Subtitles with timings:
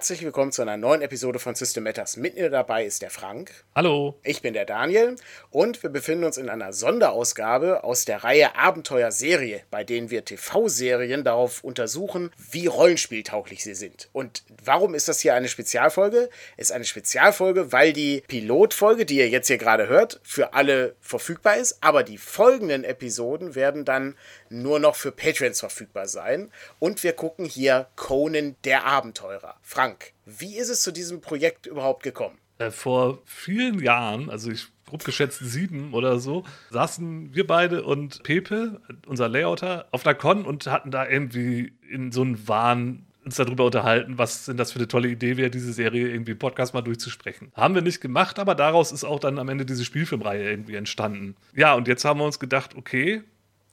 [0.00, 2.16] herzlich willkommen zu einer neuen Episode von System Matters.
[2.16, 3.52] Mit mir dabei ist der Frank.
[3.74, 4.18] Hallo.
[4.22, 5.16] Ich bin der Daniel
[5.50, 11.22] und wir befinden uns in einer Sonderausgabe aus der Reihe Abenteuerserie, bei denen wir TV-Serien
[11.22, 14.08] darauf untersuchen, wie rollenspieltauglich sie sind.
[14.14, 16.30] Und warum ist das hier eine Spezialfolge?
[16.56, 20.94] Es ist eine Spezialfolge, weil die Pilotfolge, die ihr jetzt hier gerade hört, für alle
[21.02, 24.16] verfügbar ist, aber die folgenden Episoden werden dann
[24.48, 26.50] nur noch für Patrons verfügbar sein.
[26.78, 29.56] Und wir gucken hier Conan der Abenteurer.
[29.62, 29.89] Frank,
[30.26, 32.38] wie ist es zu diesem Projekt überhaupt gekommen?
[32.58, 38.22] Äh, vor vielen Jahren, also ich grob geschätzt sieben oder so, saßen wir beide und
[38.22, 43.36] Pepe, unser Layouter, auf der Con und hatten da irgendwie in so einem Wahn uns
[43.36, 46.82] darüber unterhalten, was denn das für eine tolle Idee wäre, diese Serie irgendwie Podcast mal
[46.82, 47.52] durchzusprechen.
[47.54, 51.36] Haben wir nicht gemacht, aber daraus ist auch dann am Ende diese Spielfilmreihe irgendwie entstanden.
[51.54, 53.22] Ja, und jetzt haben wir uns gedacht, okay,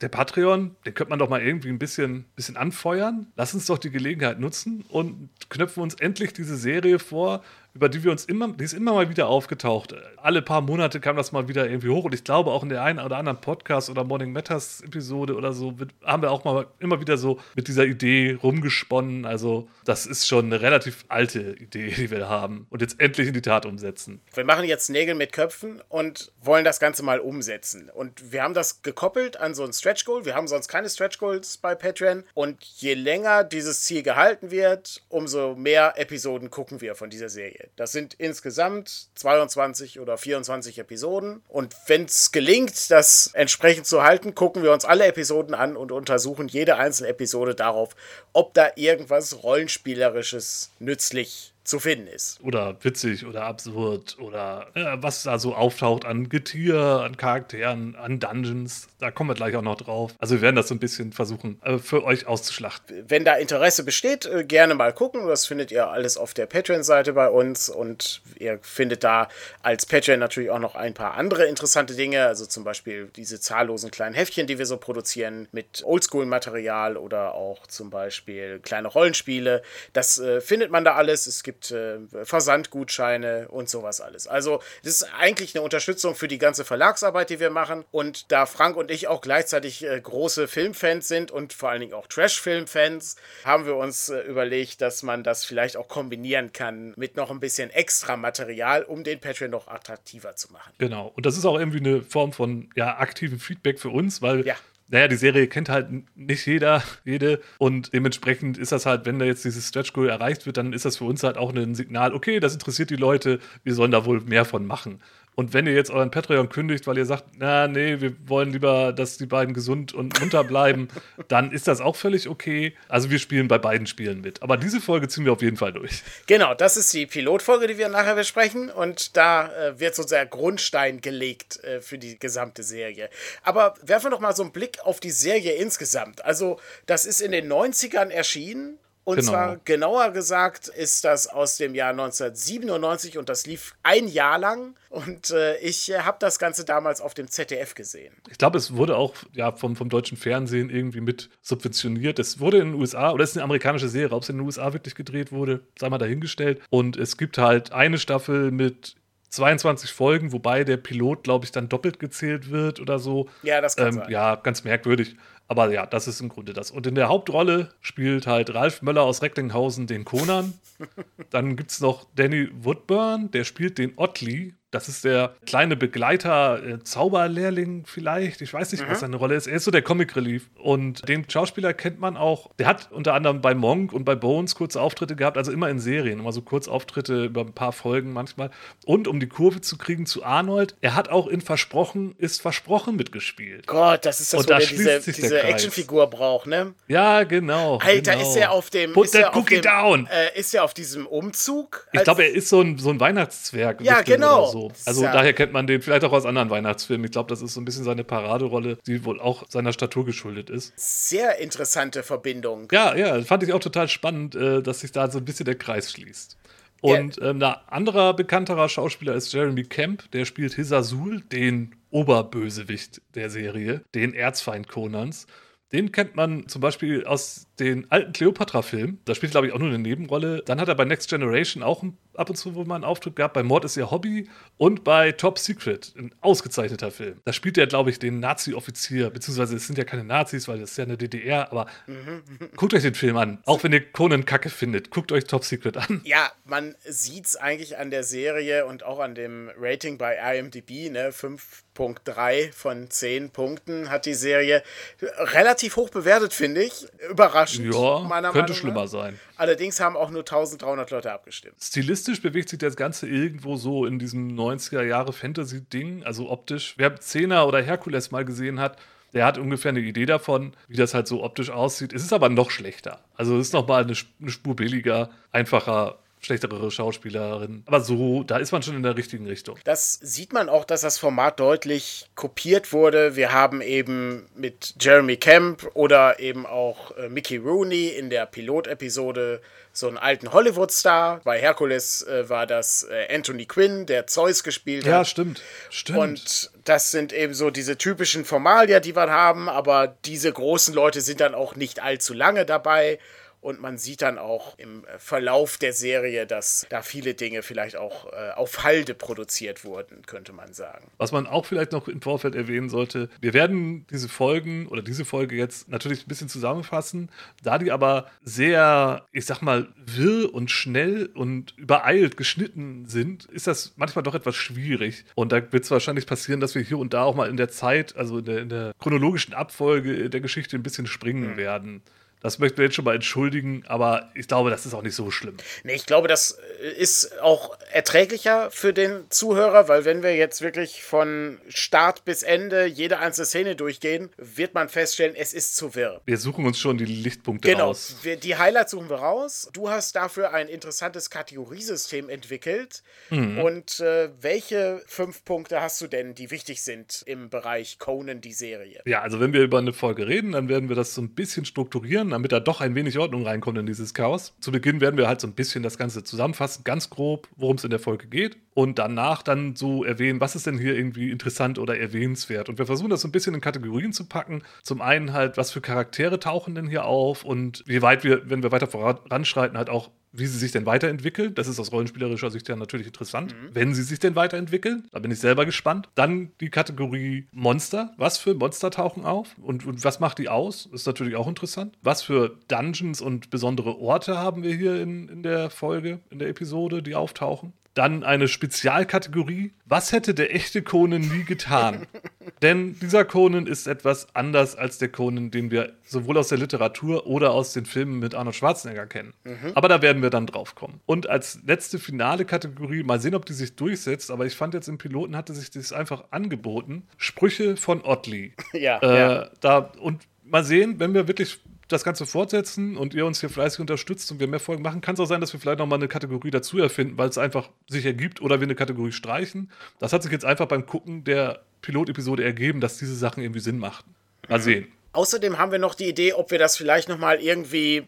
[0.02, 3.28] der Patreon, den könnte man doch mal irgendwie ein bisschen, bisschen anfeuern.
[3.36, 7.44] Lass uns doch die Gelegenheit nutzen und knöpfen uns endlich diese Serie vor,
[7.78, 9.94] über die wir uns immer, die ist immer mal wieder aufgetaucht.
[10.18, 12.82] Alle paar Monate kam das mal wieder irgendwie hoch und ich glaube auch in der
[12.82, 17.00] einen oder anderen Podcast oder Morning Matters Episode oder so haben wir auch mal immer
[17.00, 19.26] wieder so mit dieser Idee rumgesponnen.
[19.26, 23.36] Also das ist schon eine relativ alte Idee, die wir haben und jetzt endlich in
[23.36, 24.22] die Tat umsetzen.
[24.34, 27.92] Wir machen jetzt Nägel mit Köpfen und wollen das Ganze mal umsetzen.
[27.94, 30.26] Und wir haben das gekoppelt an so ein Stretch Goal.
[30.26, 35.04] Wir haben sonst keine Stretch Goals bei Patreon und je länger dieses Ziel gehalten wird,
[35.10, 37.67] umso mehr Episoden gucken wir von dieser Serie.
[37.76, 41.42] Das sind insgesamt 22 oder 24 Episoden.
[41.48, 45.92] Und wenn es gelingt, das entsprechend zu halten, gucken wir uns alle Episoden an und
[45.92, 47.96] untersuchen jede einzelne Episode darauf,
[48.34, 52.40] ob da irgendwas Rollenspielerisches nützlich zu finden ist.
[52.42, 58.20] Oder witzig oder absurd oder äh, was da so auftaucht an Getier, an Charakteren, an
[58.20, 58.88] Dungeons.
[59.00, 60.14] Da kommen wir gleich auch noch drauf.
[60.18, 63.04] Also wir werden das so ein bisschen versuchen, äh, für euch auszuschlachten.
[63.10, 65.28] Wenn da Interesse besteht, äh, gerne mal gucken.
[65.28, 69.28] Das findet ihr alles auf der Patreon-Seite bei uns und ihr findet da
[69.62, 72.26] als Patreon natürlich auch noch ein paar andere interessante Dinge.
[72.28, 77.68] Also zum Beispiel diese zahllosen kleinen Heftchen, die wir so produzieren mit Oldschool-Material oder auch
[77.68, 79.64] zum Beispiel kleine Rollenspiele.
[79.92, 81.28] Das äh, findet man da alles.
[81.28, 84.28] Es gibt gibt äh, Versandgutscheine und sowas alles.
[84.28, 87.84] Also das ist eigentlich eine Unterstützung für die ganze Verlagsarbeit, die wir machen.
[87.92, 91.94] Und da Frank und ich auch gleichzeitig äh, große Filmfans sind und vor allen Dingen
[91.94, 97.16] auch Trash-Filmfans, haben wir uns äh, überlegt, dass man das vielleicht auch kombinieren kann mit
[97.16, 100.74] noch ein bisschen extra Material, um den Patreon noch attraktiver zu machen.
[100.78, 101.12] Genau.
[101.16, 104.56] Und das ist auch irgendwie eine Form von ja, aktivem Feedback für uns, weil ja
[104.90, 107.42] naja, die Serie kennt halt nicht jeder, jede.
[107.58, 110.86] Und dementsprechend ist das halt, wenn da jetzt dieses Stretch Goal erreicht wird, dann ist
[110.86, 114.06] das für uns halt auch ein Signal, okay, das interessiert die Leute, wir sollen da
[114.06, 115.02] wohl mehr von machen.
[115.40, 118.92] Und wenn ihr jetzt euren Patreon kündigt, weil ihr sagt, na, nee, wir wollen lieber,
[118.92, 120.88] dass die beiden gesund und munter bleiben,
[121.28, 122.76] dann ist das auch völlig okay.
[122.88, 124.42] Also wir spielen bei beiden Spielen mit.
[124.42, 126.02] Aber diese Folge ziehen wir auf jeden Fall durch.
[126.26, 128.72] Genau, das ist die Pilotfolge, die wir nachher besprechen.
[128.72, 133.08] Und da äh, wird so der Grundstein gelegt äh, für die gesamte Serie.
[133.44, 136.26] Aber werfen wir doch mal so einen Blick auf die Serie insgesamt.
[136.26, 139.32] Also, das ist in den 90ern erschienen und genau.
[139.32, 144.76] zwar genauer gesagt ist das aus dem Jahr 1997 und das lief ein Jahr lang.
[144.90, 148.14] Und äh, ich äh, habe das Ganze damals auf dem ZDF gesehen.
[148.30, 152.20] Ich glaube, es wurde auch ja, vom, vom deutschen Fernsehen irgendwie mit subventioniert.
[152.20, 154.46] Es wurde in den USA, oder es ist eine amerikanische Serie, ob es in den
[154.46, 156.60] USA wirklich gedreht wurde, sei mal dahingestellt.
[156.70, 158.98] Und es gibt halt eine Staffel mit
[159.30, 163.30] 22 Folgen, wobei der Pilot, glaube ich, dann doppelt gezählt wird oder so.
[163.44, 164.10] Ja, das kann ähm, sein.
[164.10, 165.16] Ja, ganz merkwürdig.
[165.48, 166.72] Aber ja, das ist im Grunde das.
[166.72, 170.54] Und in der Hauptrolle spielt halt Ralf Möller aus Recklinghausen den Conan.
[171.30, 174.56] Dann gibt es noch Danny Woodburn, der spielt den Otley.
[174.72, 178.42] Das ist der kleine Begleiter, äh, Zauberlehrling vielleicht.
[178.42, 178.92] Ich weiß nicht, mhm.
[178.92, 179.48] was seine Rolle ist.
[179.48, 180.50] Er ist so der Comic Relief.
[180.56, 182.50] Und den Schauspieler kennt man auch.
[182.60, 185.80] Der hat unter anderem bei Monk und bei Bones kurze Auftritte gehabt, also immer in
[185.80, 188.52] Serien, immer so Kurzauftritte über ein paar Folgen manchmal.
[188.86, 192.98] Und um die Kurve zu kriegen zu Arnold, er hat auch in Versprochen ist Versprochen
[192.98, 193.68] mitgespielt.
[193.68, 196.74] Gott, das ist das, und wo da diese, diese Actionfigur braucht, ne?
[196.90, 197.78] Ja, genau.
[197.78, 198.30] Alter, genau.
[198.30, 198.92] ist er auf dem.
[198.92, 200.08] Put ist that cookie dem, down.
[200.08, 201.88] Äh, ist er auf diesem Umzug?
[201.94, 203.80] Ich glaube, er ist so ein, so ein Weihnachtszwerg.
[203.82, 204.48] Ja, genau.
[204.48, 204.67] So.
[204.86, 205.12] Also ja.
[205.12, 207.06] daher kennt man den vielleicht auch aus anderen Weihnachtsfilmen.
[207.06, 210.50] Ich glaube, das ist so ein bisschen seine Paraderolle, die wohl auch seiner Statur geschuldet
[210.50, 210.74] ist.
[210.76, 212.68] Sehr interessante Verbindung.
[212.72, 215.56] Ja, ja, fand ich auch total spannend, äh, dass sich da so ein bisschen der
[215.56, 216.38] Kreis schließt.
[216.82, 217.32] Und yeah.
[217.32, 223.82] ähm, ein anderer bekannterer Schauspieler ist Jeremy Camp, der spielt Hisazul, den Oberbösewicht der Serie,
[223.96, 225.26] den Erzfeind Conans.
[225.74, 229.02] Den kennt man zum Beispiel aus den alten Cleopatra-Filmen.
[229.04, 230.42] Da spielt glaube ich, auch nur eine Nebenrolle.
[230.46, 231.84] Dann hat er bei Next Generation auch
[232.18, 233.34] ab und zu wohl mal einen Auftritt gehabt.
[233.34, 237.22] Bei Mord ist ihr Hobby und bei Top Secret, ein ausgezeichneter Film.
[237.26, 240.72] Da spielt er, glaube ich, den Nazi-Offizier, beziehungsweise es sind ja keine Nazis, weil das
[240.72, 242.24] ist ja eine DDR, aber mhm.
[242.56, 243.40] guckt euch den Film an.
[243.46, 246.02] Auch wenn ihr Conan kacke findet, guckt euch Top Secret an.
[246.04, 250.90] Ja, man sieht es eigentlich an der Serie und auch an dem Rating bei IMDb,
[250.92, 251.12] ne?
[251.12, 254.64] 5.3 von 10 Punkten hat die Serie
[255.02, 256.88] relativ hoch bewertet, finde ich.
[257.10, 257.74] Überraschend.
[257.74, 259.20] Ja, könnte Meinung schlimmer sein.
[259.36, 261.56] Allerdings haben auch nur 1300 Leute abgestimmt.
[261.62, 266.76] Stilistisch bewegt sich das Ganze irgendwo so in diesem 90er Jahre Fantasy-Ding, also optisch.
[266.78, 268.78] Wer Zehner oder Herkules mal gesehen hat,
[269.14, 271.94] der hat ungefähr eine Idee davon, wie das halt so optisch aussieht.
[271.94, 273.04] Es ist aber noch schlechter.
[273.16, 277.64] Also es ist nochmal eine, eine Spur billiger, einfacher schlechtere Schauspielerin.
[277.66, 279.58] Aber so, da ist man schon in der richtigen Richtung.
[279.64, 283.16] Das sieht man auch, dass das Format deutlich kopiert wurde.
[283.16, 289.42] Wir haben eben mit Jeremy Camp oder eben auch äh, Mickey Rooney in der Pilotepisode
[289.72, 291.22] so einen alten Hollywood-Star.
[291.24, 294.92] Bei Hercules äh, war das äh, Anthony Quinn, der Zeus gespielt hat.
[294.92, 295.42] Ja, stimmt.
[295.70, 296.00] stimmt.
[296.00, 301.00] Und das sind eben so diese typischen Formalia, die wir haben, aber diese großen Leute
[301.02, 303.00] sind dann auch nicht allzu lange dabei.
[303.48, 308.12] Und man sieht dann auch im Verlauf der Serie, dass da viele Dinge vielleicht auch
[308.12, 310.86] äh, auf Halde produziert wurden, könnte man sagen.
[310.98, 315.06] Was man auch vielleicht noch im Vorfeld erwähnen sollte, wir werden diese Folgen oder diese
[315.06, 317.08] Folge jetzt natürlich ein bisschen zusammenfassen.
[317.42, 323.48] Da die aber sehr, ich sag mal, wirr und schnell und übereilt geschnitten sind, ist
[323.48, 325.06] das manchmal doch etwas schwierig.
[325.16, 327.48] Und da wird es wahrscheinlich passieren, dass wir hier und da auch mal in der
[327.48, 331.38] Zeit, also in der, in der chronologischen Abfolge der Geschichte ein bisschen springen mhm.
[331.38, 331.82] werden.
[332.28, 335.12] Das möchten wir jetzt schon mal entschuldigen, aber ich glaube, das ist auch nicht so
[335.12, 335.38] schlimm.
[335.64, 336.38] Nee, ich glaube, das
[336.78, 342.66] ist auch erträglicher für den Zuhörer, weil wenn wir jetzt wirklich von Start bis Ende
[342.66, 346.02] jede einzelne Szene durchgehen, wird man feststellen, es ist zu wirr.
[346.04, 347.96] Wir suchen uns schon die Lichtpunkte genau, raus.
[348.04, 349.50] Genau, die Highlights suchen wir raus.
[349.54, 352.84] Du hast dafür ein interessantes Kategoriesystem entwickelt.
[353.10, 353.38] Mhm.
[353.40, 358.34] Und äh, welche fünf Punkte hast du denn, die wichtig sind im Bereich Conan, die
[358.34, 358.82] Serie?
[358.86, 361.46] Ja, also wenn wir über eine Folge reden, dann werden wir das so ein bisschen
[361.46, 364.34] strukturieren damit da doch ein wenig Ordnung reinkommt in dieses Chaos.
[364.40, 367.64] Zu Beginn werden wir halt so ein bisschen das Ganze zusammenfassen, ganz grob, worum es
[367.64, 368.38] in der Folge geht.
[368.56, 372.50] Und danach dann so erwähnen, was ist denn hier irgendwie interessant oder erwähnenswert.
[372.50, 374.42] Und wir versuchen das so ein bisschen in Kategorien zu packen.
[374.64, 378.42] Zum einen halt, was für Charaktere tauchen denn hier auf und wie weit wir, wenn
[378.42, 381.36] wir weiter voranschreiten, halt auch wie sie sich denn weiterentwickeln.
[381.36, 383.50] Das ist aus rollenspielerischer Sicht ja natürlich interessant, mhm.
[383.54, 384.88] wenn sie sich denn weiterentwickeln.
[384.92, 385.90] Da bin ich selber gespannt.
[385.96, 387.94] Dann die Kategorie Monster.
[387.98, 390.68] Was für Monster tauchen auf und, und was macht die aus?
[390.72, 391.78] Ist natürlich auch interessant.
[391.82, 396.30] Was für Dungeons und besondere Orte haben wir hier in, in der Folge, in der
[396.30, 397.54] Episode, die auftauchen?
[397.78, 399.54] Dann eine Spezialkategorie.
[399.66, 401.86] Was hätte der echte Conan nie getan?
[402.42, 407.06] Denn dieser Conan ist etwas anders als der Conan, den wir sowohl aus der Literatur
[407.06, 409.14] oder aus den Filmen mit Arnold Schwarzenegger kennen.
[409.24, 409.52] Mhm.
[409.54, 410.80] Aber da werden wir dann drauf kommen.
[410.88, 414.68] Und als letzte finale Kategorie, mal sehen, ob die sich durchsetzt, aber ich fand jetzt
[414.68, 416.88] im Piloten hatte sich das einfach angeboten.
[416.98, 418.34] Sprüche von Otley.
[418.54, 419.30] Ja, äh, ja.
[419.40, 423.60] Da, und mal sehen, wenn wir wirklich das Ganze fortsetzen und ihr uns hier fleißig
[423.60, 425.88] unterstützt und wir mehr Folgen machen, kann es auch sein, dass wir vielleicht nochmal eine
[425.88, 429.52] Kategorie dazu erfinden, weil es einfach sich ergibt oder wir eine Kategorie streichen.
[429.80, 433.60] Das hat sich jetzt einfach beim Gucken der Pilotepisode ergeben, dass diese Sachen irgendwie Sinn
[433.60, 433.94] machten.
[434.30, 434.44] Mal mhm.
[434.44, 434.68] sehen.
[434.94, 437.88] Außerdem haben wir noch die Idee, ob wir das vielleicht nochmal irgendwie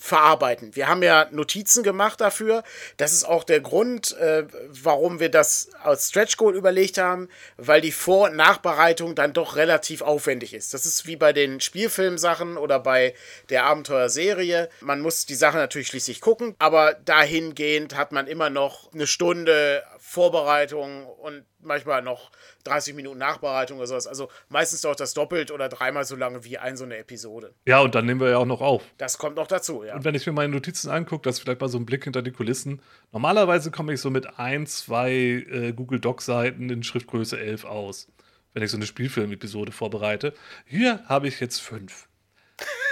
[0.00, 0.74] verarbeiten.
[0.74, 2.64] Wir haben ja Notizen gemacht dafür.
[2.96, 7.28] Das ist auch der Grund, äh, warum wir das als Stretch Goal überlegt haben,
[7.58, 10.72] weil die Vor- und Nachbereitung dann doch relativ aufwendig ist.
[10.72, 13.14] Das ist wie bei den Spielfilmsachen oder bei
[13.50, 14.70] der Abenteuerserie.
[14.80, 19.82] Man muss die Sachen natürlich schließlich gucken, aber dahingehend hat man immer noch eine Stunde
[20.10, 22.32] Vorbereitung und manchmal noch
[22.64, 24.08] 30 Minuten Nachbereitung oder sowas.
[24.08, 27.54] Also meistens dauert das doppelt oder dreimal so lange wie ein so eine Episode.
[27.64, 28.82] Ja, und dann nehmen wir ja auch noch auf.
[28.98, 29.94] Das kommt noch dazu, ja.
[29.94, 32.22] Und wenn ich mir meine Notizen angucke, das ist vielleicht mal so ein Blick hinter
[32.22, 32.82] die Kulissen.
[33.12, 38.08] Normalerweise komme ich so mit ein, zwei äh, Google Doc-Seiten in Schriftgröße 11 aus,
[38.52, 40.34] wenn ich so eine Spielfilm-Episode vorbereite.
[40.66, 42.08] Hier habe ich jetzt fünf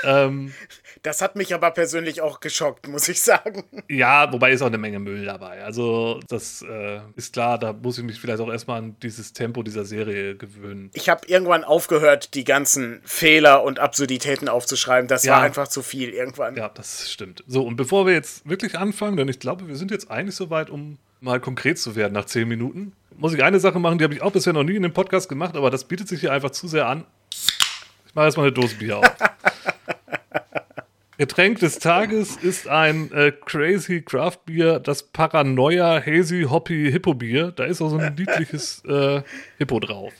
[0.04, 0.52] ähm,
[1.02, 3.64] das hat mich aber persönlich auch geschockt, muss ich sagen.
[3.88, 5.62] Ja, wobei ist auch eine Menge Müll dabei.
[5.64, 9.62] Also, das äh, ist klar, da muss ich mich vielleicht auch erstmal an dieses Tempo
[9.62, 10.90] dieser Serie gewöhnen.
[10.94, 15.08] Ich habe irgendwann aufgehört, die ganzen Fehler und Absurditäten aufzuschreiben.
[15.08, 15.34] Das ja.
[15.34, 16.56] war einfach zu viel irgendwann.
[16.56, 17.44] Ja, das stimmt.
[17.46, 20.70] So, und bevor wir jetzt wirklich anfangen, denn ich glaube, wir sind jetzt eigentlich soweit,
[20.70, 24.14] um mal konkret zu werden nach zehn Minuten, muss ich eine Sache machen, die habe
[24.14, 26.50] ich auch bisher noch nie in dem Podcast gemacht, aber das bietet sich hier einfach
[26.50, 27.04] zu sehr an.
[28.06, 29.04] Ich mache erstmal eine Dose Bier auf.
[31.18, 37.50] Getränk des Tages ist ein äh, Crazy Craft Bier, das Paranoia Hazy Hoppy Hippo Bier.
[37.50, 39.22] Da ist auch so ein niedliches äh,
[39.58, 40.12] Hippo drauf.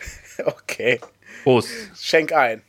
[0.44, 1.00] Okay.
[1.44, 1.68] Prost.
[1.96, 2.62] Schenk ein.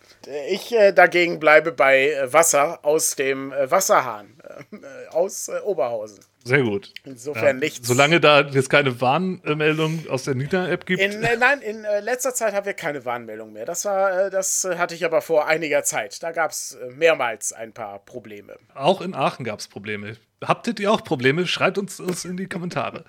[0.47, 4.35] Ich äh, dagegen bleibe bei äh, Wasser aus dem äh, Wasserhahn
[4.73, 6.19] äh, aus Oberhausen.
[6.49, 6.93] Sehr gut.
[7.03, 7.87] Insofern Ja, nichts.
[7.87, 10.99] Solange da jetzt keine Warnmeldung aus der Nina-App gibt.
[10.99, 13.65] In, äh, nein, in äh, letzter Zeit haben wir keine Warnmeldung mehr.
[13.65, 16.23] Das war, äh, das hatte ich aber vor einiger Zeit.
[16.23, 18.57] Da gab es äh, mehrmals ein paar Probleme.
[18.73, 20.17] Auch in Aachen gab es Probleme.
[20.43, 21.45] Habtet ihr auch Probleme?
[21.45, 23.05] Schreibt uns, uns in die Kommentare.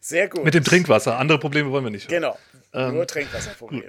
[0.00, 0.42] Sehr gut.
[0.44, 1.18] Mit dem Trinkwasser.
[1.18, 2.10] Andere Probleme wollen wir nicht.
[2.10, 2.22] hören.
[2.72, 2.92] Genau.
[2.92, 3.84] Nur Trinkwasserprobleme.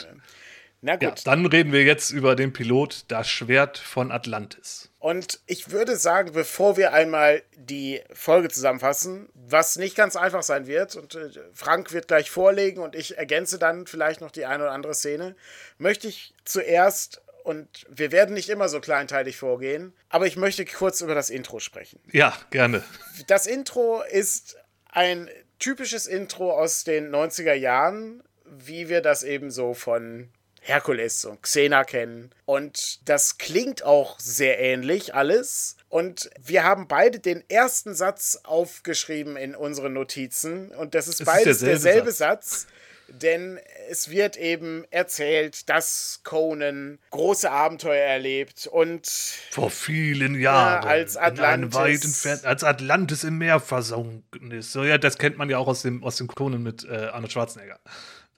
[0.82, 1.02] Na gut.
[1.02, 4.90] Ja, dann reden wir jetzt über den Pilot Das Schwert von Atlantis.
[5.00, 10.68] Und ich würde sagen, bevor wir einmal die Folge zusammenfassen, was nicht ganz einfach sein
[10.68, 14.64] wird, und äh, Frank wird gleich vorlegen und ich ergänze dann vielleicht noch die eine
[14.64, 15.36] oder andere Szene,
[15.78, 21.00] möchte ich zuerst, und wir werden nicht immer so kleinteilig vorgehen, aber ich möchte kurz
[21.00, 22.00] über das Intro sprechen.
[22.12, 22.84] Ja, gerne.
[23.28, 24.58] Das Intro ist
[24.92, 30.30] ein typisches Intro aus den 90er Jahren, wie wir das eben so von
[30.68, 32.30] Herkules und Xena kennen.
[32.46, 35.78] Und das klingt auch sehr ähnlich alles.
[35.90, 40.70] Und wir haben beide den ersten Satz aufgeschrieben in unseren Notizen.
[40.72, 42.68] Und das ist ist beides derselbe derselbe Satz.
[43.10, 43.58] Denn
[43.90, 49.08] es wird eben erzählt, dass Conan große Abenteuer erlebt und
[49.52, 50.86] Vor vielen Jahren.
[50.86, 54.74] als in einem Atlantis- weit entfernt, als Atlantis im Meer versunken ist.
[54.74, 57.32] So, ja, das kennt man ja auch aus dem, aus dem Conan mit äh, Arnold
[57.32, 57.80] Schwarzenegger.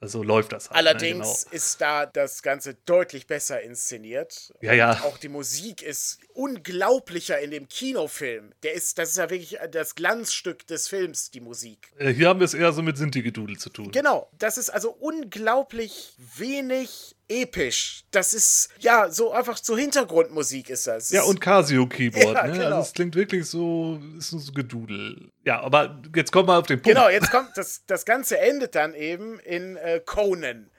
[0.02, 0.76] So läuft das halt.
[0.78, 1.34] Allerdings Ne?
[1.44, 1.54] Genau.
[1.56, 4.52] ist da das Ganze deutlich besser inszeniert.
[4.62, 4.92] Ja, ja.
[4.92, 8.52] Und auch die Musik ist unglaublicher in dem Kinofilm.
[8.62, 11.92] Der ist, das ist ja wirklich das Glanzstück des Films, die Musik.
[11.98, 13.90] Äh, Hier haben wir es eher so mit Sinti-Gedudel zu tun.
[13.90, 18.04] Genau, das ist also unglaublich wenig episch.
[18.10, 21.10] Das ist, ja, so einfach so Hintergrundmusik ist das.
[21.10, 22.20] Ja, und Casio-Keyboard.
[22.34, 22.52] Ja, ne?
[22.52, 22.64] genau.
[22.64, 25.30] Also es klingt wirklich so, ist so Gedudel.
[25.44, 26.96] Ja, aber jetzt kommen wir auf den Punkt.
[26.96, 30.70] Genau, jetzt kommt, das, das Ganze endet dann eben in äh, Conan.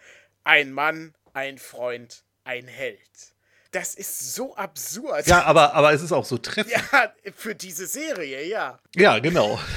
[0.44, 3.00] Ein Mann, ein Freund, ein Held.
[3.72, 5.28] Das ist so absurd.
[5.28, 6.74] Ja, aber, aber es ist auch so treffend.
[6.74, 8.80] Ja, für diese Serie, ja.
[8.96, 9.60] Ja, genau.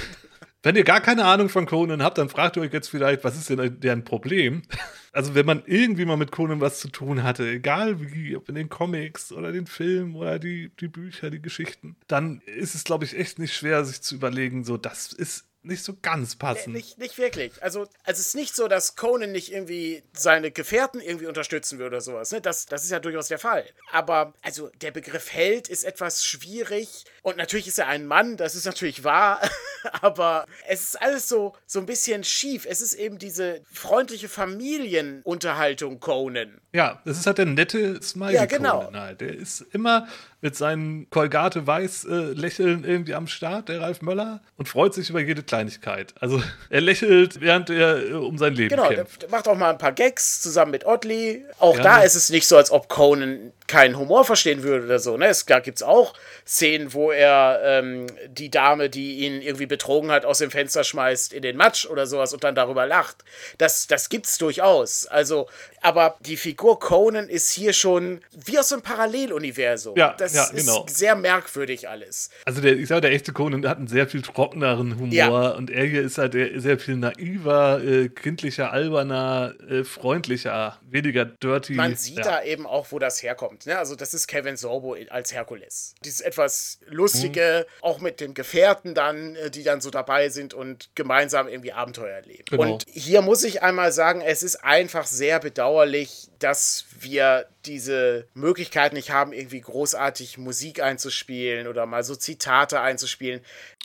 [0.64, 3.36] Wenn ihr gar keine Ahnung von Conan habt, dann fragt ihr euch jetzt vielleicht, was
[3.36, 4.62] ist denn deren Problem?
[5.16, 8.56] Also, wenn man irgendwie mal mit Conan was zu tun hatte, egal wie, ob in
[8.56, 13.04] den Comics oder den Filmen oder die, die Bücher, die Geschichten, dann ist es, glaube
[13.04, 16.74] ich, echt nicht schwer, sich zu überlegen, so, das ist nicht so ganz passend.
[16.74, 17.52] Nicht, nicht wirklich.
[17.62, 21.96] Also, also es ist nicht so, dass Conan nicht irgendwie seine Gefährten irgendwie unterstützen würde
[21.96, 22.32] oder sowas.
[22.32, 22.40] Ne?
[22.40, 23.64] Das, das ist ja durchaus der Fall.
[23.90, 27.04] Aber also der Begriff Held ist etwas schwierig.
[27.22, 29.40] Und natürlich ist er ein Mann, das ist natürlich wahr.
[30.00, 32.66] Aber es ist alles so, so ein bisschen schief.
[32.68, 36.60] Es ist eben diese freundliche Familienunterhaltung Conan.
[36.72, 38.84] Ja, das ist halt der nette Smiley Ja, genau.
[38.84, 39.20] Conan halt.
[39.20, 40.08] Der ist immer
[40.44, 45.08] mit seinen Kolgate weiß äh, lächeln irgendwie am Start, der Ralf Möller, und freut sich
[45.08, 46.12] über jede Kleinigkeit.
[46.20, 49.22] Also er lächelt, während er äh, um sein Leben Genau, kämpft.
[49.22, 51.46] der macht auch mal ein paar Gags zusammen mit Oddly.
[51.58, 51.82] Auch Ja.
[51.82, 55.16] da ist es nicht so, als ob Conan keinen Humor verstehen würde oder so.
[55.16, 55.28] Ne?
[55.28, 56.12] Es, da gibt es auch
[56.46, 61.32] Szenen, wo er ähm, die Dame, die ihn irgendwie betrogen hat, aus dem Fenster schmeißt
[61.32, 63.24] in den Matsch oder sowas und dann darüber lacht.
[63.56, 65.06] Das, das gibt's durchaus.
[65.06, 65.48] Also,
[65.80, 69.96] aber die Figur Conan ist hier schon wie aus einem Paralleluniversum.
[69.96, 70.84] Ja, das ja, genau.
[70.84, 72.30] ist sehr merkwürdig alles.
[72.44, 75.50] Also der, ich sage, der echte Conan hat einen sehr viel trockeneren Humor Ja.
[75.50, 81.74] und er hier ist halt sehr viel naiver, äh, kindlicher, alberner, äh, freundlicher, weniger dirty.
[81.74, 82.22] Man sieht ja.
[82.24, 83.66] da eben auch, wo das herkommt.
[83.66, 83.78] Ne?
[83.78, 85.94] Also, das ist Kevin Sorbo als Herkules.
[86.04, 87.82] Dieses etwas lustige, Mhm.
[87.82, 92.14] auch mit den Gefährten dann, äh, die dann so dabei sind und gemeinsam irgendwie Abenteuer
[92.16, 92.44] erleben.
[92.50, 92.74] Genau.
[92.74, 98.92] Und hier muss ich einmal sagen, es ist einfach sehr bedauerlich, dass wir diese Möglichkeit
[98.92, 103.40] nicht haben, irgendwie großartig Musik einzuspielen oder mal so Zitate einzuspielen.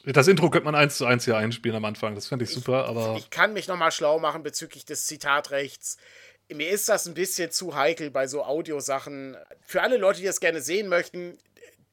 [0.05, 2.15] Das Intro könnte man eins zu eins hier einspielen am Anfang.
[2.15, 5.97] Das fände ich super, aber Ich kann mich nochmal schlau machen bezüglich des Zitatrechts.
[6.51, 9.37] Mir ist das ein bisschen zu heikel bei so Audiosachen.
[9.61, 11.37] Für alle Leute, die das gerne sehen möchten,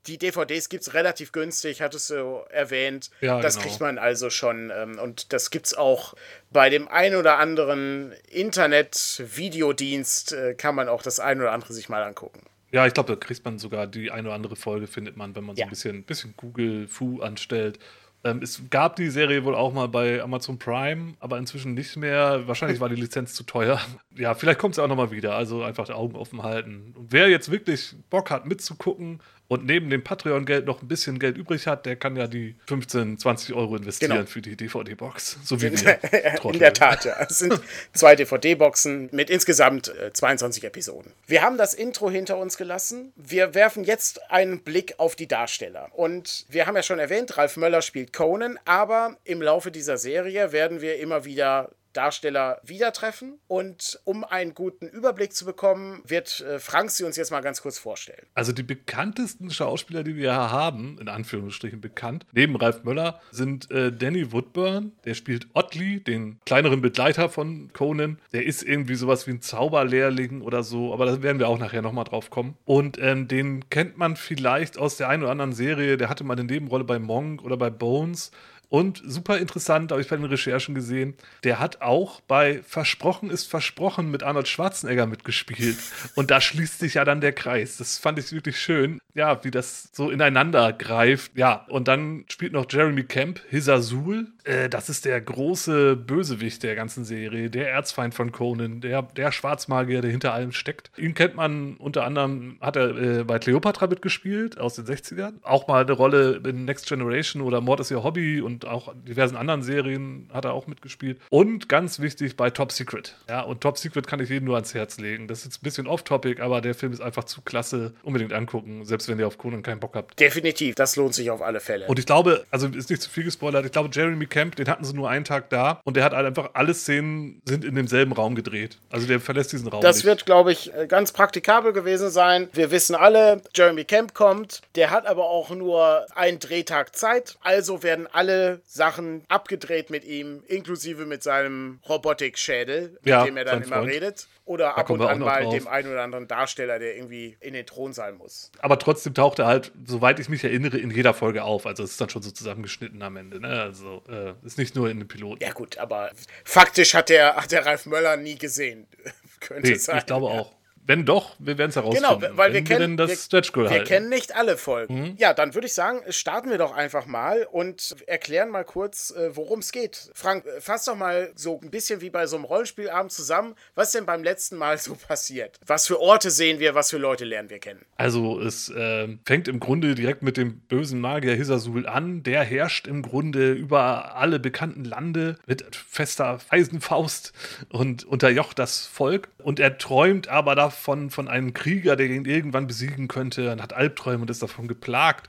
[0.06, 3.10] die DVDs gibt es relativ günstig, hattest du erwähnt.
[3.20, 3.66] Ja, das genau.
[3.68, 4.70] kriegt man also schon.
[4.74, 6.14] Ähm, und das gibt es auch
[6.50, 11.88] bei dem ein oder anderen Internet-Videodienst, äh, kann man auch das ein oder andere sich
[11.88, 12.40] mal angucken.
[12.72, 15.44] ja, ich glaube, da kriegt man sogar die eine oder andere Folge, findet man, wenn
[15.44, 15.66] man so Ja.
[15.66, 17.78] ein bisschen, bisschen Google Fu anstellt.
[18.24, 22.46] Ähm, es gab die Serie wohl auch mal bei Amazon Prime, aber inzwischen nicht mehr.
[22.48, 23.80] Wahrscheinlich war die Lizenz zu teuer.
[24.18, 25.34] Ja, vielleicht kommt sie auch nochmal wieder.
[25.36, 26.94] Also einfach die Augen offen halten.
[26.96, 31.36] Und wer jetzt wirklich Bock hat mitzugucken und neben dem Patreon-Geld noch ein bisschen Geld
[31.36, 34.26] übrig hat, der kann ja die 15, 20 Euro investieren Genau.
[34.26, 35.38] für die DVD-Box.
[35.44, 35.98] So wie wir.
[36.52, 37.16] In der Tat, ja.
[37.28, 37.60] Es sind
[37.92, 41.12] zwei DVD-Boxen mit insgesamt äh, 22 Episoden.
[41.26, 43.12] Wir haben das Intro hinter uns gelassen.
[43.16, 45.88] Wir werfen jetzt einen Blick auf die Darsteller.
[45.92, 50.52] Und wir haben ja schon erwähnt, Ralf Möller spielt Conan, aber im Laufe dieser Serie
[50.52, 53.38] werden wir immer wieder Darsteller wieder treffen.
[53.48, 57.62] Und um einen guten Überblick zu bekommen, wird äh, Frank sie uns jetzt mal ganz
[57.62, 58.26] kurz vorstellen.
[58.34, 63.92] Also die bekanntesten Schauspieler, die wir haben, in Anführungsstrichen bekannt, neben Ralf Möller, sind äh,
[63.92, 68.18] Danny Woodburn, der spielt Otley, den kleineren Begleiter von Conan.
[68.32, 71.82] Der ist irgendwie sowas wie ein Zauberlehrling oder so, aber da werden wir auch nachher
[71.82, 72.56] nochmal drauf kommen.
[72.64, 76.34] Und ähm, den kennt man vielleicht aus der einen oder anderen Serie, der hatte mal
[76.34, 78.30] eine Nebenrolle bei Monk oder bei Bones.
[78.68, 83.46] Und super interessant, habe ich bei den Recherchen gesehen, der hat auch bei Versprochen ist
[83.46, 85.78] Versprochen mit Arnold Schwarzenegger mitgespielt.
[86.14, 87.76] Und da schließt sich ja dann der Kreis.
[87.76, 91.32] Das fand ich wirklich schön, ja, wie das so ineinander greift.
[91.36, 94.26] Ja, und dann spielt noch Jeremy Camp, Hisazul.
[94.44, 99.30] Äh, das ist der große Bösewicht der ganzen Serie, der Erzfeind von Conan, der, der
[99.30, 100.90] Schwarzmagier, der hinter allem steckt.
[100.96, 105.34] Ihn kennt man unter anderem, hat er äh, bei Cleopatra mitgespielt aus den 60ern.
[105.42, 109.36] Auch mal eine Rolle in Next Generation oder Mord ist ihr Hobby und auch diversen
[109.36, 111.20] anderen Serien hat er auch mitgespielt.
[111.30, 113.16] Und ganz wichtig bei Top Secret.
[113.28, 115.28] Ja, und Top Secret kann ich jedem nur ans Herz legen.
[115.28, 117.92] Das ist jetzt ein bisschen off-topic, aber der Film ist einfach zu klasse.
[118.02, 120.18] Unbedingt angucken, selbst wenn ihr auf Conan keinen Bock habt.
[120.18, 121.86] Definitiv, das lohnt sich auf alle Fälle.
[121.86, 124.84] Und ich glaube, also ist nicht zu viel gespoilert, ich glaube, Jeremy Camp, den hatten
[124.84, 128.12] sie nur einen Tag da und der hat halt einfach alle Szenen sind in demselben
[128.12, 128.78] Raum gedreht.
[128.90, 129.82] Also der verlässt diesen Raum.
[129.82, 130.06] Das nicht.
[130.06, 132.48] wird, glaube ich, ganz praktikabel gewesen sein.
[132.52, 134.62] Wir wissen alle, Jeremy Camp kommt.
[134.74, 137.36] Der hat aber auch nur einen Drehtag Zeit.
[137.42, 143.44] Also werden alle Sachen abgedreht mit ihm, inklusive mit seinem Robotikschädel, mit Ja, dem er
[143.44, 143.90] dann sein immer Freund.
[143.92, 144.28] redet.
[144.44, 145.54] Oder ab kommen und an mal drauf.
[145.54, 148.52] dem einen oder anderen Darsteller, der irgendwie in den Thronsaal muss.
[148.60, 151.66] Aber trotzdem taucht er halt, soweit ich mich erinnere, in jeder Folge auf.
[151.66, 153.40] Also es ist dann schon so zusammengeschnitten am Ende.
[153.40, 153.48] Ne?
[153.48, 155.42] Also äh, ist nicht nur in den Piloten.
[155.42, 156.10] Ja gut, aber
[156.44, 158.86] faktisch hat der, hat der Ralf Möller nie gesehen.
[159.40, 159.98] Könnte nee, sein.
[159.98, 160.52] ich glaube auch.
[160.86, 162.20] Wenn doch, wir werden es herausfinden.
[162.20, 163.84] Genau, weil wir kennen, wir, wir halten.
[163.84, 165.00] kennen nicht alle Folgen.
[165.00, 165.14] Mhm.
[165.18, 169.34] Ja, dann würde ich sagen, starten wir doch einfach mal und erklären mal kurz, äh,
[169.34, 170.10] worum es geht.
[170.14, 173.56] Frank, äh, fass doch mal so ein bisschen wie bei so einem Rollenspielabend zusammen.
[173.74, 175.58] Was denn beim letzten Mal so passiert?
[175.66, 177.84] Was für Orte sehen wir, was für Leute lernen wir kennen?
[177.96, 182.22] Also es ähm, fängt im Grunde direkt mit dem bösen Magier Hisasul an.
[182.22, 187.32] Der herrscht im Grunde über alle bekannten Lande mit fester Eisenfaust
[187.70, 189.28] und unterjocht das Volk.
[189.46, 193.74] Und er träumt aber davon von einem Krieger, der ihn irgendwann besiegen könnte und hat
[193.74, 195.28] Albträume und ist davon geplagt.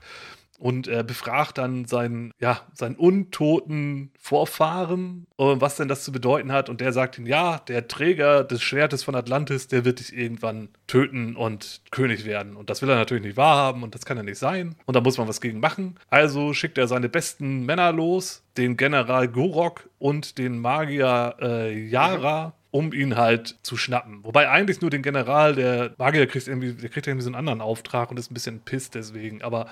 [0.58, 6.50] Und er befragt dann seinen, ja, seinen untoten Vorfahren, äh, was denn das zu bedeuten
[6.50, 6.68] hat.
[6.68, 10.70] Und der sagt ihm, ja, der Träger des Schwertes von Atlantis, der wird dich irgendwann
[10.88, 12.56] töten und König werden.
[12.56, 14.74] Und das will er natürlich nicht wahrhaben und das kann ja nicht sein.
[14.84, 15.94] Und da muss man was gegen machen.
[16.10, 22.54] Also schickt er seine besten Männer los, den General Gorok und den Magier äh, Yara.
[22.70, 24.22] Um ihn halt zu schnappen.
[24.24, 27.60] Wobei eigentlich nur den General, der Magier kriegt irgendwie, der kriegt irgendwie so einen anderen
[27.62, 29.42] Auftrag und ist ein bisschen pisst deswegen.
[29.42, 29.68] Aber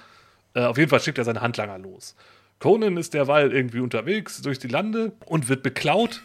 [0.54, 2.16] äh, auf jeden Fall schickt er seine Handlanger los.
[2.58, 6.22] Conan ist derweil irgendwie unterwegs durch die Lande und wird beklaut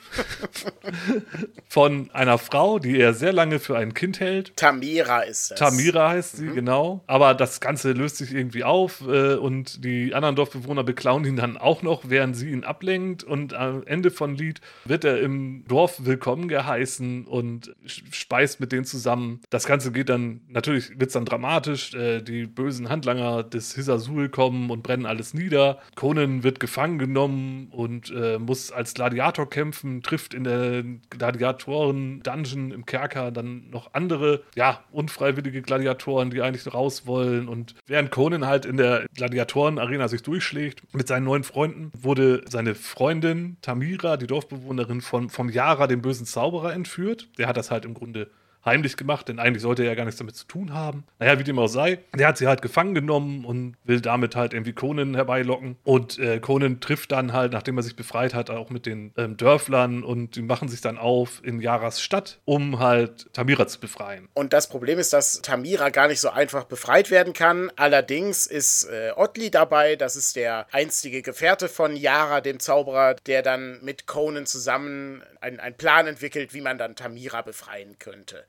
[1.67, 4.55] von einer Frau, die er sehr lange für ein Kind hält.
[4.55, 5.59] Tamira ist das.
[5.59, 7.03] Tamira heißt sie, genau.
[7.05, 11.57] Aber das Ganze löst sich irgendwie auf äh, und die anderen Dorfbewohner beklauen ihn dann
[11.57, 13.25] auch noch, während sie ihn ablenkt.
[13.25, 18.85] Und am Ende von Lied wird er im Dorf willkommen geheißen und speist mit denen
[18.85, 19.41] zusammen.
[19.49, 21.93] Das Ganze geht dann, natürlich wird es dann dramatisch.
[21.93, 25.79] Äh, die bösen Handlanger des Hisasul kommen und brennen alles nieder.
[25.95, 32.85] Conan wird gefangen genommen und äh, muss als Gladiator kämpfen, trifft in der Gladiatoren-Dungeon im
[32.85, 37.47] Kerker dann noch andere, ja, unfreiwillige Gladiatoren, die eigentlich raus wollen.
[37.47, 42.75] Und während Conan halt in der Gladiatoren-Arena sich durchschlägt mit seinen neuen Freunden, wurde seine
[42.75, 47.27] Freundin Tamira, die Dorfbewohnerin von, vom Yara, dem bösen Zauberer, entführt.
[47.37, 48.29] Der hat das halt im Grunde
[48.65, 51.03] heimlich gemacht, denn eigentlich sollte er ja gar nichts damit zu tun haben.
[51.19, 54.53] Naja, wie dem auch sei, der hat sie halt gefangen genommen und will damit halt
[54.53, 55.77] irgendwie Conan herbeilocken.
[55.83, 59.37] Und äh, Conan trifft dann halt, nachdem er sich befreit hat, auch mit den ähm,
[59.37, 64.27] Dörflern und die machen sich dann auf in Yaras Stadt, um halt Tamira zu befreien.
[64.33, 67.71] Und das Problem ist, dass Tamira gar nicht so einfach befreit werden kann.
[67.75, 73.41] Allerdings ist äh, Otley dabei, das ist der einstige Gefährte von Yara, dem Zauberer, der
[73.41, 78.45] dann mit Conan zusammen einen Plan entwickelt, wie man dann Tamira befreien könnte.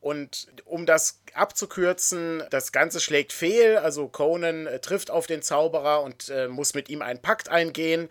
[0.00, 3.76] Und um das abzukürzen, das Ganze schlägt fehl.
[3.76, 8.08] Also Conan äh, trifft auf den Zauberer und äh, muss mit ihm einen Pakt eingehen.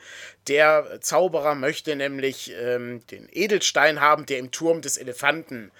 [0.47, 5.71] Der Zauberer möchte nämlich ähm, den Edelstein haben, der im Turm des Elefanten äh,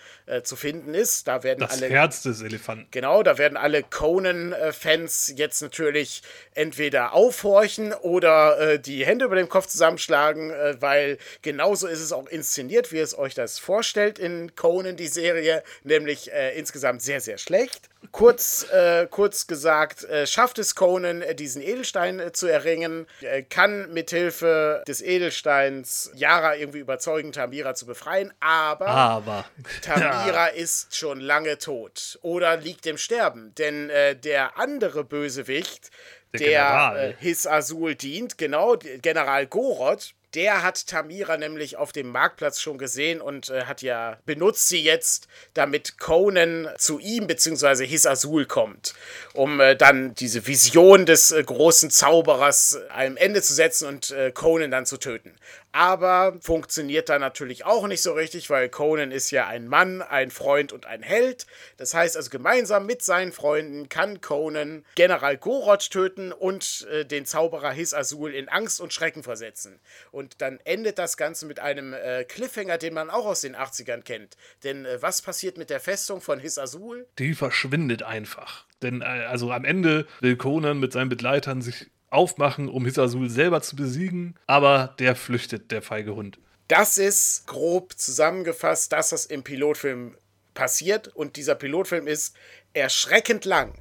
[0.44, 1.28] zu finden ist.
[1.28, 2.88] Da werden Das alle Herz des Elefanten.
[2.92, 9.50] Genau, da werden alle Conan-Fans jetzt natürlich entweder aufhorchen oder äh, die Hände über dem
[9.50, 14.56] Kopf zusammenschlagen, äh, weil genauso ist es auch inszeniert, wie es euch das vorstellt in
[14.56, 17.90] Conan, die Serie, nämlich äh, insgesamt sehr, sehr schlecht.
[18.12, 23.44] Kurz, äh, kurz gesagt, äh, schafft es Conan, äh, diesen Edelstein äh, zu erringen, äh,
[23.44, 29.46] kann mithilfe des Edelsteins Yara irgendwie überzeugen, Tamira zu befreien, aber, Aber.
[29.84, 35.92] Tamira ist schon lange tot oder liegt im Sterben, denn äh, der andere Bösewicht,
[36.34, 37.10] Der der, General.
[37.12, 42.78] äh, His Azul dient, genau, General Goroth, der hat Tamira nämlich auf dem Marktplatz schon
[42.78, 47.88] gesehen und äh, hat ja benutzt sie jetzt, damit Conan zu ihm bzw.
[47.88, 48.94] His Azul kommt,
[49.34, 54.32] um äh, dann diese Vision des äh, großen Zauberers einem Ende zu setzen und äh,
[54.32, 55.36] Conan dann zu töten.
[55.76, 60.32] Aber funktioniert da natürlich auch nicht so richtig, weil Conan ist ja ein Mann, ein
[60.32, 61.46] Freund und ein Held.
[61.76, 67.26] Das heißt also, gemeinsam mit seinen Freunden kann Conan General Goroth töten und äh, den
[67.26, 69.82] Zauberer His Azul in Angst und Schrecken versetzen.
[70.12, 74.04] Und dann endet das Ganze mit einem äh, Cliffhanger, den man auch aus den 80ern
[74.04, 74.38] kennt.
[74.64, 77.06] Denn äh, was passiert mit der Festung von His Azul?
[77.20, 78.64] Die verschwindet einfach.
[78.82, 83.62] Denn äh, also am Ende will Conan mit seinen Begleitern sich aufmachen, um Hisasul selber
[83.62, 86.40] zu besiegen, aber der flüchtet, der feige Hund.
[86.68, 90.18] Das ist grob zusammengefasst das, was im Pilotfilm
[90.54, 91.10] passiert.
[91.10, 92.36] Und dieser Pilotfilm ist
[92.74, 93.74] erschreckend lang.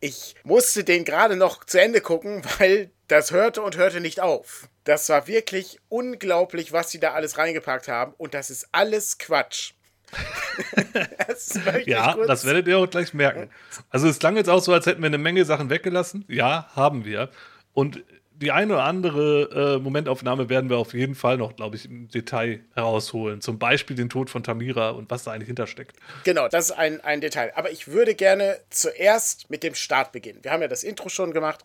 [0.00, 4.68] Ich musste den gerade noch zu Ende gucken, weil das hörte und hörte nicht auf.
[4.84, 8.14] Das war wirklich unglaublich, was sie da alles reingepackt haben.
[8.18, 9.72] Und das ist alles Quatsch.
[11.26, 13.50] das Ja, kurz- das werdet ihr auch gleich merken.
[13.90, 16.24] Also es klang jetzt auch so, als hätten wir eine Menge Sachen weggelassen.
[16.28, 17.30] Ja, haben wir.
[17.78, 21.84] Und die eine oder andere äh, Momentaufnahme werden wir auf jeden Fall noch, glaube ich,
[21.84, 23.40] im Detail herausholen.
[23.40, 25.96] Zum Beispiel den Tod von Tamira und was da eigentlich hintersteckt.
[26.24, 27.52] Genau, das ist ein, ein Detail.
[27.54, 30.40] Aber ich würde gerne zuerst mit dem Start beginnen.
[30.42, 31.62] Wir haben ja das Intro schon gemacht.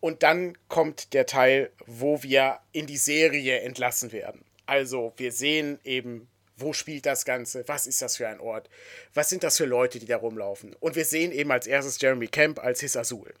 [0.00, 4.44] Und dann kommt der Teil, wo wir in die Serie entlassen werden.
[4.66, 8.68] Also wir sehen eben, wo spielt das Ganze, was ist das für ein Ort,
[9.14, 10.74] was sind das für Leute, die da rumlaufen.
[10.80, 13.32] Und wir sehen eben als erstes Jeremy Camp als His Azul.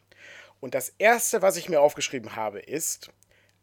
[0.64, 3.10] Und das Erste, was ich mir aufgeschrieben habe, ist,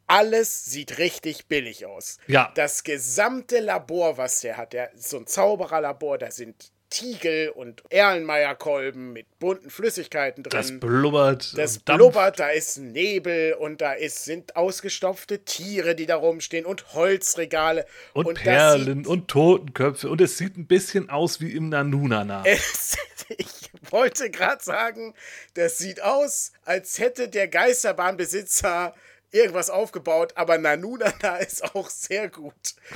[0.05, 2.19] alles sieht richtig billig aus.
[2.27, 2.51] Ja.
[2.53, 7.81] Das gesamte Labor, was der hat, der ist so ein Zaubererlabor, da sind Tiegel und
[7.89, 10.51] Erlenmeyer-Kolben mit bunten Flüssigkeiten drin.
[10.51, 11.57] Das blubbert.
[11.57, 16.67] Das und blubbert, da ist Nebel und da ist, sind ausgestopfte Tiere, die da rumstehen
[16.67, 17.87] und Holzregale.
[18.13, 20.07] Und, das Perlen und Totenköpfe.
[20.07, 22.43] Und es sieht ein bisschen aus wie im Nanunana.
[22.51, 22.97] Es,
[23.37, 25.13] ich wollte gerade sagen,
[25.55, 28.93] das sieht aus, als hätte der Geisterbahnbesitzer
[29.31, 32.53] irgendwas aufgebaut, aber Nanunana ist auch sehr gut.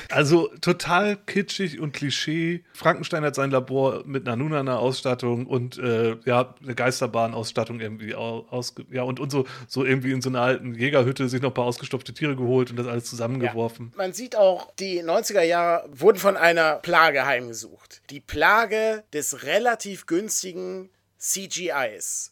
[0.10, 2.64] Also total kitschig und Klischee.
[2.74, 8.86] Frankenstein hat sein Labor mit einer Nunana-Ausstattung und äh, ja, eine Geisterbahn-Ausstattung irgendwie au- ausge
[8.92, 11.66] ja, und, und so, so irgendwie in so einer alten Jägerhütte sich noch ein paar
[11.66, 13.94] ausgestopfte Tiere geholt und das alles zusammengeworfen.
[13.96, 18.02] Man sieht auch, die 90er Jahre wurden von einer Plage heimgesucht.
[18.10, 22.32] Die Plage des relativ günstigen CGIs.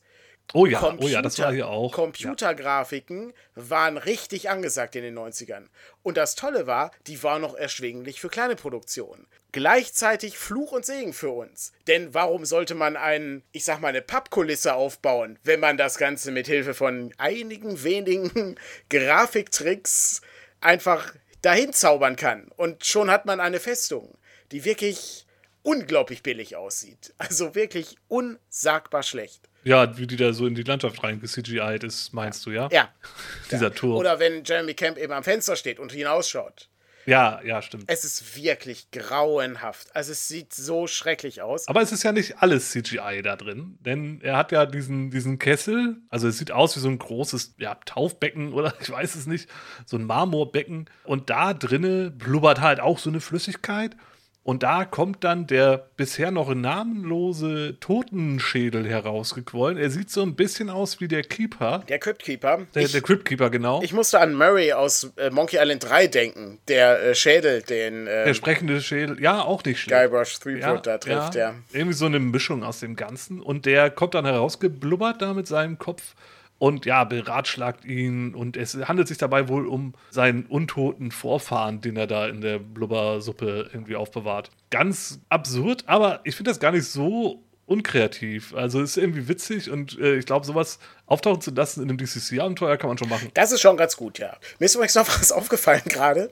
[0.56, 1.92] Oh ja, oh ja, das war hier auch.
[1.92, 1.96] Ja.
[1.96, 5.66] Computergrafiken waren richtig angesagt in den 90ern.
[6.04, 9.26] Und das Tolle war, die waren noch erschwinglich für kleine Produktionen.
[9.52, 11.74] Gleichzeitig Fluch und Segen für uns.
[11.88, 16.32] Denn warum sollte man einen, ich sag mal, eine Pappkulisse aufbauen, wenn man das Ganze
[16.32, 18.56] mit Hilfe von einigen wenigen
[18.90, 20.22] Grafiktricks
[20.62, 22.52] einfach dahin zaubern kann?
[22.58, 24.18] Und schon hat man eine Festung,
[24.52, 25.26] die wirklich
[25.64, 27.14] unglaublich billig aussieht.
[27.18, 29.50] Also wirklich unsagbar schlecht.
[29.64, 32.70] Ja, wie die da so in die Landschaft rein CGI'd ist, meinst du, ja?
[32.72, 32.90] Ja.
[33.52, 33.70] Dieser Ja.
[33.70, 33.98] Turm.
[33.98, 36.70] Oder wenn Jeremy Camp eben am Fenster steht und hinausschaut.
[37.06, 37.84] Ja, ja, stimmt.
[37.88, 39.94] Es ist wirklich grauenhaft.
[39.96, 41.68] Also es sieht so schrecklich aus.
[41.68, 45.38] Aber es ist ja nicht alles CGI da drin, denn er hat ja diesen, diesen
[45.38, 49.28] Kessel, also es sieht aus wie so ein großes ja, Taufbecken oder ich weiß es
[49.28, 49.50] nicht,
[49.86, 50.90] so ein Marmorbecken.
[51.04, 53.98] Und da drinne blubbert halt auch so eine Flüssigkeit.
[54.44, 59.78] Und da kommt dann der bisher noch namenlose Totenschädel herausgequollen.
[59.78, 62.68] Er sieht so ein bisschen aus wie der Keeper, Der Cryptkeeper.
[62.76, 63.82] der, ich, der Crypt Keeper, genau.
[63.82, 66.60] ich musste an Murray aus äh, Monkey Island 3 denken.
[66.68, 70.12] Der äh, Schädel, den der äh, sprechende Schädel, ja, auch nicht schlecht.
[70.12, 71.36] Guybrush Threepwood da trifft.
[71.36, 71.56] Ja.
[71.72, 73.42] Irgendwie so eine Mischung aus dem Ganzen.
[73.42, 76.16] Und der kommt dann herausgeblubbert da mit seinem Kopf
[76.64, 78.34] und ja, beratschlagt ihn.
[78.34, 82.58] Und es handelt sich dabei wohl um seinen untoten Vorfahren, den er da in der
[82.58, 84.50] Blubbersuppe irgendwie aufbewahrt.
[84.70, 88.56] Ganz absurd, aber ich finde das gar nicht so unkreativ.
[88.56, 92.78] Also ist irgendwie witzig und äh, ich glaube, sowas auftauchen zu lassen in einem DCC-Abenteuer,
[92.78, 93.30] kann man schon machen.
[93.34, 94.38] Das ist schon ganz gut, ja.
[94.60, 96.32] Mir ist übrigens noch was aufgefallen gerade.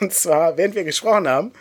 [0.00, 1.52] Und zwar, während wir gesprochen haben,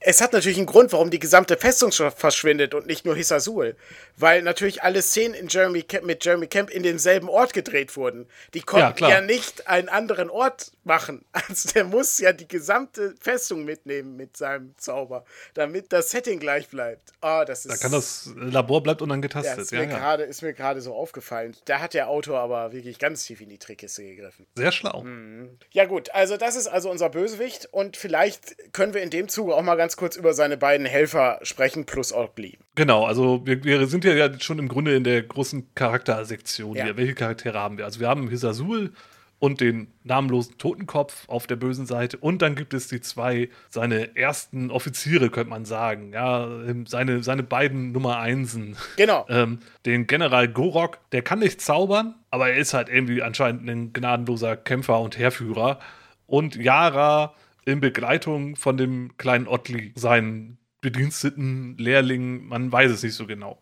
[0.00, 3.76] es hat natürlich einen Grund, warum die gesamte Festung verschwindet und nicht nur Hissasul.
[4.16, 8.26] Weil natürlich alle Szenen in Jeremy Camp, mit Jeremy Camp in demselben Ort gedreht wurden.
[8.54, 11.24] Die konnten ja, ja, nicht einen anderen Ort machen.
[11.48, 16.68] Also der muss ja die gesamte Festung mitnehmen mit seinem Zauber, damit das Setting gleich
[16.68, 17.12] bleibt.
[17.22, 19.56] Oh, das ist, da kann das Labor bleibt unangetastet.
[19.56, 21.56] Ja, ist, mir ja, grade, ist mir gerade so aufgefallen.
[21.64, 24.46] Da hat der Autor aber wirklich ganz tief in die Trickkiste gegriffen.
[24.56, 25.02] Sehr schlau.
[25.04, 25.56] Mhm.
[25.70, 29.54] Ja gut, also das ist also unser Bösewicht und vielleicht können wir in dem Zuge
[29.54, 32.58] auch mal ganz ganz kurz über seine beiden Helfer sprechen, plus Ogli.
[32.74, 36.84] Genau, also wir, wir, sind ja schon im Grunde in der großen Charaktersektion ja.
[36.84, 36.96] hier.
[36.98, 37.86] Welche Charaktere haben wir?
[37.86, 38.92] Also wir haben Hisasul
[39.38, 42.18] und den namenlosen Totenkopf auf der bösen Seite.
[42.18, 46.12] Und dann gibt es die zwei, seine ersten Offiziere, könnte man sagen.
[46.12, 48.76] Ja, ähm, seine, seine beiden Nummer Einsen.
[48.98, 49.24] Genau.
[49.30, 53.94] ähm, den General Gorok, der kann nicht zaubern, aber er ist halt irgendwie anscheinend ein
[53.94, 55.78] gnadenloser Kämpfer und Heerführer.
[56.26, 57.32] Und Yara,
[57.68, 63.60] in Begleitung von dem kleinen Ottli, seinen Bediensteten, Lehrling, man weiß es nicht so genau.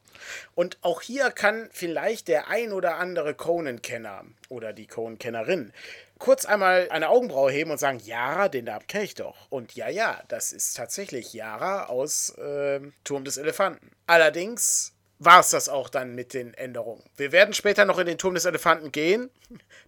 [0.55, 5.73] Und auch hier kann vielleicht der ein oder andere Conan-Kenner oder die Conan-Kennerin
[6.19, 9.51] kurz einmal eine Augenbraue heben und sagen, Yara, den Namen kenne ich doch.
[9.51, 13.91] Und ja, ja, das ist tatsächlich Yara aus äh, Turm des Elefanten.
[14.07, 17.03] Allerdings war es das auch dann mit den Änderungen.
[17.17, 19.31] Wir werden später noch in den Turm des Elefanten gehen.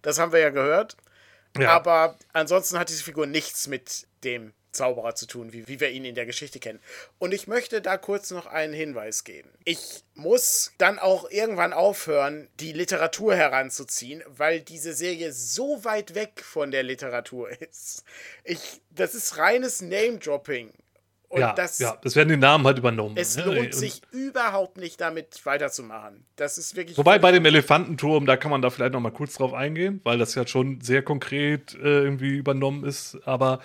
[0.01, 0.97] Das haben wir ja gehört.
[1.57, 1.69] Ja.
[1.71, 6.05] Aber ansonsten hat diese Figur nichts mit dem Zauberer zu tun, wie, wie wir ihn
[6.05, 6.79] in der Geschichte kennen.
[7.17, 9.49] Und ich möchte da kurz noch einen Hinweis geben.
[9.65, 16.43] Ich muss dann auch irgendwann aufhören, die Literatur heranzuziehen, weil diese Serie so weit weg
[16.43, 18.03] von der Literatur ist.
[18.43, 20.71] Ich, das ist reines Name-Dropping.
[21.29, 23.15] Und ja, das, ja, das werden die Namen halt übernommen.
[23.15, 23.43] Es ne?
[23.43, 26.25] lohnt sich überhaupt nicht, damit weiterzumachen.
[26.35, 26.97] Das ist wirklich.
[26.97, 30.17] Wobei bei dem Elefantenturm, da kann man da vielleicht noch mal kurz drauf eingehen, weil
[30.17, 33.19] das ja schon sehr konkret äh, irgendwie übernommen ist.
[33.25, 33.59] Aber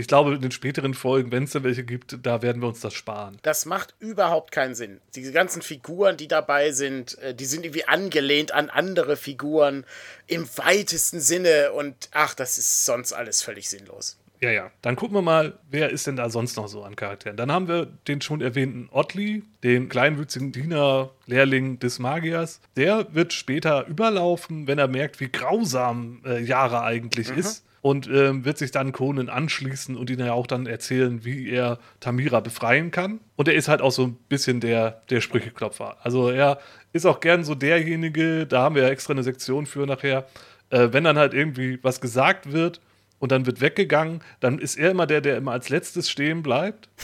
[0.00, 2.80] ich glaube, in den späteren Folgen, wenn es da welche gibt, da werden wir uns
[2.80, 3.38] das sparen.
[3.42, 5.00] Das macht überhaupt keinen Sinn.
[5.14, 9.84] Diese ganzen Figuren, die dabei sind, äh, die sind irgendwie angelehnt an andere Figuren
[10.26, 11.72] im weitesten Sinne.
[11.72, 14.16] Und ach, das ist sonst alles völlig sinnlos.
[14.40, 14.70] Ja, ja.
[14.80, 17.36] Dann gucken wir mal, wer ist denn da sonst noch so an Charakteren.
[17.36, 22.60] Dann haben wir den schon erwähnten Ottli, den kleinwüchsigen Diener, Lehrling des Magiers.
[22.76, 27.38] Der wird später überlaufen, wenn er merkt, wie grausam äh, Yara eigentlich mhm.
[27.38, 27.64] ist.
[27.82, 31.78] Und ähm, wird sich dann Conan anschließen und ihn ja auch dann erzählen, wie er
[31.98, 33.20] Tamira befreien kann.
[33.36, 35.96] Und er ist halt auch so ein bisschen der, der Sprücheklopfer.
[36.02, 36.58] Also er
[36.92, 40.26] ist auch gern so derjenige, da haben wir ja extra eine Sektion für nachher,
[40.68, 42.82] äh, wenn dann halt irgendwie was gesagt wird
[43.18, 46.90] und dann wird weggegangen, dann ist er immer der, der immer als letztes stehen bleibt.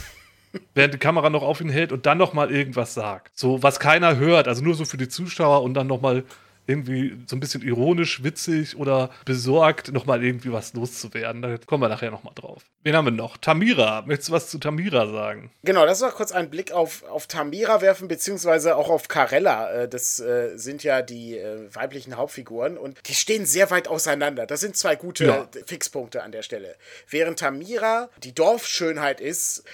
[0.74, 3.38] während die Kamera noch auf ihn hält und dann noch mal irgendwas sagt.
[3.38, 6.24] So, was keiner hört, also nur so für die Zuschauer und dann noch mal
[6.66, 11.42] irgendwie so ein bisschen ironisch, witzig oder besorgt, nochmal irgendwie was loszuwerden.
[11.42, 12.62] Da kommen wir nachher nochmal drauf.
[12.82, 13.36] Wen haben wir noch?
[13.36, 14.02] Tamira.
[14.06, 15.50] Möchtest du was zu Tamira sagen?
[15.62, 19.72] Genau, lass uns noch kurz einen Blick auf, auf Tamira werfen, beziehungsweise auch auf Carella.
[19.72, 24.46] Äh, das äh, sind ja die äh, weiblichen Hauptfiguren und die stehen sehr weit auseinander.
[24.46, 25.48] Das sind zwei gute ja.
[25.66, 26.76] Fixpunkte an der Stelle.
[27.08, 29.64] Während Tamira die Dorfschönheit ist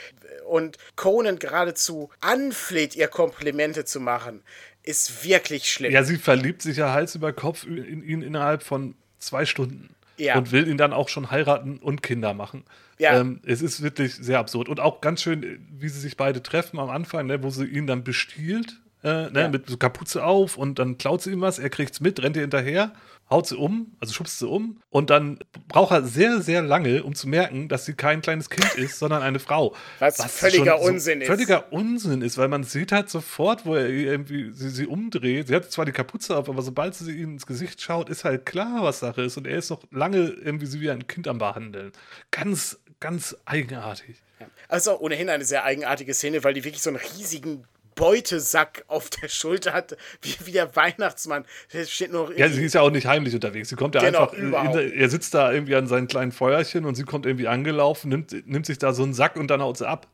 [0.46, 4.42] und Conan geradezu anfleht, ihr Komplimente zu machen,
[4.82, 5.92] ist wirklich schlimm.
[5.92, 9.94] Ja, sie verliebt sich ja Hals über Kopf in ihn innerhalb von zwei Stunden.
[10.18, 10.36] Ja.
[10.36, 12.64] Und will ihn dann auch schon heiraten und Kinder machen.
[12.98, 13.18] Ja.
[13.18, 14.68] Ähm, es ist wirklich sehr absurd.
[14.68, 17.86] Und auch ganz schön, wie sie sich beide treffen am Anfang, ne, wo sie ihn
[17.86, 19.48] dann bestiehlt, äh, ne, ja.
[19.48, 22.42] mit so Kapuze auf und dann klaut sie ihm was, er kriegt's mit, rennt ihr
[22.42, 22.92] hinterher
[23.32, 27.14] haut sie um, also schubst sie um und dann braucht er sehr, sehr lange, um
[27.14, 29.74] zu merken, dass sie kein kleines Kind ist, sondern eine Frau.
[29.98, 31.28] Was, was völliger Unsinn so ist.
[31.28, 35.48] Völliger Unsinn ist, weil man sieht halt sofort, wo er irgendwie sie, sie umdreht.
[35.48, 38.46] Sie hat zwar die Kapuze auf, aber sobald sie ihm ins Gesicht schaut, ist halt
[38.46, 41.38] klar, was Sache ist und er ist noch lange irgendwie sie wie ein Kind am
[41.38, 41.92] behandeln.
[42.30, 44.22] Ganz, ganz eigenartig.
[44.68, 47.64] Also ohnehin eine sehr eigenartige Szene, weil die wirklich so einen riesigen
[47.94, 51.44] Beutesack auf der Schulter hat, wie, wie der Weihnachtsmann.
[51.72, 53.68] Der steht noch ja, sie ist ja auch nicht heimlich unterwegs.
[53.68, 56.94] Sie kommt ja genau, einfach, in, er sitzt da irgendwie an seinem kleinen Feuerchen und
[56.94, 59.88] sie kommt irgendwie angelaufen, nimmt, nimmt sich da so einen Sack und dann haut sie
[59.88, 60.06] ab.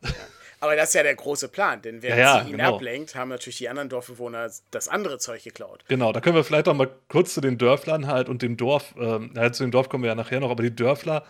[0.61, 2.75] Aber das ist ja der große Plan, denn während ja, ja, sie ihn genau.
[2.75, 5.85] ablenkt, haben natürlich die anderen Dorfbewohner das andere Zeug geklaut.
[5.89, 8.95] Genau, da können wir vielleicht auch mal kurz zu den Dörflern halt und dem Dorf,
[8.99, 11.25] ähm, ja, zu dem Dorf kommen wir ja nachher noch, aber die Dörfler,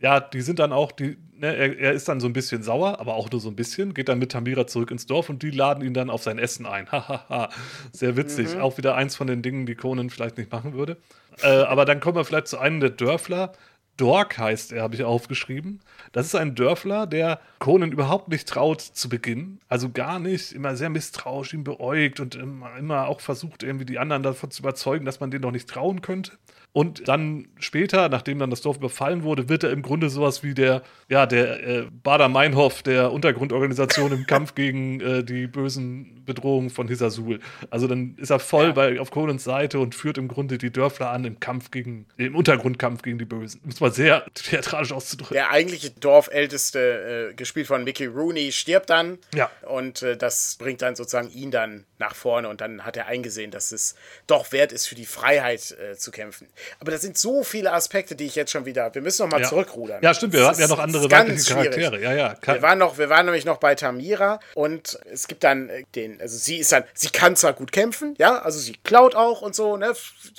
[0.00, 3.00] ja, die sind dann auch, die, ne, er, er, ist dann so ein bisschen sauer,
[3.00, 5.50] aber auch nur so ein bisschen, geht dann mit Tamira zurück ins Dorf und die
[5.50, 6.90] laden ihn dann auf sein Essen ein.
[6.90, 7.50] Hahaha,
[7.92, 8.54] sehr witzig.
[8.54, 8.62] Mhm.
[8.62, 10.96] Auch wieder eins von den Dingen, die Conan vielleicht nicht machen würde.
[11.42, 13.52] Äh, aber dann kommen wir vielleicht zu einem der Dörfler,
[14.00, 15.80] Dork heißt er, habe ich aufgeschrieben.
[16.12, 19.60] Das ist ein Dörfler, der Conan überhaupt nicht traut zu Beginn.
[19.68, 23.98] Also gar nicht, immer sehr misstrauisch ihn beäugt und immer, immer auch versucht, irgendwie die
[23.98, 26.32] anderen davon zu überzeugen, dass man den doch nicht trauen könnte.
[26.72, 30.54] Und dann später, nachdem dann das Dorf überfallen wurde, wird er im Grunde sowas wie
[30.54, 36.70] der, ja, der äh, Bader Meinhof der Untergrundorganisation im Kampf gegen äh, die bösen Bedrohungen
[36.70, 37.40] von Hisasul.
[37.70, 38.72] Also dann ist er voll ja.
[38.72, 42.36] bei, auf Conans Seite und führt im Grunde die Dörfler an im Kampf gegen, im
[42.36, 43.60] Untergrundkampf gegen die Bösen.
[43.64, 45.34] Um es mal sehr theatralisch auszudrücken.
[45.34, 49.18] Der eigentliche Dorfälteste, äh, gespielt von Mickey Rooney, stirbt dann.
[49.34, 49.50] Ja.
[49.68, 53.50] Und äh, das bringt dann sozusagen ihn dann nach vorne und dann hat er eingesehen,
[53.50, 53.94] dass es
[54.26, 56.48] doch wert ist, für die Freiheit äh, zu kämpfen.
[56.80, 58.92] Aber das sind so viele Aspekte, die ich jetzt schon wieder.
[58.94, 59.48] Wir müssen noch mal ja.
[59.48, 60.02] zurückrudern.
[60.02, 60.32] Ja, stimmt.
[60.32, 62.00] Wir hatten ja noch andere weibliche Charaktere.
[62.00, 62.36] Ja, ja.
[62.42, 66.20] Wir waren, noch, wir waren nämlich noch bei Tamira und es gibt dann äh, den,
[66.20, 69.54] also sie ist dann, sie kann zwar gut kämpfen, ja, also sie klaut auch und
[69.54, 69.94] so, ne,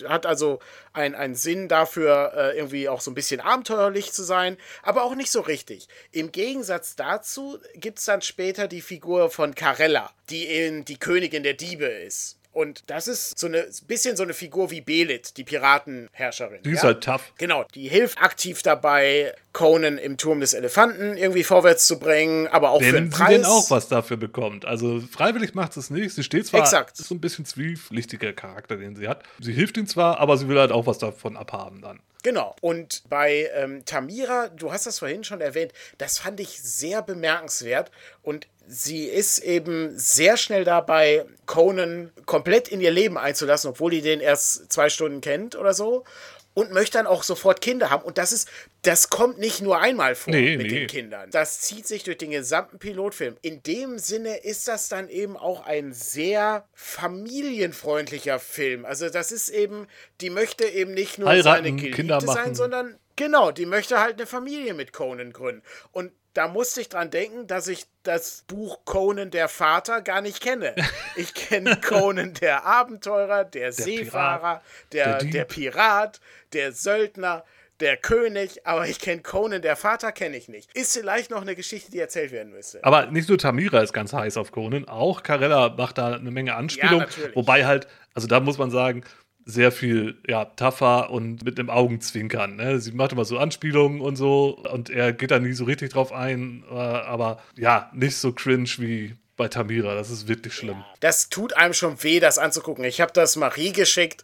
[0.08, 0.60] hat also
[0.93, 5.32] einen Sinn dafür, äh, irgendwie auch so ein bisschen abenteuerlich zu sein, aber auch nicht
[5.32, 5.88] so richtig.
[6.12, 11.43] Im Gegensatz dazu gibt es dann später die Figur von Carella, die eben die Königin
[11.43, 12.37] der Diebe ist.
[12.53, 16.61] Und das ist so ein bisschen so eine Figur wie Belit, die Piratenherrscherin.
[16.63, 16.89] Die ist ja?
[16.89, 17.31] halt tough.
[17.37, 22.71] Genau, die hilft aktiv dabei, Conan im Turm des Elefanten irgendwie vorwärts zu bringen, aber
[22.71, 23.27] auch Wenn für den Preis.
[23.27, 24.65] sie denn auch was dafür bekommt.
[24.65, 26.13] Also freiwillig macht es nicht.
[26.13, 26.97] Sie steht zwar Exakt.
[26.97, 29.23] so ein bisschen zwiepflichtiger Charakter, den sie hat.
[29.39, 32.01] Sie hilft ihm zwar, aber sie will halt auch was davon abhaben dann.
[32.23, 32.55] Genau.
[32.61, 37.91] Und bei ähm, Tamira, du hast das vorhin schon erwähnt, das fand ich sehr bemerkenswert.
[38.21, 44.01] Und sie ist eben sehr schnell dabei, Conan komplett in ihr Leben einzulassen, obwohl die
[44.01, 46.05] den erst zwei Stunden kennt oder so
[46.53, 48.03] und möchte dann auch sofort Kinder haben.
[48.03, 48.49] Und das ist,
[48.81, 50.79] das kommt nicht nur einmal vor nee, mit nee.
[50.79, 51.29] den Kindern.
[51.31, 53.38] Das zieht sich durch den gesamten Pilotfilm.
[53.41, 58.86] In dem Sinne ist das dann eben auch ein sehr familienfreundlicher Film.
[58.86, 59.88] Also das ist eben,
[60.19, 64.15] die möchte eben nicht nur Heiraten, seine Geliebte Kinder sein, sondern genau, die möchte halt
[64.15, 65.63] eine Familie mit Conan gründen.
[65.91, 70.41] Und da musste ich dran denken, dass ich das Buch Conan der Vater gar nicht
[70.41, 70.75] kenne.
[71.15, 75.47] Ich kenne Conan der Abenteurer, der, Seefahrer, der, der der, Dieb.
[75.55, 76.19] Pirat,
[76.53, 77.43] der Söldner,
[77.81, 80.71] der König, aber ich kenne Conan der Vater, kenne ich nicht.
[80.75, 82.83] Ist vielleicht noch eine Geschichte, die erzählt werden müsste.
[82.83, 86.55] Aber nicht nur Tamira ist ganz heiß auf Conan, auch Carella macht da eine Menge
[86.55, 86.99] Anspielung.
[86.99, 87.35] natürlich.
[87.35, 89.03] wobei halt, also da muss man sagen,
[89.45, 92.56] sehr viel ja, tougher und mit einem Augenzwinkern.
[92.56, 92.80] Ne?
[92.80, 96.12] Sie macht immer so Anspielungen und so und er geht da nie so richtig drauf
[96.12, 99.95] ein, äh, aber ja, nicht so cringe wie bei Tamira.
[99.95, 100.84] Das ist wirklich schlimm.
[100.99, 102.84] Das tut einem schon weh, das anzugucken.
[102.84, 104.23] Ich habe das Marie geschickt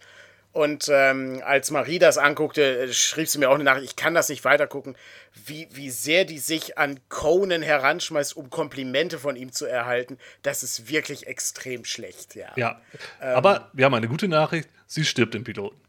[0.58, 4.16] und ähm, als Marie das anguckte, äh, schrieb sie mir auch eine Nachricht, ich kann
[4.16, 4.98] das nicht weitergucken,
[5.46, 10.18] wie, wie sehr die sich an Conan heranschmeißt, um Komplimente von ihm zu erhalten.
[10.42, 12.48] Das ist wirklich extrem schlecht, ja.
[12.56, 12.82] Ja,
[13.20, 15.80] aber wir haben eine gute Nachricht, sie stirbt im Piloten.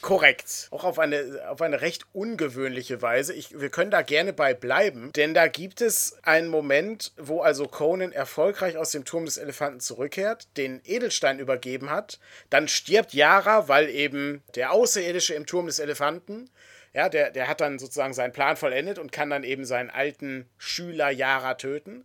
[0.00, 0.68] Korrekt.
[0.70, 3.34] Auch auf eine, auf eine recht ungewöhnliche Weise.
[3.34, 7.66] Ich, wir können da gerne bei bleiben, denn da gibt es einen Moment, wo also
[7.66, 12.20] Conan erfolgreich aus dem Turm des Elefanten zurückkehrt, den Edelstein übergeben hat.
[12.48, 16.48] Dann stirbt Yara, weil eben der Außerirdische im Turm des Elefanten,
[16.94, 20.48] ja, der, der hat dann sozusagen seinen Plan vollendet und kann dann eben seinen alten
[20.58, 22.04] Schüler Yara töten.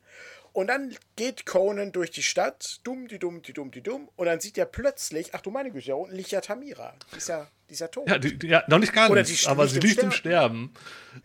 [0.51, 4.27] Und dann geht Conan durch die Stadt, dumm, die dumm, die dumm, die dumm, und
[4.27, 6.93] dann sieht er plötzlich, ach du meine Güte, da unten liegt ja Tamira.
[7.17, 8.07] Ist ja, die ist ja tot.
[8.07, 10.71] Ja, die, ja noch nicht ganz, Oder die aber sie liegt im Sterben.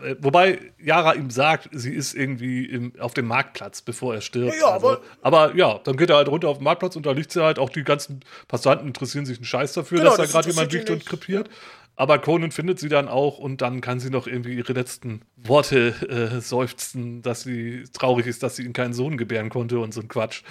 [0.02, 4.54] Äh, wobei Yara ihm sagt, sie ist irgendwie im, auf dem Marktplatz, bevor er stirbt.
[4.54, 7.04] Ja, ja, also, aber- aber ja, dann geht er halt runter auf den Marktplatz und
[7.04, 7.58] da liegt sie halt.
[7.58, 10.72] Auch die ganzen Passanten interessieren sich einen Scheiß dafür, Genau, dass da das gerade jemand
[10.72, 11.08] liegt und nicht.
[11.08, 11.50] krepiert.
[11.96, 15.88] Aber Conan findet sie dann auch und dann kann sie noch irgendwie ihre letzten Worte
[16.08, 20.00] äh, seufzen, dass sie traurig ist, dass sie ihm keinen Sohn gebären konnte und so
[20.00, 20.42] ein Quatsch.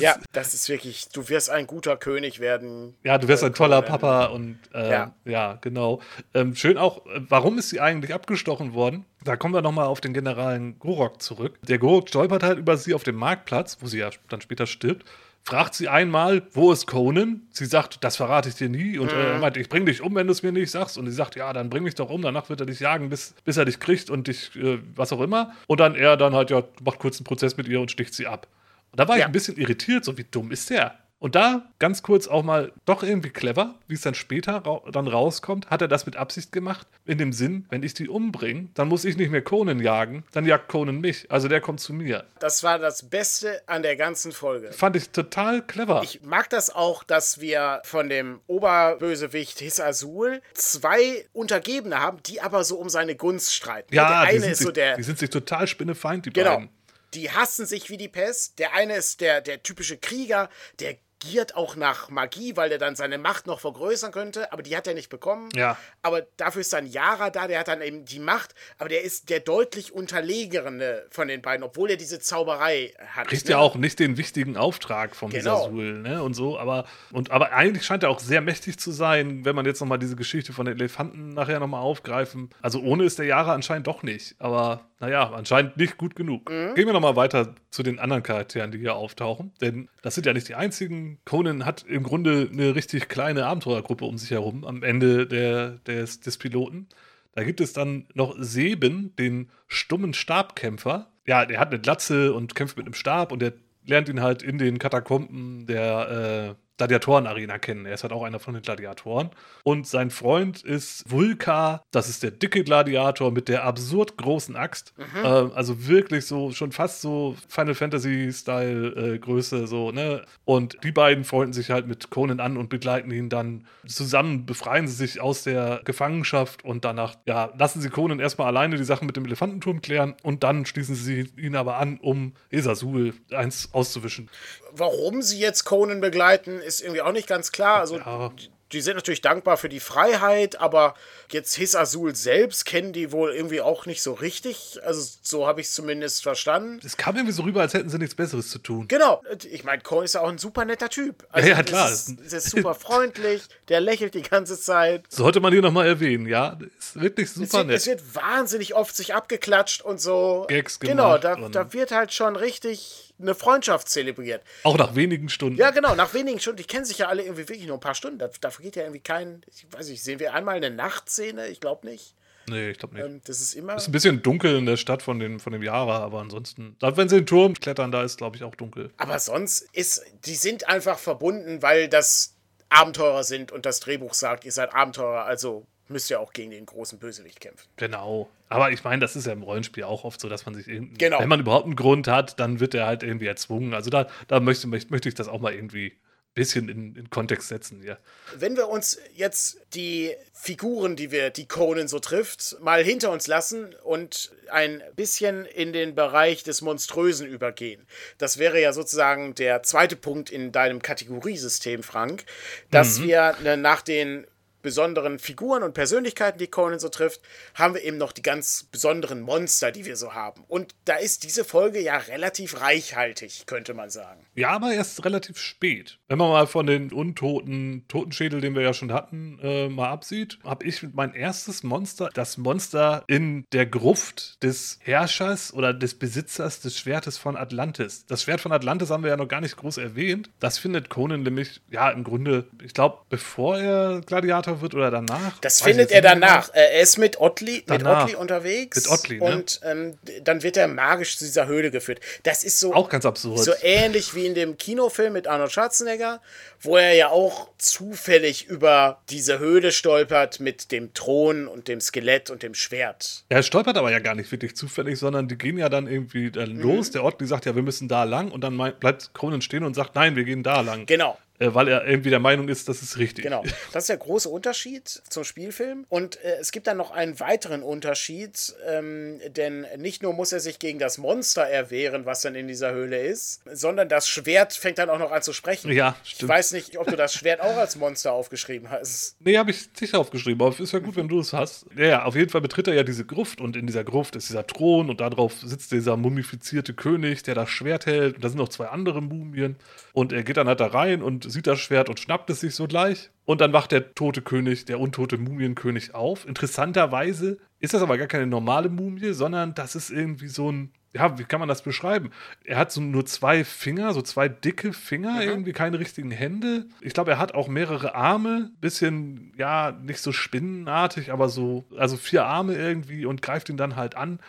[0.00, 2.94] Ja, das ist wirklich, du wirst ein guter König werden.
[3.04, 4.00] Ja, du wärst äh, ein toller Conan.
[4.00, 5.14] Papa und äh, ja.
[5.24, 5.58] Ja.
[5.60, 6.00] genau.
[6.34, 9.04] Ähm, schön auch, äh, warum ist sie eigentlich abgestochen worden?
[9.24, 11.58] Da kommen wir nochmal auf den Generalen Gorok zurück.
[11.62, 15.04] Der Gorok stolpert halt über sie auf dem Marktplatz, wo sie ja dann später stirbt.
[15.44, 17.40] Fragt sie einmal, wo ist Conan?
[17.50, 18.98] Sie sagt, das verrate ich dir nie.
[18.98, 20.98] Und äh, er meint, ich bring dich um, wenn du es mir nicht sagst.
[20.98, 22.20] Und sie sagt, ja, dann bring mich doch um.
[22.20, 25.22] Danach wird er dich jagen, bis, bis er dich kriegt und dich, äh, was auch
[25.22, 25.54] immer.
[25.66, 28.26] Und dann er dann halt, ja, macht kurz einen Prozess mit ihr und sticht sie
[28.26, 28.46] ab.
[28.92, 29.26] Und da war ich Ja.
[29.26, 30.98] ein bisschen irritiert, so wie dumm ist der?
[31.20, 35.08] Und da ganz kurz auch mal doch irgendwie clever, wie es dann später ra dann
[35.08, 36.86] rauskommt, hat er das mit Absicht gemacht.
[37.06, 40.44] In dem Sinn, wenn ich die umbringe, dann muss ich nicht mehr Conan jagen, dann
[40.46, 41.28] jagt Conan mich.
[41.28, 42.24] Also der kommt zu mir.
[42.38, 44.70] Das war das Beste an der ganzen Folge.
[44.70, 46.02] Fand ich total clever.
[46.04, 52.40] Ich mag das auch, dass wir von dem Oberbösewicht Hiss Azul zwei Untergebene haben, die
[52.40, 53.92] aber so um seine Gunst streiten.
[53.92, 56.30] ja, der die eine sind, ist sich, so der, die sind sich total spinnefeind, die
[56.30, 56.54] Genau.
[56.54, 56.68] beiden.
[57.14, 58.58] Die hassen sich wie die Pest.
[58.58, 60.48] Der eine ist der, der typische Krieger,
[60.80, 64.76] der giert auch nach Magie, weil er dann seine Macht noch vergrößern könnte, aber die
[64.76, 65.48] hat er nicht bekommen.
[65.54, 65.76] Ja.
[66.02, 69.30] Aber dafür ist dann Yara da, der hat dann eben die Macht, aber der ist
[69.30, 73.28] der deutlich unterlegene von den beiden, obwohl er diese Zauberei hat.
[73.28, 73.52] Kriegt ne?
[73.52, 75.64] ja auch nicht den wichtigen Auftrag vom Genau.
[75.64, 76.22] Sasul, ne?
[76.22, 79.66] Und so, aber, und, aber eigentlich scheint er auch sehr mächtig zu sein, wenn man
[79.66, 82.50] jetzt nochmal diese Geschichte von den Elefanten nachher nochmal aufgreifen.
[82.62, 84.36] Also ohne ist der Jahre anscheinend doch nicht.
[84.38, 86.50] Aber naja, anscheinend nicht gut genug.
[86.50, 86.74] Mhm.
[86.74, 89.52] Gehen wir nochmal weiter zu den anderen Charakteren, die hier auftauchen.
[89.60, 91.18] Denn das sind ja nicht die einzigen.
[91.24, 96.20] Conan hat im Grunde eine richtig kleine Abenteurergruppe um sich herum am Ende der, des,
[96.20, 96.88] des Piloten.
[97.32, 101.12] Da gibt es dann noch Seben, den stummen Stabkämpfer.
[101.26, 103.52] Ja, der hat eine Glatze und kämpft mit einem Stab und der
[103.84, 107.86] lernt ihn halt in den Katakomben der äh, Gladiatoren-Arena kennen.
[107.86, 109.30] Er ist halt auch einer von den Gladiatoren.
[109.64, 114.94] Und sein Freund ist Vulka, das ist der dicke Gladiator mit der absurd großen Axt.
[115.22, 120.24] Äh, also wirklich so, schon fast so Final Fantasy-Style-Größe, so, ne?
[120.44, 124.86] Und die beiden freunden sich halt mit Conan an und begleiten ihn dann zusammen, befreien
[124.86, 129.06] sie sich aus der Gefangenschaft und danach, ja, lassen sie Conan erstmal alleine die Sachen
[129.06, 134.30] mit dem Elefantenturm klären und dann schließen sie ihn aber an, um Esasul eins auszuwischen.
[134.72, 137.80] Warum sie jetzt Conan begleiten, ist irgendwie auch nicht ganz klar.
[137.80, 138.30] Also, Ja.
[138.38, 140.92] die- die sind natürlich dankbar für die Freiheit, aber
[141.30, 144.78] jetzt His Azul selbst kennen die wohl irgendwie auch nicht so richtig.
[144.84, 146.78] Also, so habe ich es zumindest verstanden.
[146.84, 148.86] Es kam irgendwie so rüber, als hätten sie nichts Besseres zu tun.
[148.86, 151.26] Genau, ich meine, Conan ist ja auch ein super netter Typ.
[151.30, 151.90] Also, Ja, ja, klar.
[151.90, 155.06] Ist, ist super freundlich, der lächelt die ganze Zeit.
[155.08, 156.58] Sollte man hier nochmal erwähnen, ja?
[156.78, 157.86] Ist wirklich Es super es nett.
[157.86, 160.44] wird wahnsinnig oft sich abgeklatscht und so.
[160.46, 164.42] Gags Genau, gemacht da, und- da wird halt schon richtig eine Freundschaft zelebriert.
[164.62, 165.58] Auch nach wenigen Stunden.
[165.58, 167.94] Ja, genau, nach wenigen Stunden, die kennen sich ja alle irgendwie wirklich nur ein paar
[167.94, 168.18] Stunden.
[168.18, 171.48] Da, da vergeht ja irgendwie kein, ich weiß nicht, sehen wir einmal eine Nachtszene?
[171.48, 172.14] Ich glaube nicht.
[172.48, 173.04] Nee, ich glaube nicht.
[173.04, 173.76] Ähm, das ist immer.
[173.76, 177.08] ist ein bisschen dunkel in der Stadt von dem, von dem Jahre, aber ansonsten, wenn
[177.08, 178.90] sie in den Turm klettern, da ist, glaube ich, auch dunkel.
[178.96, 182.36] Aber sonst ist, die sind einfach verbunden, weil das
[182.70, 186.66] Abenteurer sind und das Drehbuch sagt, ihr seid Abenteurer, also müsst ihr auch gegen den
[186.66, 187.66] großen Bösewicht kämpfen.
[187.76, 188.28] Genau.
[188.48, 191.20] Aber ich meine, das ist ja im Rollenspiel auch oft so, dass man sich Genau.
[191.20, 193.74] wenn man überhaupt einen Grund hat, dann wird er halt irgendwie erzwungen.
[193.74, 197.48] Also da, da möchte, möchte, ich das auch mal irgendwie ein bisschen in, in Kontext
[197.48, 197.98] setzen, ja.
[198.36, 203.26] Wenn wir uns jetzt die Figuren, die wir, die Conan so trifft, mal hinter uns
[203.26, 207.86] lassen und ein bisschen in den Bereich des Monströsen übergehen.
[208.18, 212.24] Das wäre ja sozusagen der zweite Punkt in deinem Kategoriesystem, Frank,
[212.70, 214.26] dass wir ne, nach den
[214.68, 217.22] besonderen Figuren und Persönlichkeiten, die Conan so trifft,
[217.54, 220.44] haben wir eben noch die ganz besonderen Monster, die wir so haben.
[220.46, 224.26] Und da ist diese Folge ja relativ reichhaltig, könnte man sagen.
[224.34, 226.00] Ja, aber erst relativ spät.
[226.06, 230.38] Wenn man mal von den untoten Totenschädel, den wir ja schon hatten, äh, mal absieht,
[230.44, 236.60] habe ich mein erstes Monster, das Monster in der Gruft des Herrschers oder des Besitzers
[236.60, 238.04] des Schwertes von Atlantis.
[238.04, 240.28] Das Schwert von Atlantis haben wir ja noch gar nicht groß erwähnt.
[240.40, 245.38] Das findet Conan nämlich, ja, im Grunde, ich glaube, bevor er Gladiator wird oder danach.
[245.40, 246.48] Das findet er danach.
[246.54, 247.84] Äh, Er ist mit Ottli, mit.
[247.84, 248.76] Ottli unterwegs.
[248.76, 249.24] Mit Ottli, ne?
[249.24, 252.00] Und ähm, dann wird er magisch zu dieser Höhle geführt.
[252.24, 253.38] Das ist so, Auch ganz absurd.
[253.38, 256.20] so ähnlich wie in dem Kinofilm mit Arnold Schwarzenegger,
[256.60, 262.30] wo er ja auch zufällig über diese Höhle stolpert mit dem Thron und dem Skelett
[262.30, 263.24] und dem Schwert.
[263.28, 266.54] Er stolpert aber ja gar nicht wirklich zufällig, sondern die gehen ja dann irgendwie dann
[266.54, 266.60] Mhm.
[266.62, 266.90] los.
[266.90, 269.74] Der Ort, die sagt ja, wir müssen da lang und dann bleibt Conan stehen und
[269.74, 270.86] sagt, nein, wir gehen da lang.
[270.86, 271.16] Genau.
[271.40, 273.24] Äh, weil er irgendwie der Meinung ist, das ist richtig.
[273.24, 273.44] Genau.
[273.72, 275.84] Das ist der große Unterschied zum Spielfilm.
[275.88, 280.40] Und äh, es gibt dann noch einen weiteren Unterschied, ähm, denn nicht nur muss er
[280.40, 284.78] sich gegen das Monster erwehren, was dann in dieser Höhle ist, sondern das Schwert fängt
[284.78, 285.70] dann auch noch an zu sprechen.
[285.72, 286.28] Ja, Ich stimmt.
[286.30, 289.16] weiß nicht, ob du das Schwert auch als Monster aufgeschrieben hast.
[289.20, 291.66] Nee, habe ich nicht aufgeschrieben, aber ist ja gut, wenn du es hast.
[291.76, 294.28] Ja, ja, auf jeden Fall betritt er ja diese Gruft und in dieser Gruft ist
[294.28, 298.16] dieser Thron und darauf sitzt dieser mumifizierte König, der das Schwert hält.
[298.16, 299.56] Und da sind noch zwei andere Mumien.
[299.98, 302.54] Und er geht dann halt da rein und sieht das Schwert und schnappt es sich
[302.54, 303.10] so gleich.
[303.24, 306.24] Und dann wacht der tote König, der untote Mumienkönig auf.
[306.24, 311.18] Interessanterweise ist das aber gar keine normale Mumie, sondern das ist irgendwie so ein ja,
[311.18, 312.10] wie kann man das beschreiben?
[312.44, 316.66] Er hat so nur zwei Finger, so zwei dicke Finger, irgendwie keine richtigen Hände.
[316.80, 321.96] Ich glaube, er hat auch mehrere Arme, bisschen, ja, nicht so spinnenartig, aber so, also
[321.96, 324.20] vier Arme irgendwie und greift ihn dann halt an.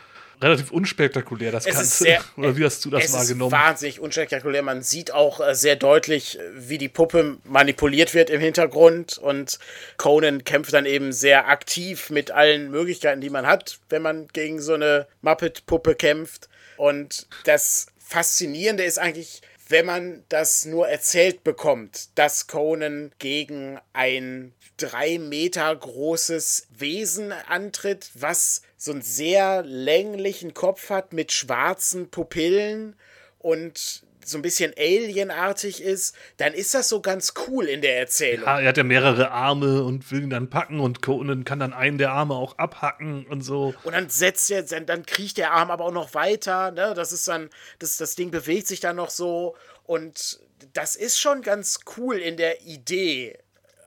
[0.41, 2.03] Relativ unspektakulär, das Es Ganze.
[2.03, 3.53] sehr- Oder wie hast du das es wahrgenommen?
[3.53, 4.61] ist wahnsinnig unspektakulär.
[4.61, 9.17] Man sieht auch äh, sehr deutlich, äh, wie die Puppe manipuliert wird im Hintergrund.
[9.17, 9.59] Und
[9.97, 14.61] Conan kämpft dann eben sehr aktiv mit allen Möglichkeiten, die man hat, wenn man gegen
[14.61, 16.47] so eine Muppet-Puppe kämpft.
[16.77, 24.53] Und das Faszinierende ist eigentlich, wenn man das nur erzählt bekommt, dass Conan gegen ein
[24.77, 32.95] drei Meter großes Wesen antritt, was so einen sehr länglichen Kopf hat mit schwarzen Pupillen
[33.37, 38.45] und so ein bisschen alienartig ist, dann ist das so ganz cool in der Erzählung.
[38.45, 41.73] Ja, er hat ja mehrere Arme und will ihn dann packen und Conan kann dann
[41.73, 43.73] einen der Arme auch abhacken und so.
[43.83, 46.93] Und dann setzt er, dann kriecht der Arm aber auch noch weiter, ne?
[46.95, 47.49] Das ist dann,
[47.79, 50.39] das, das Ding bewegt sich dann noch so und
[50.73, 53.37] das ist schon ganz cool in der Idee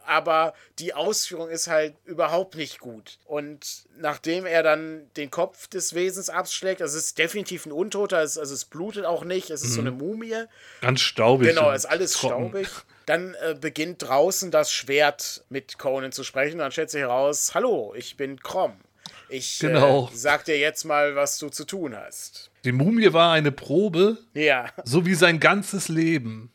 [0.07, 3.19] aber die Ausführung ist halt überhaupt nicht gut.
[3.25, 8.19] Und nachdem er dann den Kopf des Wesens abschlägt, also es ist definitiv ein Untoter,
[8.19, 9.75] also es blutet auch nicht, es ist mhm.
[9.75, 10.45] so eine Mumie.
[10.81, 11.49] Ganz staubig.
[11.49, 12.51] Genau, es ist alles trocken.
[12.51, 12.69] staubig.
[13.07, 16.59] Dann äh, beginnt draußen das Schwert mit Conan zu sprechen.
[16.59, 18.75] Dann stellt sich heraus, hallo, ich bin Krom.
[19.29, 20.09] Ich genau.
[20.13, 22.51] äh, sag dir jetzt mal, was du zu tun hast.
[22.65, 24.19] Die Mumie war eine Probe.
[24.35, 24.69] Ja.
[24.85, 26.53] So wie sein ganzes Leben.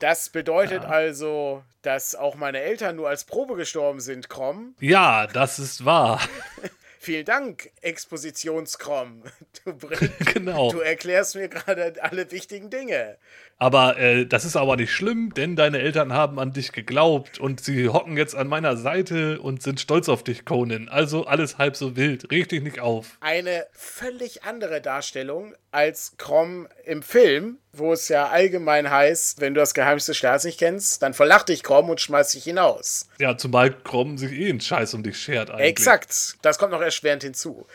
[0.00, 0.88] Das bedeutet ja.
[0.88, 4.74] also, dass auch meine Eltern nur als Probe gestorben sind, Krom.
[4.80, 6.20] Ja, das ist wahr.
[7.02, 9.22] Vielen Dank, Expositionskrom.
[9.64, 9.74] Du,
[10.34, 10.70] genau.
[10.70, 13.16] du erklärst mir gerade alle wichtigen Dinge.
[13.56, 17.62] Aber äh, das ist aber nicht schlimm, denn deine Eltern haben an dich geglaubt und
[17.62, 20.90] sie hocken jetzt an meiner Seite und sind stolz auf dich, Conan.
[20.90, 22.30] Also alles halb so wild.
[22.30, 23.16] Reg dich nicht auf.
[23.20, 29.60] Eine völlig andere Darstellung als Krom im Film, wo es ja allgemein heißt, wenn du
[29.60, 33.08] das Geheimnis des Staates nicht kennst, dann verlacht dich Krom und schmeißt dich hinaus.
[33.18, 35.68] Ja, zumal Krom sich eh einen Scheiß um dich schert eigentlich.
[35.68, 36.36] Exakt.
[36.42, 37.66] Das kommt noch erschwerend hinzu.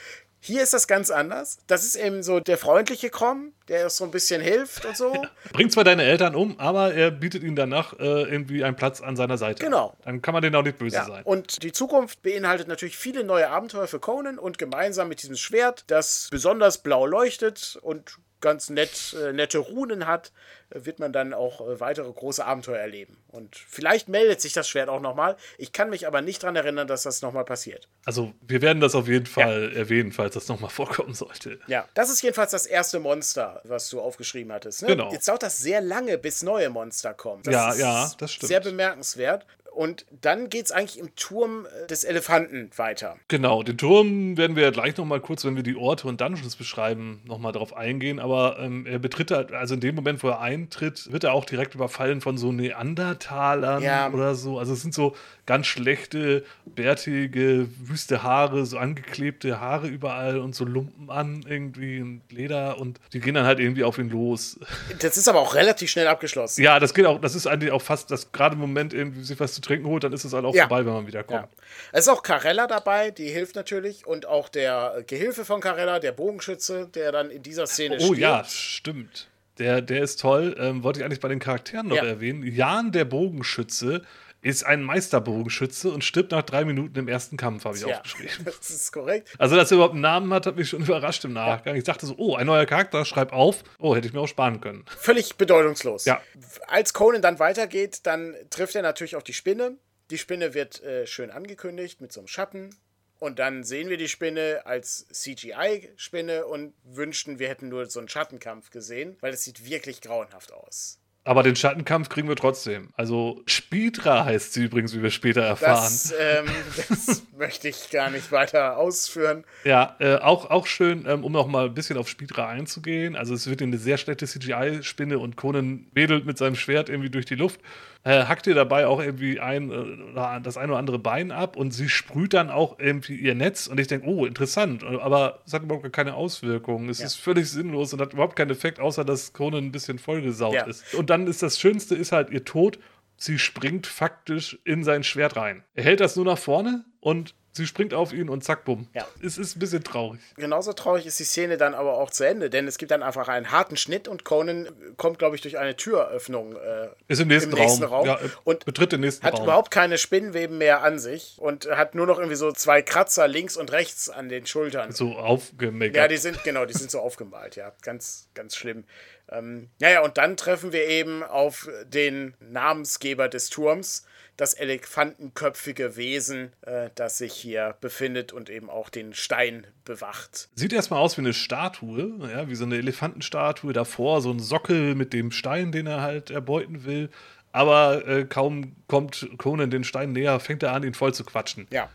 [0.46, 1.58] Hier ist das ganz anders.
[1.66, 5.26] Das ist eben so der freundliche Krom, der so ein bisschen hilft und so.
[5.54, 9.16] Bringt zwar deine Eltern um, aber er bietet ihnen danach äh, irgendwie einen Platz an
[9.16, 9.64] seiner Seite.
[9.64, 9.98] Genau.
[10.04, 11.06] Dann kann man denen auch nicht böse ja.
[11.06, 11.24] sein.
[11.24, 15.84] Und die Zukunft beinhaltet natürlich viele neue Abenteuer für Conan und gemeinsam mit diesem Schwert,
[15.88, 20.32] das besonders blau leuchtet und ganz nett, äh, nette Runen hat,
[20.70, 23.18] wird man dann auch äh, weitere große Abenteuer erleben.
[23.30, 25.36] Und vielleicht meldet sich das Schwert auch nochmal.
[25.58, 27.88] Ich kann mich aber nicht daran erinnern, dass das nochmal passiert.
[28.06, 29.80] Also wir werden das auf jeden Fall ja.
[29.80, 31.60] erwähnen, falls das nochmal vorkommen sollte.
[31.66, 34.84] Ja, das ist jedenfalls das erste Monster, was du aufgeschrieben hattest.
[34.84, 34.90] Ne?
[34.90, 35.12] Genau.
[35.12, 37.42] Jetzt dauert das sehr lange, bis neue Monster kommen.
[37.42, 38.48] Das ja, ja, das stimmt.
[38.48, 39.48] Sehr bemerkenswert.
[39.76, 43.18] Und dann geht es eigentlich im Turm äh, des Elefanten weiter.
[43.28, 46.56] Genau, den Turm werden wir ja gleich nochmal kurz, wenn wir die Orte und Dungeons
[46.56, 48.20] beschreiben, nochmal drauf eingehen.
[48.20, 51.46] Aber ähm, er betritt halt, also in dem Moment, wo er eintritt, wird er auch
[51.46, 54.10] direkt überfallen von so Neandertalern ja.
[54.12, 54.60] oder so.
[54.60, 55.14] Also es sind so
[55.46, 62.22] ganz schlechte, bärtige, wüste Haare, so angeklebte Haare überall und so Lumpen an irgendwie und
[62.32, 64.60] Leder und die gehen dann halt irgendwie auf ihn los.
[65.00, 66.64] Das ist aber auch relativ schnell abgeschlossen.
[66.64, 69.40] Ja, das geht auch, das ist eigentlich auch fast, dass gerade im Moment irgendwie sich
[69.40, 70.68] was zu trinken holt, dann ist es halt auch ja.
[70.68, 71.44] vorbei, wenn man wieder kommt.
[71.44, 71.64] Ja.
[71.92, 76.12] Es ist auch Carella dabei, die hilft natürlich und auch der Gehilfe von Carella, der
[76.12, 78.10] Bogenschütze, der dann in dieser Szene steht.
[78.10, 79.28] Oh ja, stimmt.
[79.58, 80.56] Der, der ist toll.
[80.60, 82.06] Ähm, wollte ich eigentlich bei den Charakteren noch ja.
[82.06, 82.44] erwähnen.
[82.44, 84.02] Jan, der Bogenschütze,
[84.46, 88.46] ist ein Meisterbogenschütze und stirbt nach drei Minuten im ersten Kampf, habe ich ja, aufgeschrieben.
[88.46, 89.34] Das ist korrekt.
[89.40, 91.74] Also, dass er überhaupt einen Namen hat, hat mich schon überrascht im Nachgang.
[91.74, 91.80] Ja.
[91.80, 93.64] Ich dachte so, oh, ein neuer Charakter, schreib auf.
[93.80, 94.86] Oh, hätte ich mir auch sparen können.
[95.00, 96.06] Völlig bedeutungslos.
[96.06, 96.22] Ja.
[96.68, 99.78] Als Conan dann weitergeht, dann trifft er natürlich auf die Spinne.
[100.12, 102.70] Die Spinne wird äh, schön angekündigt mit so einem Schatten.
[103.18, 108.10] Und dann sehen wir die Spinne als CGI-Spinne und wünschten, wir hätten nur so einen
[108.10, 111.00] Schattenkampf gesehen, weil es sieht wirklich grauenhaft aus.
[111.28, 112.90] Aber den Schattenkampf kriegen wir trotzdem.
[112.96, 115.84] Also Spidra heißt sie übrigens, wie wir später erfahren.
[115.84, 116.46] Das, ähm,
[116.78, 119.44] das möchte ich gar nicht weiter ausführen.
[119.64, 123.16] Ja, äh, auch, auch schön, ähm, um noch mal ein bisschen auf Spidra einzugehen.
[123.16, 127.26] Also es wird eine sehr schlechte CGI-Spinne und Conan wedelt mit seinem Schwert irgendwie durch
[127.26, 127.60] die Luft
[128.06, 131.72] äh, hackt ihr dabei auch irgendwie ein äh, das ein oder andere Bein ab und
[131.72, 135.64] sie sprüht dann auch irgendwie ihr Netz und ich denke, oh, interessant, aber es hat
[135.64, 136.88] überhaupt keine Auswirkungen.
[136.88, 137.08] Es ja.
[137.08, 140.66] ist völlig sinnlos und hat überhaupt keinen Effekt, außer dass Conan ein bisschen vollgesaut ja.
[140.66, 140.94] ist.
[140.94, 142.80] Und dann ist das Schönste, ist halt ihr Tod.
[143.18, 145.64] Sie springt faktisch in sein Schwert rein.
[145.74, 148.90] Er hält das nur nach vorne und Sie springt auf ihn und zack, bumm.
[148.94, 149.08] Ja.
[149.24, 150.20] Es ist ein bisschen traurig.
[150.36, 153.30] Genauso traurig ist die Szene dann aber auch zu Ende, denn es gibt dann einfach
[153.30, 156.58] einen harten Schnitt und Conan kommt, glaube ich, durch eine Türöffnung.
[156.58, 158.08] Äh, ist im nächsten, im nächsten Raum.
[158.08, 158.08] Raum.
[158.08, 159.44] Ja, und betritt den nächsten hat Raum.
[159.44, 163.56] überhaupt keine Spinnenweben mehr an sich und hat nur noch irgendwie so zwei Kratzer links
[163.56, 164.92] und rechts an den Schultern.
[164.92, 165.96] So aufgemalt.
[165.96, 167.72] Ja, die sind, genau, die sind so aufgemalt, ja.
[167.84, 168.84] Ganz, ganz schlimm.
[169.30, 174.06] Ähm, naja, und dann treffen wir eben auf den Namensgeber des Turms
[174.38, 180.50] das elefantenköpfige Wesen, äh, das sich hier befindet und eben auch den Stein bewacht.
[180.56, 184.96] Sieht erstmal aus wie eine Statue, ja, wie so eine Elefantenstatue davor, so ein Sockel
[184.96, 187.10] mit dem Stein, den er halt erbeuten will.
[187.52, 191.68] Aber äh, kaum kommt Conan den Stein näher, fängt er an, ihn voll zu quatschen.
[191.72, 191.90] Ja.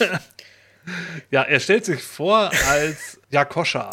[1.30, 3.90] ja, er stellt sich vor als Jakoscha.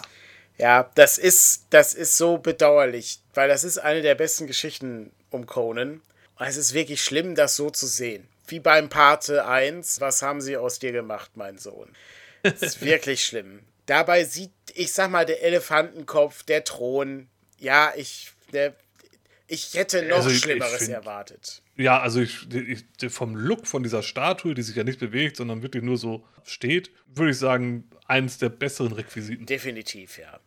[0.57, 5.45] Ja, das ist, das ist so bedauerlich, weil das ist eine der besten Geschichten um
[5.45, 6.01] Conan.
[6.39, 8.27] Und es ist wirklich schlimm, das so zu sehen.
[8.47, 11.89] Wie beim Pate 1, was haben sie aus dir gemacht, mein Sohn?
[12.43, 13.61] Das ist wirklich schlimm.
[13.87, 17.27] Dabei sieht, ich sag mal, der Elefantenkopf, der Thron,
[17.57, 18.73] ja, ich, der,
[19.47, 21.61] ich hätte noch Also Schlimmeres erwartet.
[21.77, 25.61] Ja, also ich, ich, vom Look von dieser Statue, die sich ja nicht bewegt, sondern
[25.61, 29.45] wirklich nur so steht, würde ich sagen, eines der besseren Requisiten.
[29.45, 30.39] Definitiv, ja.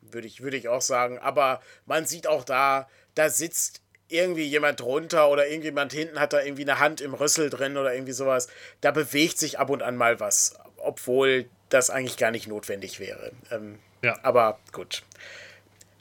[0.00, 1.18] Würde ich, würde ich auch sagen.
[1.18, 6.42] Aber man sieht auch da, da sitzt irgendwie jemand drunter oder irgendjemand hinten hat da
[6.42, 8.48] irgendwie eine Hand im Rüssel drin oder irgendwie sowas.
[8.80, 13.32] Da bewegt sich ab und an mal was, obwohl das eigentlich gar nicht notwendig wäre.
[13.50, 14.18] Ähm, Ja.
[14.22, 15.02] Aber gut.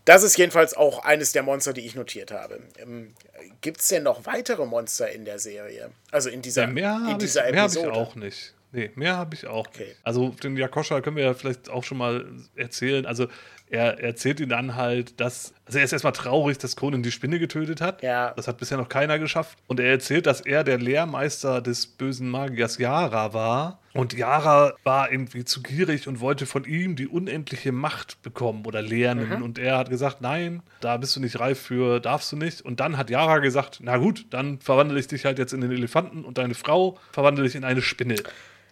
[0.07, 2.61] Das ist jedenfalls auch eines der Monster, die ich notiert habe.
[2.79, 3.13] Ähm,
[3.59, 5.91] Gibt es denn noch weitere Monster in der Serie?
[6.11, 7.91] Also in dieser, Ja, mehr in habe ich, dieser mehr hab ich Episode?
[7.93, 8.53] auch nicht.
[8.71, 9.95] Nee, mehr habe ich auch Okay.
[10.03, 13.05] Also den Yakosha können wir ja vielleicht auch schon mal erzählen.
[13.05, 13.27] Also
[13.69, 15.53] er erzählt ihn dann halt, dass.
[15.65, 18.01] Also er ist erstmal traurig, dass Conan die Spinne getötet hat.
[18.01, 18.33] Ja.
[18.35, 19.57] Das hat bisher noch keiner geschafft.
[19.67, 23.79] Und er erzählt, dass er der Lehrmeister des bösen Magiers Yara war.
[23.93, 28.81] Und Yara war irgendwie zu gierig und wollte von ihm die unendliche Macht bekommen oder
[28.81, 29.41] lernen.
[29.41, 32.61] Und er hat gesagt, nein, da bist du nicht reif für, darfst du nicht.
[32.61, 35.71] Und dann hat Yara gesagt, na gut, dann verwandle ich dich halt jetzt in den
[35.71, 38.15] Elefanten und deine Frau verwandle ich in eine Spinne.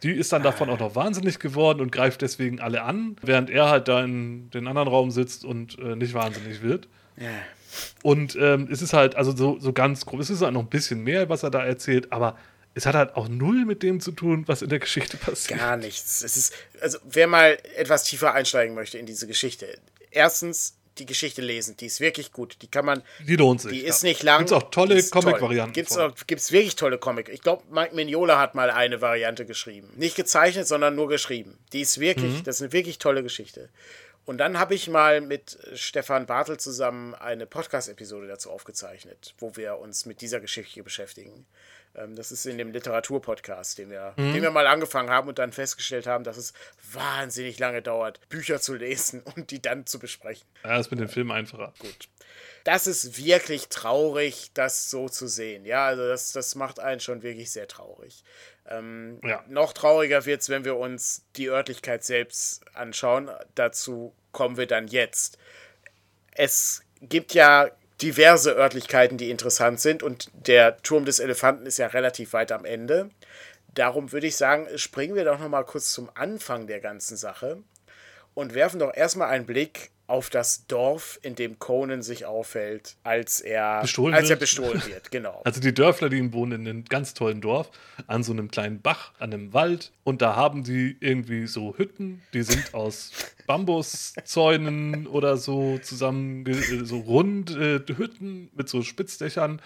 [0.05, 3.69] Die ist dann davon auch noch wahnsinnig geworden und greift deswegen alle an, während er
[3.69, 6.87] halt da in den anderen Raum sitzt und äh, nicht wahnsinnig wird.
[7.17, 7.27] Ja.
[8.03, 10.69] Und ähm, es ist halt, also so, so ganz grob, es ist halt noch ein
[10.69, 12.37] bisschen mehr, was er da erzählt, aber
[12.75, 15.59] es hat halt auch null mit dem zu tun, was in der Geschichte passiert.
[15.59, 16.21] Gar nichts.
[16.21, 19.79] Es ist, also wer mal etwas tiefer einsteigen möchte in diese Geschichte.
[20.11, 22.57] Erstens die Geschichte lesen, die ist wirklich gut.
[22.61, 23.71] Die kann man, Die lohnt sich.
[23.71, 24.09] die ist ja.
[24.09, 24.39] nicht lang.
[24.39, 25.23] Gibt's auch tolle ist toll.
[25.23, 25.73] Comic-Varianten.
[25.73, 27.29] Gibt's auch, gibt's wirklich tolle Comic.
[27.29, 29.91] Ich glaube, Mike Mignola hat mal eine Variante geschrieben.
[29.95, 31.57] Nicht gezeichnet, sondern nur geschrieben.
[31.73, 32.43] Die ist wirklich, Mhm.
[32.43, 33.69] das ist eine wirklich tolle Geschichte.
[34.25, 39.77] Und dann habe ich mal mit Stefan Bartel zusammen eine Podcast-Episode dazu aufgezeichnet, wo wir
[39.77, 41.45] uns mit dieser Geschichte beschäftigen.
[41.97, 44.33] Ähm, Das ist in dem Literaturpodcast, den wir, Mhm.
[44.33, 46.53] den wir mal angefangen haben und dann festgestellt haben, dass es
[46.91, 50.45] wahnsinnig lange dauert, Bücher zu lesen und die dann zu besprechen.
[50.63, 51.73] Ja, ist mit dem Film einfacher.
[51.79, 52.09] Gut.
[52.63, 55.65] Das ist wirklich traurig, das so zu sehen.
[55.65, 58.23] Ja, also das, das macht einen schon wirklich sehr traurig.
[58.67, 59.43] Ähm, Ja.
[59.47, 63.29] Noch trauriger wird es, wenn wir uns die Örtlichkeit selbst anschauen.
[63.53, 65.37] Dazu kommen wir dann jetzt.
[66.31, 67.69] Es gibt ja
[68.01, 72.65] diverse Örtlichkeiten, die interessant sind und der Turm des Elefanten ist ja relativ weit am
[72.65, 73.09] Ende.
[73.73, 77.63] Darum würde ich sagen, springen wir doch noch mal kurz zum Anfang der ganzen Sache
[78.33, 83.41] und werfen doch erstmal einen Blick auf das Dorf, in dem Conan sich aufhält, als
[83.41, 84.39] er Bestohlen als er wird.
[84.41, 85.11] bestohlen wird.
[85.11, 85.41] Genau.
[85.43, 87.71] Also die Dörfler, die wohnen in einem ganz tollen Dorf,
[88.07, 89.91] an so einem kleinen Bach, an einem Wald.
[90.03, 93.11] Und da haben die irgendwie so Hütten, die sind aus
[93.47, 96.45] Bambuszäunen oder so zusammen,
[96.83, 99.61] so rund äh, Hütten mit so Spitzdächern,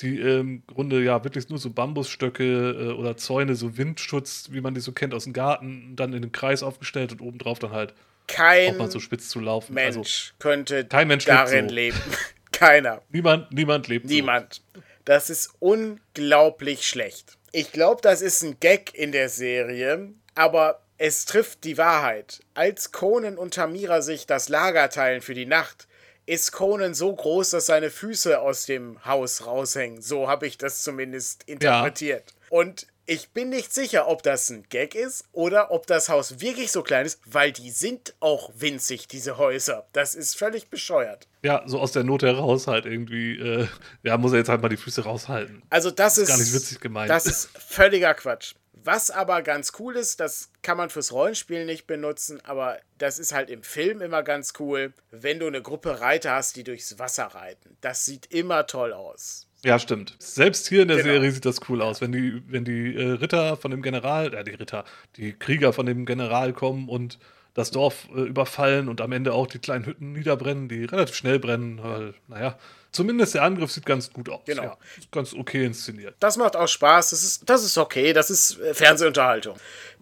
[0.00, 4.74] die im Grunde ja wirklich nur so Bambusstöcke äh, oder Zäune, so Windschutz, wie man
[4.74, 7.94] die so kennt aus dem Garten, dann in den Kreis aufgestellt und obendrauf dann halt
[8.26, 9.74] Kein so zu laufen.
[9.74, 11.74] Mensch Also könnte kein Mensch darin so.
[11.74, 12.00] leben.
[12.52, 13.02] Keiner.
[13.10, 14.14] niemand, niemand lebt so.
[14.14, 14.62] Niemand.
[15.04, 17.36] Das ist unglaublich schlecht.
[17.50, 22.40] Ich glaube, das ist ein Gag in der Serie, aber es trifft die Wahrheit.
[22.54, 25.88] Als Conan und Tamira sich das Lager teilen für die Nacht,
[26.24, 30.00] ist Conan so groß, dass seine Füße aus dem Haus raushängen.
[30.00, 32.34] So habe ich das zumindest interpretiert.
[32.48, 36.70] Und ich bin nicht sicher, ob das ein Gag ist oder ob das Haus wirklich
[36.70, 39.86] so klein ist, weil die sind auch winzig, diese Häuser.
[39.92, 41.26] Das ist völlig bescheuert.
[41.42, 43.68] Ja, so aus der Not heraus halt irgendwie, äh,
[44.02, 45.62] ja, muss er jetzt halt mal die Füße raushalten.
[45.70, 47.10] Also das ist gar nicht witzig gemeint.
[47.10, 48.54] Das ist völliger Quatsch.
[48.84, 53.32] Was aber ganz cool ist, das kann man fürs Rollenspiel nicht benutzen, aber das ist
[53.32, 57.26] halt im Film immer ganz cool, wenn du eine Gruppe Reiter hast, die durchs Wasser
[57.26, 57.76] reiten.
[57.80, 59.46] Das sieht immer toll aus.
[59.64, 60.16] Ja, stimmt.
[60.18, 61.08] Selbst hier in der Genau.
[61.10, 64.42] Serie sieht das cool aus, wenn die, wenn die äh, Ritter von dem General, äh,
[64.44, 64.84] die Ritter,
[65.16, 67.18] die Krieger von dem General kommen und
[67.54, 71.38] das Dorf äh, überfallen und am Ende auch die kleinen Hütten niederbrennen, die relativ schnell
[71.38, 72.58] brennen, weil, naja,
[72.92, 74.40] zumindest der Angriff sieht ganz gut aus.
[74.46, 74.62] Genau.
[74.62, 74.78] Ja,
[75.10, 76.14] ganz okay inszeniert.
[76.20, 79.56] Das macht auch Spaß, das ist, das ist okay, das ist äh, Fernsehunterhaltung.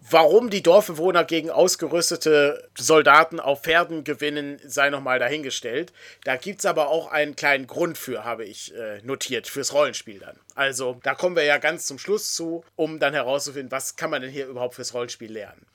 [0.09, 5.93] Warum die Dorfbewohner gegen ausgerüstete Soldaten auf Pferden gewinnen, sei nochmal dahingestellt.
[6.23, 10.19] Da gibt es aber auch einen kleinen Grund für, habe ich äh, notiert, fürs Rollenspiel
[10.19, 10.39] dann.
[10.55, 14.21] Also, da kommen wir ja ganz zum Schluss zu, um dann herauszufinden, was kann man
[14.21, 15.65] denn hier überhaupt fürs Rollenspiel lernen.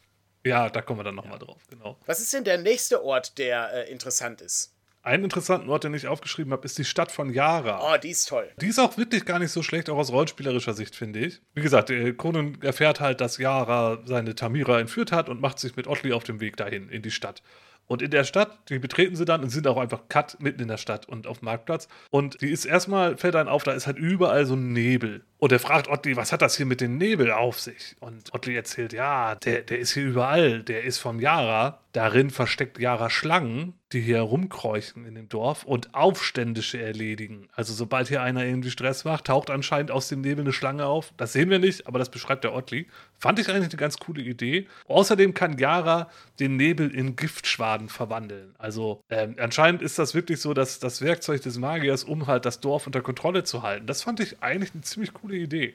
[0.47, 1.97] Ja, da kommen wir dann nochmal drauf, genau.
[2.07, 4.73] Was ist denn der nächste Ort, der äh, interessant ist?
[5.03, 7.95] Einen interessanten Ort, den ich aufgeschrieben habe, ist die Stadt von Yara.
[7.95, 8.49] Oh, die ist toll.
[8.61, 11.41] Die ist auch wirklich gar nicht so schlecht, auch aus rollenspielerischer Sicht, finde ich.
[11.55, 15.77] Wie gesagt, äh, Conan erfährt halt, dass Yara seine Tamira entführt hat und macht sich
[15.77, 17.43] mit Otley auf dem Weg dahin, in die Stadt.
[17.87, 20.69] Und in der Stadt, die betreten sie dann und sind auch einfach cut mitten in
[20.69, 21.89] der Stadt und auf dem Marktplatz.
[22.11, 25.25] Und die ist erstmal, fällt dann auf, da ist halt überall so ein Nebel.
[25.39, 27.95] Und er fragt Ottli, was hat das hier mit dem Nebel auf sich?
[28.01, 31.81] Und Ottli erzählt, ja, der, der ist hier überall, der ist von Yara.
[31.93, 37.49] Darin versteckt Yara Schlangen, die hier rumkreuchen in dem Dorf und Aufständische erledigen.
[37.55, 41.13] Also sobald hier einer irgendwie Stress macht, taucht anscheinend aus dem Nebel eine Schlange auf.
[41.17, 42.89] Das sehen wir nicht, aber das beschreibt der Ottli.
[43.19, 44.67] Fand ich eigentlich eine ganz coole Idee.
[44.89, 48.55] Außerdem kann Yara den Nebel in Giftschwaden verwandeln.
[48.59, 52.61] Also ähm, anscheinend ist das wirklich so, dass das Werkzeug des Magiers, um halt das
[52.61, 53.87] Dorf unter Kontrolle zu halten.
[53.87, 55.75] Das fand ich eigentlich eine ziemlich coole Idee.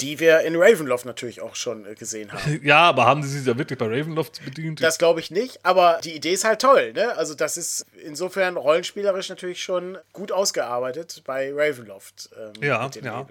[0.00, 2.60] Die wir in Ravenloft natürlich auch schon äh, gesehen haben.
[2.62, 4.82] ja, aber haben sie sich ja wirklich bei Ravenloft bedient?
[4.82, 6.92] Das glaube ich nicht, aber die Idee ist halt toll.
[6.92, 7.16] Ne?
[7.16, 12.30] Also das ist insofern rollenspielerisch natürlich schon gut ausgearbeitet bei Ravenloft.
[12.38, 13.26] Ähm, ja, ja.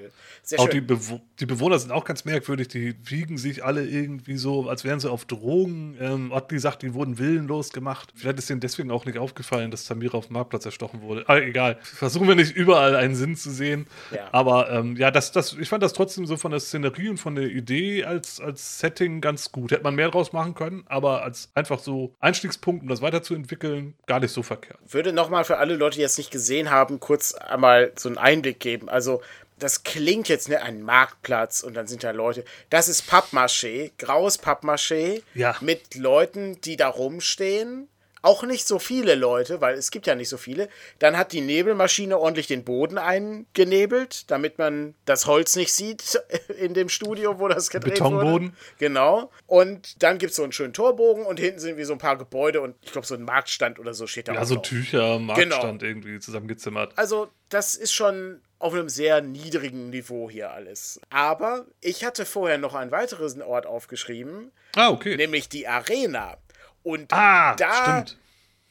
[0.58, 2.70] auch die, Bewo die Bewohner sind auch ganz merkwürdig.
[2.70, 5.98] Die wiegen sich sich alle irgendwie so, als wären sie auf Drogen.
[6.00, 8.12] Ähm, Ottli sagt, die wurden willenlos gemacht.
[8.16, 11.24] Vielleicht ist ihnen deswegen auch nicht aufgefallen, dass Tamira auf dem Marktplatz erstochen wurde.
[11.28, 11.78] Aber egal.
[11.82, 13.88] Versuchen wir nicht überall einen Sinn zu sehen.
[14.12, 14.30] Ja.
[14.32, 17.36] Aber ähm, ja, das, das, ich fand das trotzdem so von der Szenerie und von
[17.36, 19.72] der Idee als, als Setting ganz gut.
[19.72, 24.20] Hätte man mehr draus machen können, aber als einfach so Einstiegspunkt, um das weiterzuentwickeln, gar
[24.20, 24.80] nicht so verkehrt.
[24.88, 28.60] Würde nochmal für alle Leute, die es nicht gesehen haben, kurz einmal so einen Einblick
[28.60, 28.90] geben.
[28.90, 29.22] Also
[29.62, 32.44] das klingt jetzt ne, ein Marktplatz und dann sind da Leute.
[32.70, 35.56] Das ist Pappmaché, graues Pappmaché ja.
[35.62, 37.88] mit Leuten, die da rumstehen.
[38.24, 40.70] Auch nicht so viele Leute, weil es gibt ja nicht so viele.
[41.00, 46.22] Dann hat die Nebelmaschine ordentlich den Boden eingenebelt, damit man das Holz nicht sieht
[46.60, 48.50] in dem Studio, wo das gedreht Betonboden.
[48.50, 48.54] wurde.
[48.78, 49.32] Genau.
[49.48, 52.18] Und dann gibt es so einen schönen Torbogen und hinten sind wie so ein paar
[52.18, 54.34] Gebäude und ich glaube so ein Marktstand oder so steht da.
[54.34, 55.92] Ja, so Tücher, Marktstand genau.
[55.92, 56.94] irgendwie zusammengezimmert.
[56.98, 61.02] Also das ist schon auf einem sehr niedrigen Niveau hier alles.
[61.10, 64.52] Aber ich hatte vorher noch einen weiteren Ort aufgeschrieben.
[64.76, 65.16] Ah, okay.
[65.16, 66.38] Nämlich die Arena.
[66.84, 68.18] Und ah, da stimmt.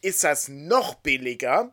[0.01, 1.73] ist das noch billiger.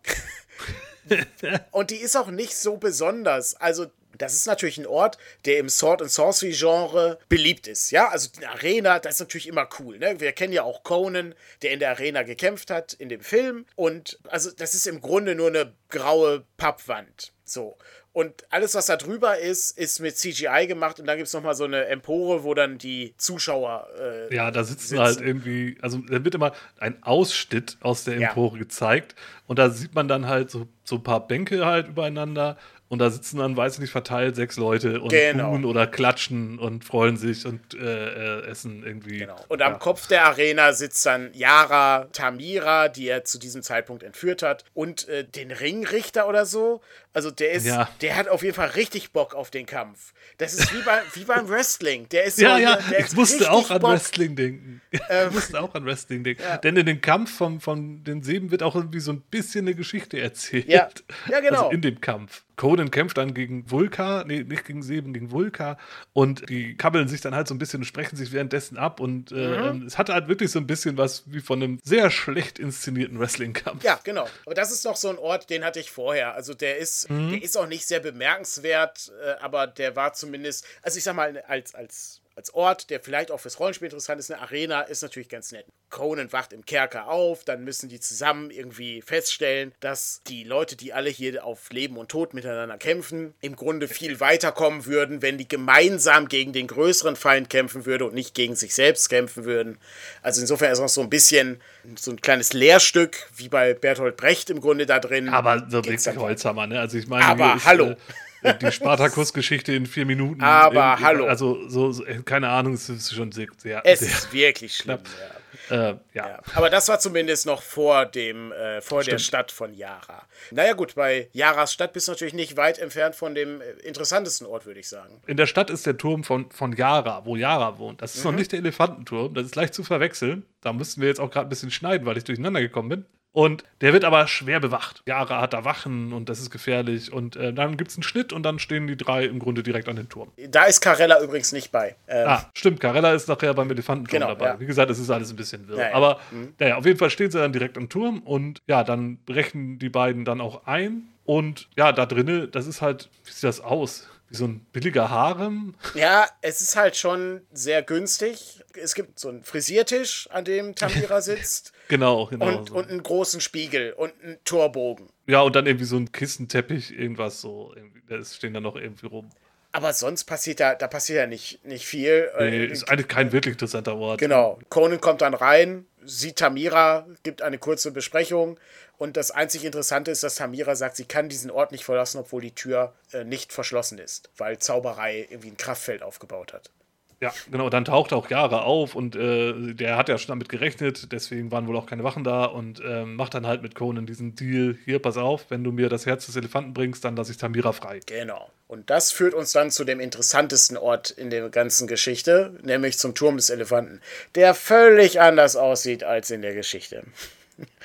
[1.71, 3.55] und die ist auch nicht so besonders.
[3.55, 3.87] Also
[4.17, 7.91] das ist natürlich ein Ort, der im Sword and Sorcery Genre beliebt ist.
[7.91, 9.99] Ja, also die Arena, das ist natürlich immer cool.
[9.99, 10.19] Ne?
[10.19, 13.65] Wir kennen ja auch Conan, der in der Arena gekämpft hat in dem Film.
[13.75, 17.31] Und also das ist im Grunde nur eine graue Pappwand.
[17.43, 17.77] So.
[18.17, 20.99] Und alles, was da drüber ist, ist mit CGI gemacht.
[20.99, 23.87] Und dann gibt es nochmal so eine Empore, wo dann die Zuschauer.
[24.31, 25.77] Äh, ja, da sitzen, sitzen, halt irgendwie.
[25.83, 28.63] Also, da wird immer ein Ausschnitt aus der Empore ja.
[28.63, 29.13] gezeigt.
[29.45, 32.57] Und da sieht man dann halt so, so ein paar Bänke halt übereinander.
[32.89, 35.55] Und da sitzen dann, weiß ich nicht, verteilt sechs Leute und genau.
[35.57, 39.19] oder klatschen und freuen sich und äh, äh, essen irgendwie.
[39.19, 39.35] Genau.
[39.49, 39.67] Und ja.
[39.67, 44.63] am Kopf der Arena sitzt dann Yara Tamira, die er zu diesem Zeitpunkt entführt hat,
[44.73, 46.81] und äh, den Ringrichter oder so.
[47.17, 47.89] Also der ist, ja.
[48.01, 50.13] der hat auf jeden Fall richtig Bock auf den Kampf.
[50.37, 52.07] Das ist wie, bei, wie beim Wrestling.
[52.09, 53.93] Der ist so, ja, ja, der ich musste auch an Bock.
[53.93, 54.81] Wrestling denken.
[55.09, 56.41] Ähm, ich musste auch an Wrestling denken.
[56.41, 56.57] Ja.
[56.57, 59.75] Denn in dem Kampf von, von den Sieben wird auch irgendwie so ein bisschen eine
[59.75, 60.67] Geschichte erzählt.
[60.67, 60.89] Ja,
[61.29, 61.63] ja genau.
[61.63, 62.43] Also in dem Kampf.
[62.57, 65.77] Conan kämpft dann gegen Vulka, nee, nicht gegen Seben, gegen Vulka
[66.13, 69.31] und die kabbeln sich dann halt so ein bisschen und sprechen sich währenddessen ab und
[69.31, 69.85] äh, mhm.
[69.85, 73.83] es hatte halt wirklich so ein bisschen was wie von einem sehr schlecht inszenierten Wrestling-Kampf.
[73.83, 74.27] Ja, genau.
[74.45, 76.33] Aber das ist noch so ein Ort, den hatte ich vorher.
[76.33, 77.31] Also der ist, mhm.
[77.31, 81.43] der ist auch nicht sehr bemerkenswert, äh, aber der war zumindest, also ich sag mal,
[81.47, 85.27] als, als als Ort, der vielleicht auch fürs Rollenspiel interessant ist, eine Arena ist natürlich
[85.27, 85.65] ganz nett.
[85.89, 90.93] Conan wacht im Kerker auf, dann müssen die zusammen irgendwie feststellen, dass die Leute, die
[90.93, 95.47] alle hier auf Leben und Tod miteinander kämpfen, im Grunde viel weiterkommen würden, wenn die
[95.47, 99.79] gemeinsam gegen den größeren Feind kämpfen würden und nicht gegen sich selbst kämpfen würden.
[100.21, 101.59] Also insofern ist auch so ein bisschen
[101.95, 105.29] so ein kleines Lehrstück, wie bei Bertolt Brecht im Grunde da drin.
[105.29, 106.79] Aber so wirklich Holzhammer, ne?
[106.79, 107.91] Also ich meine, aber hallo.
[107.91, 107.95] Äh,
[108.43, 110.41] die Spartakus-Geschichte in vier Minuten.
[110.41, 111.25] Aber hallo.
[111.27, 113.47] Also, so, so, keine Ahnung, es ist schon sehr.
[113.57, 114.99] sehr es sehr ist wirklich schlimm.
[115.19, 115.37] Ja.
[115.69, 115.97] Äh, ja.
[116.13, 116.39] ja.
[116.55, 120.23] Aber das war zumindest noch vor dem, äh, vor der Stadt von Yara.
[120.51, 124.47] Naja, gut, bei Yaras Stadt bist du natürlich nicht weit entfernt von dem äh, interessantesten
[124.47, 125.21] Ort, würde ich sagen.
[125.25, 128.01] In der Stadt ist der Turm von, von Yara, wo Yara wohnt.
[128.01, 128.31] Das ist mhm.
[128.31, 130.45] noch nicht der Elefantenturm, das ist leicht zu verwechseln.
[130.61, 133.05] Da müssten wir jetzt auch gerade ein bisschen schneiden, weil ich durcheinander gekommen bin.
[133.37, 135.03] Und der wird aber schwer bewacht.
[135.05, 137.13] Jahre hat da Wachen und das ist gefährlich.
[137.13, 139.87] Und äh, dann gibt es einen Schnitt und dann stehen die drei im Grunde direkt
[139.87, 140.31] an den Turm.
[140.49, 141.95] Da ist Carella übrigens nicht bei.
[142.07, 142.79] Ähm ah, stimmt.
[142.79, 144.47] Carella ist nachher beim Elefantenturm genau, dabei.
[144.47, 144.59] Ja.
[144.59, 145.77] Wie gesagt, es ist alles ein bisschen wirr.
[145.77, 145.93] Ja, ja.
[145.93, 146.55] Aber mhm.
[146.57, 149.89] naja, auf jeden Fall stehen sie dann direkt am Turm und ja, dann brechen die
[149.89, 151.03] beiden dann auch ein.
[151.23, 154.09] Und ja, da drinnen, das ist halt, wie sieht das aus?
[154.29, 155.75] Wie so ein billiger Harem.
[155.93, 158.61] Ja, es ist halt schon sehr günstig.
[158.73, 161.73] Es gibt so einen Frisiertisch, an dem Tamira sitzt.
[161.87, 162.45] genau, genau.
[162.45, 162.75] Und, so.
[162.75, 165.09] und einen großen Spiegel und einen Torbogen.
[165.27, 167.73] Ja, und dann irgendwie so ein Kissenteppich, irgendwas so.
[168.09, 169.29] Da stehen da noch irgendwie rum.
[169.71, 172.29] Aber sonst passiert da, da passiert ja nicht, nicht viel.
[172.39, 174.19] Nee, ist eigentlich kein wirklich interessanter Ort.
[174.19, 174.59] Genau.
[174.69, 178.59] Conan kommt dann rein, sieht Tamira, gibt eine kurze Besprechung
[178.97, 182.41] und das einzig Interessante ist, dass Tamira sagt, sie kann diesen Ort nicht verlassen, obwohl
[182.41, 186.71] die Tür äh, nicht verschlossen ist, weil Zauberei irgendwie ein Kraftfeld aufgebaut hat.
[187.19, 191.11] Ja, genau, dann taucht auch Jahre auf und äh, der hat ja schon damit gerechnet,
[191.11, 194.35] deswegen waren wohl auch keine Wachen da und äh, macht dann halt mit Conan diesen
[194.35, 197.37] Deal, hier, pass auf, wenn du mir das Herz des Elefanten bringst, dann lasse ich
[197.37, 198.01] Tamira frei.
[198.05, 198.51] Genau.
[198.67, 203.15] Und das führt uns dann zu dem interessantesten Ort in der ganzen Geschichte, nämlich zum
[203.15, 204.01] Turm des Elefanten,
[204.35, 207.03] der völlig anders aussieht als in der Geschichte.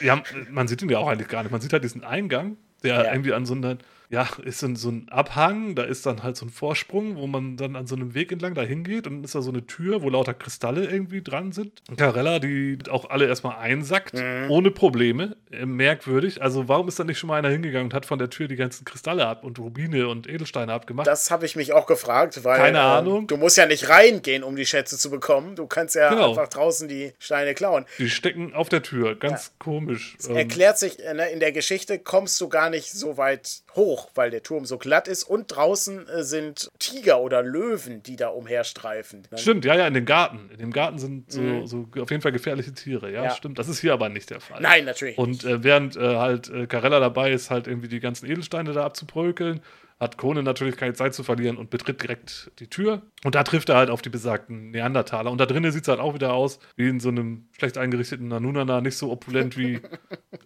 [0.00, 1.52] Ja, man sieht ihn ja auch eigentlich gar nicht.
[1.52, 3.12] Man sieht halt diesen Eingang, der ja.
[3.12, 3.78] irgendwie an so einer
[4.12, 7.76] ja, ist so ein Abhang, da ist dann halt so ein Vorsprung, wo man dann
[7.76, 10.10] an so einem Weg entlang da hingeht und dann ist da so eine Tür, wo
[10.10, 11.80] lauter Kristalle irgendwie dran sind.
[11.96, 14.50] Carella, die auch alle erstmal einsackt, mhm.
[14.50, 16.42] ohne Probleme, äh, merkwürdig.
[16.42, 18.56] Also warum ist da nicht schon mal einer hingegangen und hat von der Tür die
[18.56, 21.06] ganzen Kristalle ab und Rubine und Edelsteine abgemacht?
[21.06, 23.26] Das habe ich mich auch gefragt, weil Keine ähm, Ahnung.
[23.28, 25.56] du musst ja nicht reingehen, um die Schätze zu bekommen.
[25.56, 26.28] Du kannst ja genau.
[26.28, 27.86] einfach draußen die Steine klauen.
[27.96, 29.52] Die stecken auf der Tür, ganz ja.
[29.58, 30.16] komisch.
[30.18, 34.10] Es erklärt sich, ne, in der Geschichte kommst du gar nicht so weit hoch hoch,
[34.14, 38.28] weil der Turm so glatt ist und draußen äh, sind Tiger oder Löwen, die da
[38.28, 39.26] umherstreifen.
[39.34, 40.50] Stimmt, ja, ja, in dem Garten.
[40.52, 41.66] In dem Garten sind so, mhm.
[41.66, 43.58] so auf jeden Fall gefährliche Tiere, ja, ja, stimmt.
[43.58, 44.60] Das ist hier aber nicht der Fall.
[44.60, 45.18] Nein, natürlich.
[45.18, 48.84] Und äh, während äh, halt äh, Carella dabei ist, halt irgendwie die ganzen Edelsteine da
[48.84, 49.60] abzubrökeln,
[50.02, 53.02] hat Conan natürlich keine Zeit zu verlieren und betritt direkt die Tür.
[53.22, 55.30] Und da trifft er halt auf die besagten Neandertaler.
[55.30, 58.26] Und da drinnen sieht es halt auch wieder aus wie in so einem schlecht eingerichteten
[58.26, 59.80] Nanunana, nicht so opulent wie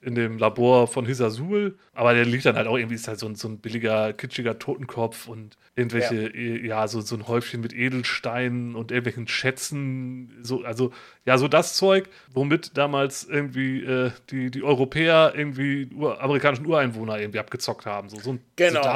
[0.03, 1.79] in dem Labor von Hisasul.
[1.95, 4.59] Aber der liegt dann halt auch irgendwie, ist halt so ein, so ein billiger, kitschiger
[4.59, 10.35] Totenkopf und irgendwelche, ja, ja so, so ein Häufchen mit Edelsteinen und irgendwelchen Schätzen.
[10.43, 10.93] So, also,
[11.25, 17.19] ja, so das Zeug, womit damals irgendwie äh, die, die Europäer irgendwie Ur amerikanischen Ureinwohner
[17.19, 18.11] irgendwie abgezockt haben.
[18.11, 18.83] So, so, genau.
[18.83, 18.89] so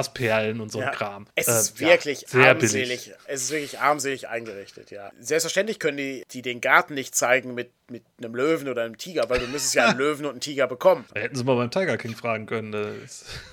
[0.50, 0.88] Glasperlen und so ja.
[0.88, 1.26] ein Kram.
[1.34, 2.88] Es äh, ist wirklich ja, armselig.
[2.88, 3.12] Billig.
[3.26, 5.10] Es ist wirklich armselig eingerichtet, ja.
[5.18, 9.28] Selbstverständlich können die, die den Garten nicht zeigen mit mit einem Löwen oder einem Tiger,
[9.28, 11.04] weil du müsstest ja einen Löwen und einen Tiger bekommen.
[11.12, 12.72] Da hätten sie mal beim Tiger King fragen können.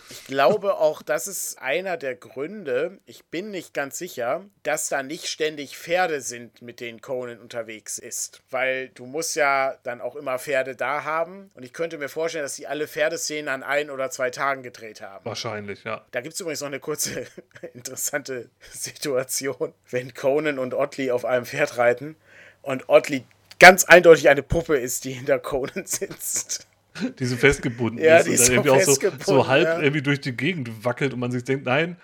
[0.10, 5.04] Ich glaube auch, das ist einer der Gründe, ich bin nicht ganz sicher, dass da
[5.04, 8.42] nicht ständig Pferde sind, mit denen Conan unterwegs ist.
[8.50, 11.52] Weil du musst ja dann auch immer Pferde da haben.
[11.54, 15.02] Und ich könnte mir vorstellen, dass sie alle Pferdeszenen an ein oder zwei Tagen gedreht
[15.02, 15.26] haben.
[15.26, 16.06] Wahrscheinlich, ja.
[16.12, 17.28] Da gibt es übrigens noch eine kurze
[17.74, 22.16] interessante Situation, wenn Conan und Otley auf einem Pferd reiten
[22.62, 23.26] und Otley
[23.60, 26.67] ganz eindeutig eine Puppe ist, die hinter Conan sitzt.
[27.20, 29.80] Die so festgebunden ja, ist die und dann irgendwie auch so, so halb ja.
[29.80, 31.98] irgendwie durch die Gegend wackelt und man sich denkt, nein,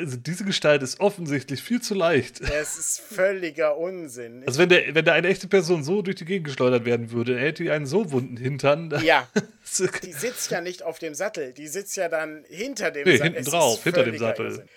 [0.00, 2.40] also diese Gestalt ist offensichtlich viel zu leicht.
[2.40, 4.42] Es ist völliger Unsinn.
[4.46, 7.38] Also wenn, der, wenn da eine echte Person so durch die Gegend geschleudert werden würde,
[7.38, 9.00] hätte die einen so wunden Hintern.
[9.04, 9.28] Ja,
[10.02, 13.34] die sitzt ja nicht auf dem Sattel, die sitzt ja dann hinter dem nee, Sattel.
[13.34, 14.46] hinten drauf, hinter dem Sattel.
[14.46, 14.68] Unsinn.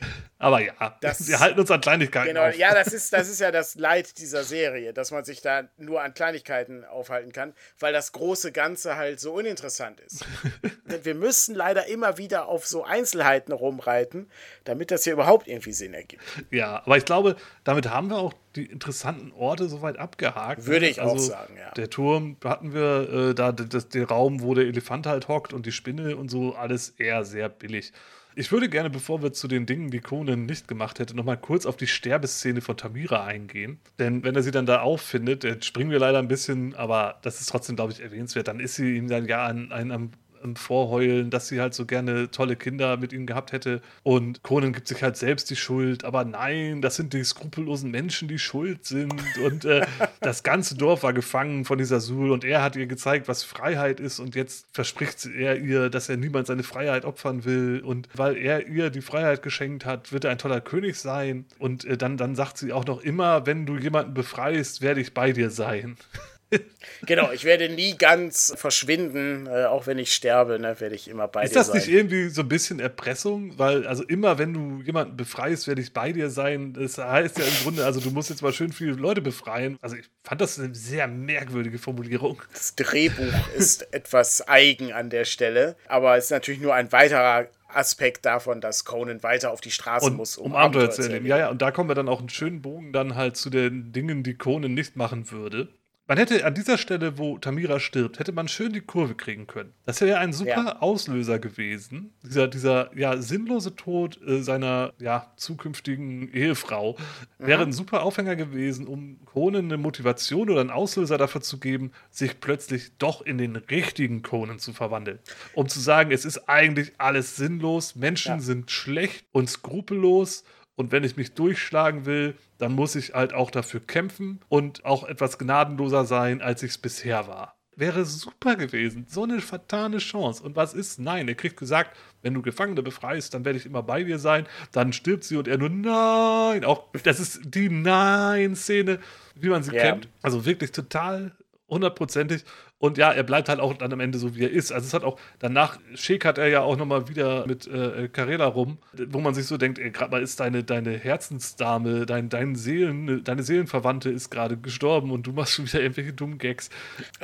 [0.44, 2.58] Aber ja, das, wir halten uns an Kleinigkeiten genau, auf.
[2.58, 6.02] Ja, das ist, das ist ja das Leid dieser Serie, dass man sich da nur
[6.02, 10.26] an Kleinigkeiten aufhalten kann, weil das große Ganze halt so uninteressant ist.
[11.04, 14.30] wir müssen leider immer wieder auf so Einzelheiten rumreiten,
[14.66, 16.22] damit das hier überhaupt irgendwie Sinn ergibt.
[16.52, 20.66] Ja, aber ich glaube, damit haben wir auch die interessanten Orte soweit abgehakt.
[20.66, 21.72] Würde ich also auch sagen, ja.
[21.72, 25.66] Der Turm hatten wir, äh, da das, den Raum, wo der Elefant halt hockt und
[25.66, 27.92] die Spinne und so, alles eher sehr billig.
[28.36, 31.68] Ich würde gerne, bevor wir zu den Dingen, die Conan nicht gemacht hätte, nochmal kurz
[31.68, 33.80] auf die Sterbeszene von Tamira eingehen.
[34.00, 37.42] Denn wenn er sie dann da auffindet, jetzt springen wir leider ein bisschen, aber das
[37.42, 40.12] ist trotzdem, glaube ich, erwähnenswert, dann ist sie ihm dann ja an, an,
[40.44, 43.82] am Vorheulen, dass sie halt so gerne tolle Kinder mit ihnen gehabt hätte.
[44.04, 46.04] Und Conan gibt sich halt selbst die Schuld.
[46.06, 49.14] Aber nein, das sind die skrupellosen Menschen, die schuld sind.
[49.44, 49.86] Und äh,
[50.22, 52.32] das ganze Dorf war gefangen von dieser Sul.
[52.32, 54.20] Und er hat ihr gezeigt, was Freiheit ist.
[54.20, 57.82] Und jetzt verspricht er ihr, dass er niemand seine Freiheit opfern will.
[57.84, 61.46] Und weil er ihr die Freiheit geschenkt hat, wird er ein toller König sein.
[61.60, 65.14] Und äh, dann, dann sagt sie auch noch immer, wenn du jemanden befreist, werde ich
[65.14, 65.98] bei dir sein.
[67.06, 71.28] genau, ich werde nie ganz verschwinden, äh, auch wenn ich sterbe, ne, werde ich immer
[71.28, 71.76] bei ist dir sein.
[71.76, 73.58] Ist das nicht irgendwie so ein bisschen Erpressung?
[73.58, 76.74] Weil, also immer wenn du jemanden befreist, werde ich bei dir sein.
[76.74, 79.78] Das heißt ja im Grunde, also du musst jetzt mal schön viele Leute befreien.
[79.82, 82.42] Also ich fand das eine sehr merkwürdige Formulierung.
[82.54, 87.48] Das Drehbuch ist etwas eigen an der Stelle, aber es ist natürlich nur ein weiterer
[87.76, 91.26] Aspekt davon, dass Conan weiter auf die Straße und, muss, um, um Abenteuer zu erleben.
[91.26, 93.92] Ja, ja, und da kommen wir dann auch einen schönen Bogen dann halt zu den
[93.92, 95.70] Dingen, die Conan nicht machen würde.
[96.06, 99.72] Man hätte an dieser Stelle, wo Tamira stirbt, hätte man schön die Kurve kriegen können.
[99.86, 100.82] Das wäre ja ein super ja.
[100.82, 102.14] Auslöser gewesen.
[102.24, 106.98] Dieser, dieser ja, sinnlose Tod äh, seiner ja, zukünftigen Ehefrau
[107.40, 107.48] mhm.
[107.48, 111.94] wäre ein super Aufhänger gewesen, um Conan eine Motivation oder einen Auslöser dafür zu geben,
[112.12, 115.20] sich plötzlich doch in den richtigen Conan zu verwandeln.
[115.54, 118.40] Um zu sagen, es ist eigentlich alles sinnlos, Menschen ja.
[118.40, 120.44] sind schlecht und skrupellos
[120.76, 125.04] und wenn ich mich durchschlagen will, dann muss ich halt auch dafür kämpfen und auch
[125.04, 127.56] etwas gnadenloser sein, als ich es bisher war.
[127.76, 129.08] Wäre super gewesen.
[129.10, 130.44] So eine vertane Chance.
[130.44, 131.00] Und was ist?
[131.00, 134.46] Nein, er kriegt gesagt, wenn du Gefangene befreist, dann werde ich immer bei dir sein.
[134.72, 136.66] Dann stirbt sie und er nur Nein.
[136.66, 139.00] Auch das ist die Nein-Szene,
[139.36, 139.82] wie man sie ja.
[139.82, 140.08] kennt.
[140.22, 141.32] Also wirklich total
[141.68, 142.44] hundertprozentig.
[142.84, 144.74] Und ja, er bleibt halt auch dann am Ende so, wie er ist.
[144.74, 148.78] Also es hat auch, danach schäkert er ja auch nochmal wieder mit äh, rum,
[149.08, 153.42] wo man sich so denkt, gerade mal ist deine, deine Herzensdame, dein, dein Seelen, deine
[153.42, 156.70] Seelenverwandte ist gerade gestorben und du machst schon wieder irgendwelche dummen Gags.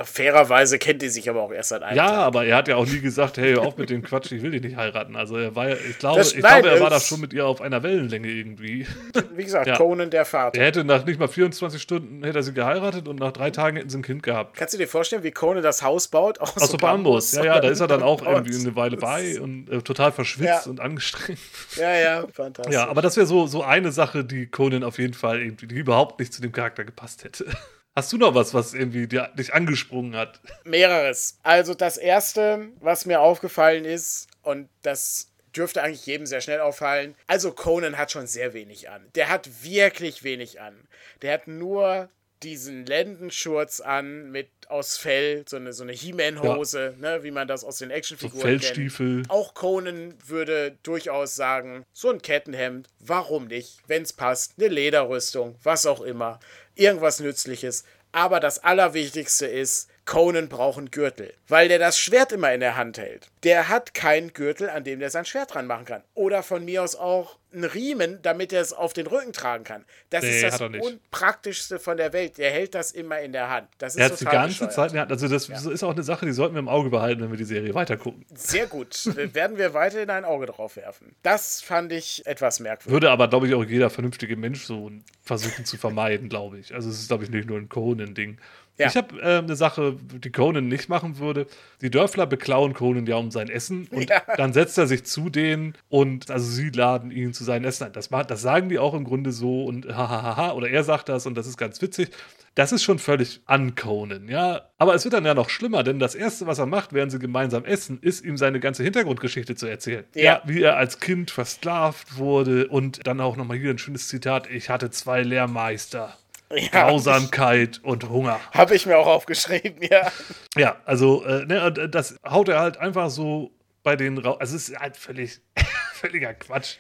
[0.02, 2.18] Fairerweise kennt die sich aber auch erst seit einem Ja, Tag.
[2.20, 4.62] aber er hat ja auch nie gesagt, hey, auf mit dem Quatsch, ich will dich
[4.62, 5.18] nicht heiraten.
[5.18, 7.34] Also er war ja, ich glaube, das, ich nein, glaube er war da schon mit
[7.34, 8.88] ihr auf einer Wellenlänge irgendwie.
[9.36, 9.76] Wie gesagt, ja.
[9.76, 10.58] Conan der Vater.
[10.58, 13.76] Er hätte nach nicht mal 24 Stunden hätte er sie geheiratet und nach drei Tagen
[13.76, 14.56] hätten sie ein Kind gehabt.
[14.56, 16.40] Kannst du dir vorstellen, wie Conan Conan das Haus baut.
[16.40, 17.32] Aus, aus so Bambus.
[17.32, 20.66] Ja, ja, da ist er dann auch irgendwie eine Weile bei und äh, total verschwitzt
[20.66, 20.70] ja.
[20.70, 21.40] und angestrengt.
[21.76, 22.74] Ja, ja, fantastisch.
[22.74, 25.76] Ja, aber das wäre so, so eine Sache, die Conan auf jeden Fall irgendwie, die
[25.76, 27.46] überhaupt nicht zu dem Charakter gepasst hätte.
[27.96, 30.40] Hast du noch was, was irgendwie dir, dich angesprungen hat?
[30.66, 31.40] Mehreres.
[31.42, 37.16] Also das erste, was mir aufgefallen ist, und das dürfte eigentlich jedem sehr schnell auffallen.
[37.26, 39.02] Also Conan hat schon sehr wenig an.
[39.16, 40.88] Der hat wirklich wenig an.
[41.24, 42.10] Der hat nur
[42.44, 47.18] diesen Lendenschurz an mit aus Fell, so eine, so eine He-Man-Hose, ja.
[47.18, 49.16] ne, wie man das aus den Actionfiguren so Fellstiefel.
[49.18, 49.30] kennt.
[49.30, 53.80] Auch Conan würde durchaus sagen, so ein Kettenhemd, warum nicht?
[53.88, 56.40] Wenn es passt, eine Lederrüstung, was auch immer,
[56.76, 57.84] irgendwas Nützliches.
[58.12, 62.76] Aber das Allerwichtigste ist, Conan braucht einen Gürtel, weil der das Schwert immer in der
[62.76, 63.28] Hand hält.
[63.44, 66.02] Der hat keinen Gürtel, an dem der sein Schwert dran machen kann.
[66.16, 69.86] Oder von mir aus auch einen Riemen, damit er es auf den Rücken tragen kann.
[70.10, 72.40] Das nee, ist das unpraktischste von der Welt.
[72.40, 73.68] Der hält das immer in der Hand.
[73.78, 74.70] Das ist er hat die ganze.
[74.70, 75.72] Zeit, also das ja.
[75.72, 78.26] ist auch eine Sache, die sollten wir im Auge behalten, wenn wir die Serie weitergucken.
[78.34, 79.06] Sehr gut.
[79.34, 81.16] Werden wir weiterhin ein Auge drauf werfen.
[81.22, 82.92] Das fand ich etwas merkwürdig.
[82.92, 84.92] Würde aber, glaube ich, auch jeder vernünftige Mensch so
[85.22, 86.74] versuchen zu vermeiden, glaube ich.
[86.74, 88.40] Also es ist, glaube ich, nicht nur ein Conan-Ding.
[88.80, 88.88] Ja.
[88.88, 91.48] Ich habe äh, eine Sache, die Conan nicht machen würde.
[91.82, 94.22] Die Dörfler beklauen Conan ja um sein Essen und ja.
[94.38, 97.94] dann setzt er sich zu denen und also sie laden ihn zu seinem Essen ein.
[97.94, 101.36] Das, das sagen die auch im Grunde so und hahaha oder er sagt das und
[101.36, 102.10] das ist ganz witzig.
[102.56, 104.62] Das ist schon völlig an Conan, ja.
[104.78, 107.20] Aber es wird dann ja noch schlimmer, denn das Erste, was er macht, während sie
[107.20, 110.06] gemeinsam essen, ist ihm seine ganze Hintergrundgeschichte zu erzählen.
[110.16, 110.24] Ja.
[110.24, 114.50] ja wie er als Kind versklavt wurde und dann auch nochmal hier ein schönes Zitat:
[114.50, 116.18] Ich hatte zwei Lehrmeister.
[116.52, 118.40] Ja, Grausamkeit und Hunger.
[118.52, 120.12] Habe ich mir auch aufgeschrieben, ja.
[120.58, 123.52] Ja, also äh, ne, äh, das haut er halt einfach so
[123.84, 125.42] bei den Ra Also es ist halt völlig,
[125.94, 126.78] völliger Quatsch.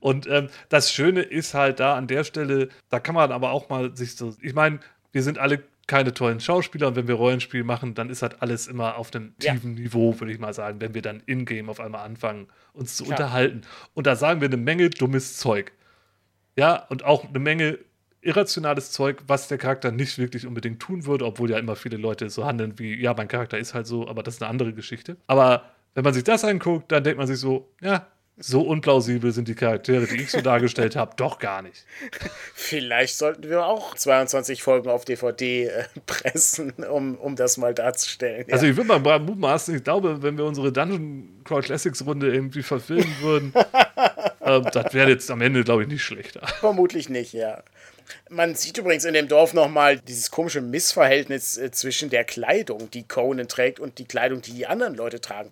[0.00, 3.68] Und ähm, das Schöne ist halt da an der Stelle, da kann man aber auch
[3.68, 4.34] mal sich so.
[4.40, 4.80] Ich meine,
[5.12, 8.66] wir sind alle keine tollen Schauspieler und wenn wir Rollenspiel machen, dann ist halt alles
[8.66, 9.82] immer auf einem tiefen ja.
[9.82, 13.18] Niveau, würde ich mal sagen, wenn wir dann in-game auf einmal anfangen, uns zu Klar.
[13.18, 13.62] unterhalten.
[13.94, 15.72] Und da sagen wir eine Menge dummes Zeug.
[16.56, 17.78] Ja, und auch eine Menge
[18.22, 22.30] irrationales Zeug, was der Charakter nicht wirklich unbedingt tun würde, obwohl ja immer viele Leute
[22.30, 25.16] so handeln wie, ja, mein Charakter ist halt so, aber das ist eine andere Geschichte.
[25.26, 25.64] Aber
[25.94, 28.06] wenn man sich das anguckt, dann denkt man sich so, ja,
[28.38, 31.84] so unplausibel sind die Charaktere, die ich so dargestellt habe, doch gar nicht.
[32.54, 38.46] Vielleicht sollten wir auch 22 Folgen auf DVD äh, pressen, um, um das mal darzustellen.
[38.48, 38.54] Ja.
[38.54, 42.62] Also ich würde mal mutmaßen, ich glaube, wenn wir unsere Dungeon Crawl Classics Runde irgendwie
[42.62, 43.52] verfilmen würden,
[44.40, 46.46] äh, das wäre jetzt am Ende, glaube ich, nicht schlechter.
[46.60, 47.62] Vermutlich nicht, ja.
[48.30, 53.06] Man sieht übrigens in dem Dorf nochmal dieses komische Missverhältnis äh, zwischen der Kleidung, die
[53.06, 55.50] Conan trägt, und die Kleidung, die die anderen Leute tragen.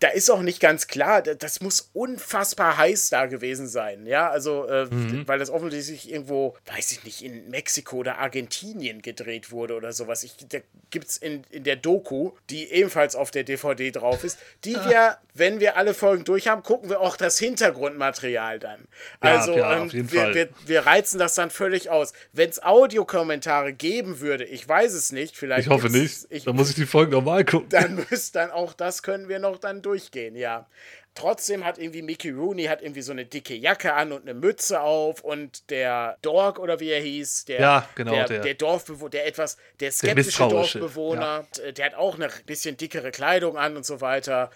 [0.00, 4.06] Da ist auch nicht ganz klar, das muss unfassbar heiß da gewesen sein.
[4.06, 5.26] Ja, also, äh, mhm.
[5.26, 10.22] weil das offensichtlich irgendwo, weiß ich nicht, in Mexiko oder Argentinien gedreht wurde oder sowas.
[10.22, 10.58] Ich, da
[10.90, 15.18] gibt es in, in der Doku, die ebenfalls auf der DVD drauf ist, die wir,
[15.34, 18.86] wenn wir alle Folgen durch haben, gucken wir auch das Hintergrundmaterial dann.
[19.20, 22.12] Also, ja, ähm, wir, wir, wir reizen das dann völlig aus aus.
[22.32, 25.66] Wenn es Audiokommentare geben würde, ich weiß es nicht, vielleicht.
[25.66, 26.26] Ich hoffe nicht.
[26.30, 27.68] Ich, dann muss ich die Folgen nochmal gucken.
[27.68, 30.66] Dann müsst dann auch das können wir noch dann durchgehen, ja.
[31.14, 34.80] Trotzdem hat irgendwie Mickey Rooney hat irgendwie so eine dicke Jacke an und eine Mütze
[34.80, 39.10] auf und der Dork oder wie er hieß, der, ja, genau, der, der, der Dorfbewohner,
[39.10, 41.72] der etwas, der skeptische der Dorfbewohner, ja.
[41.72, 44.50] der hat auch eine bisschen dickere Kleidung an und so weiter.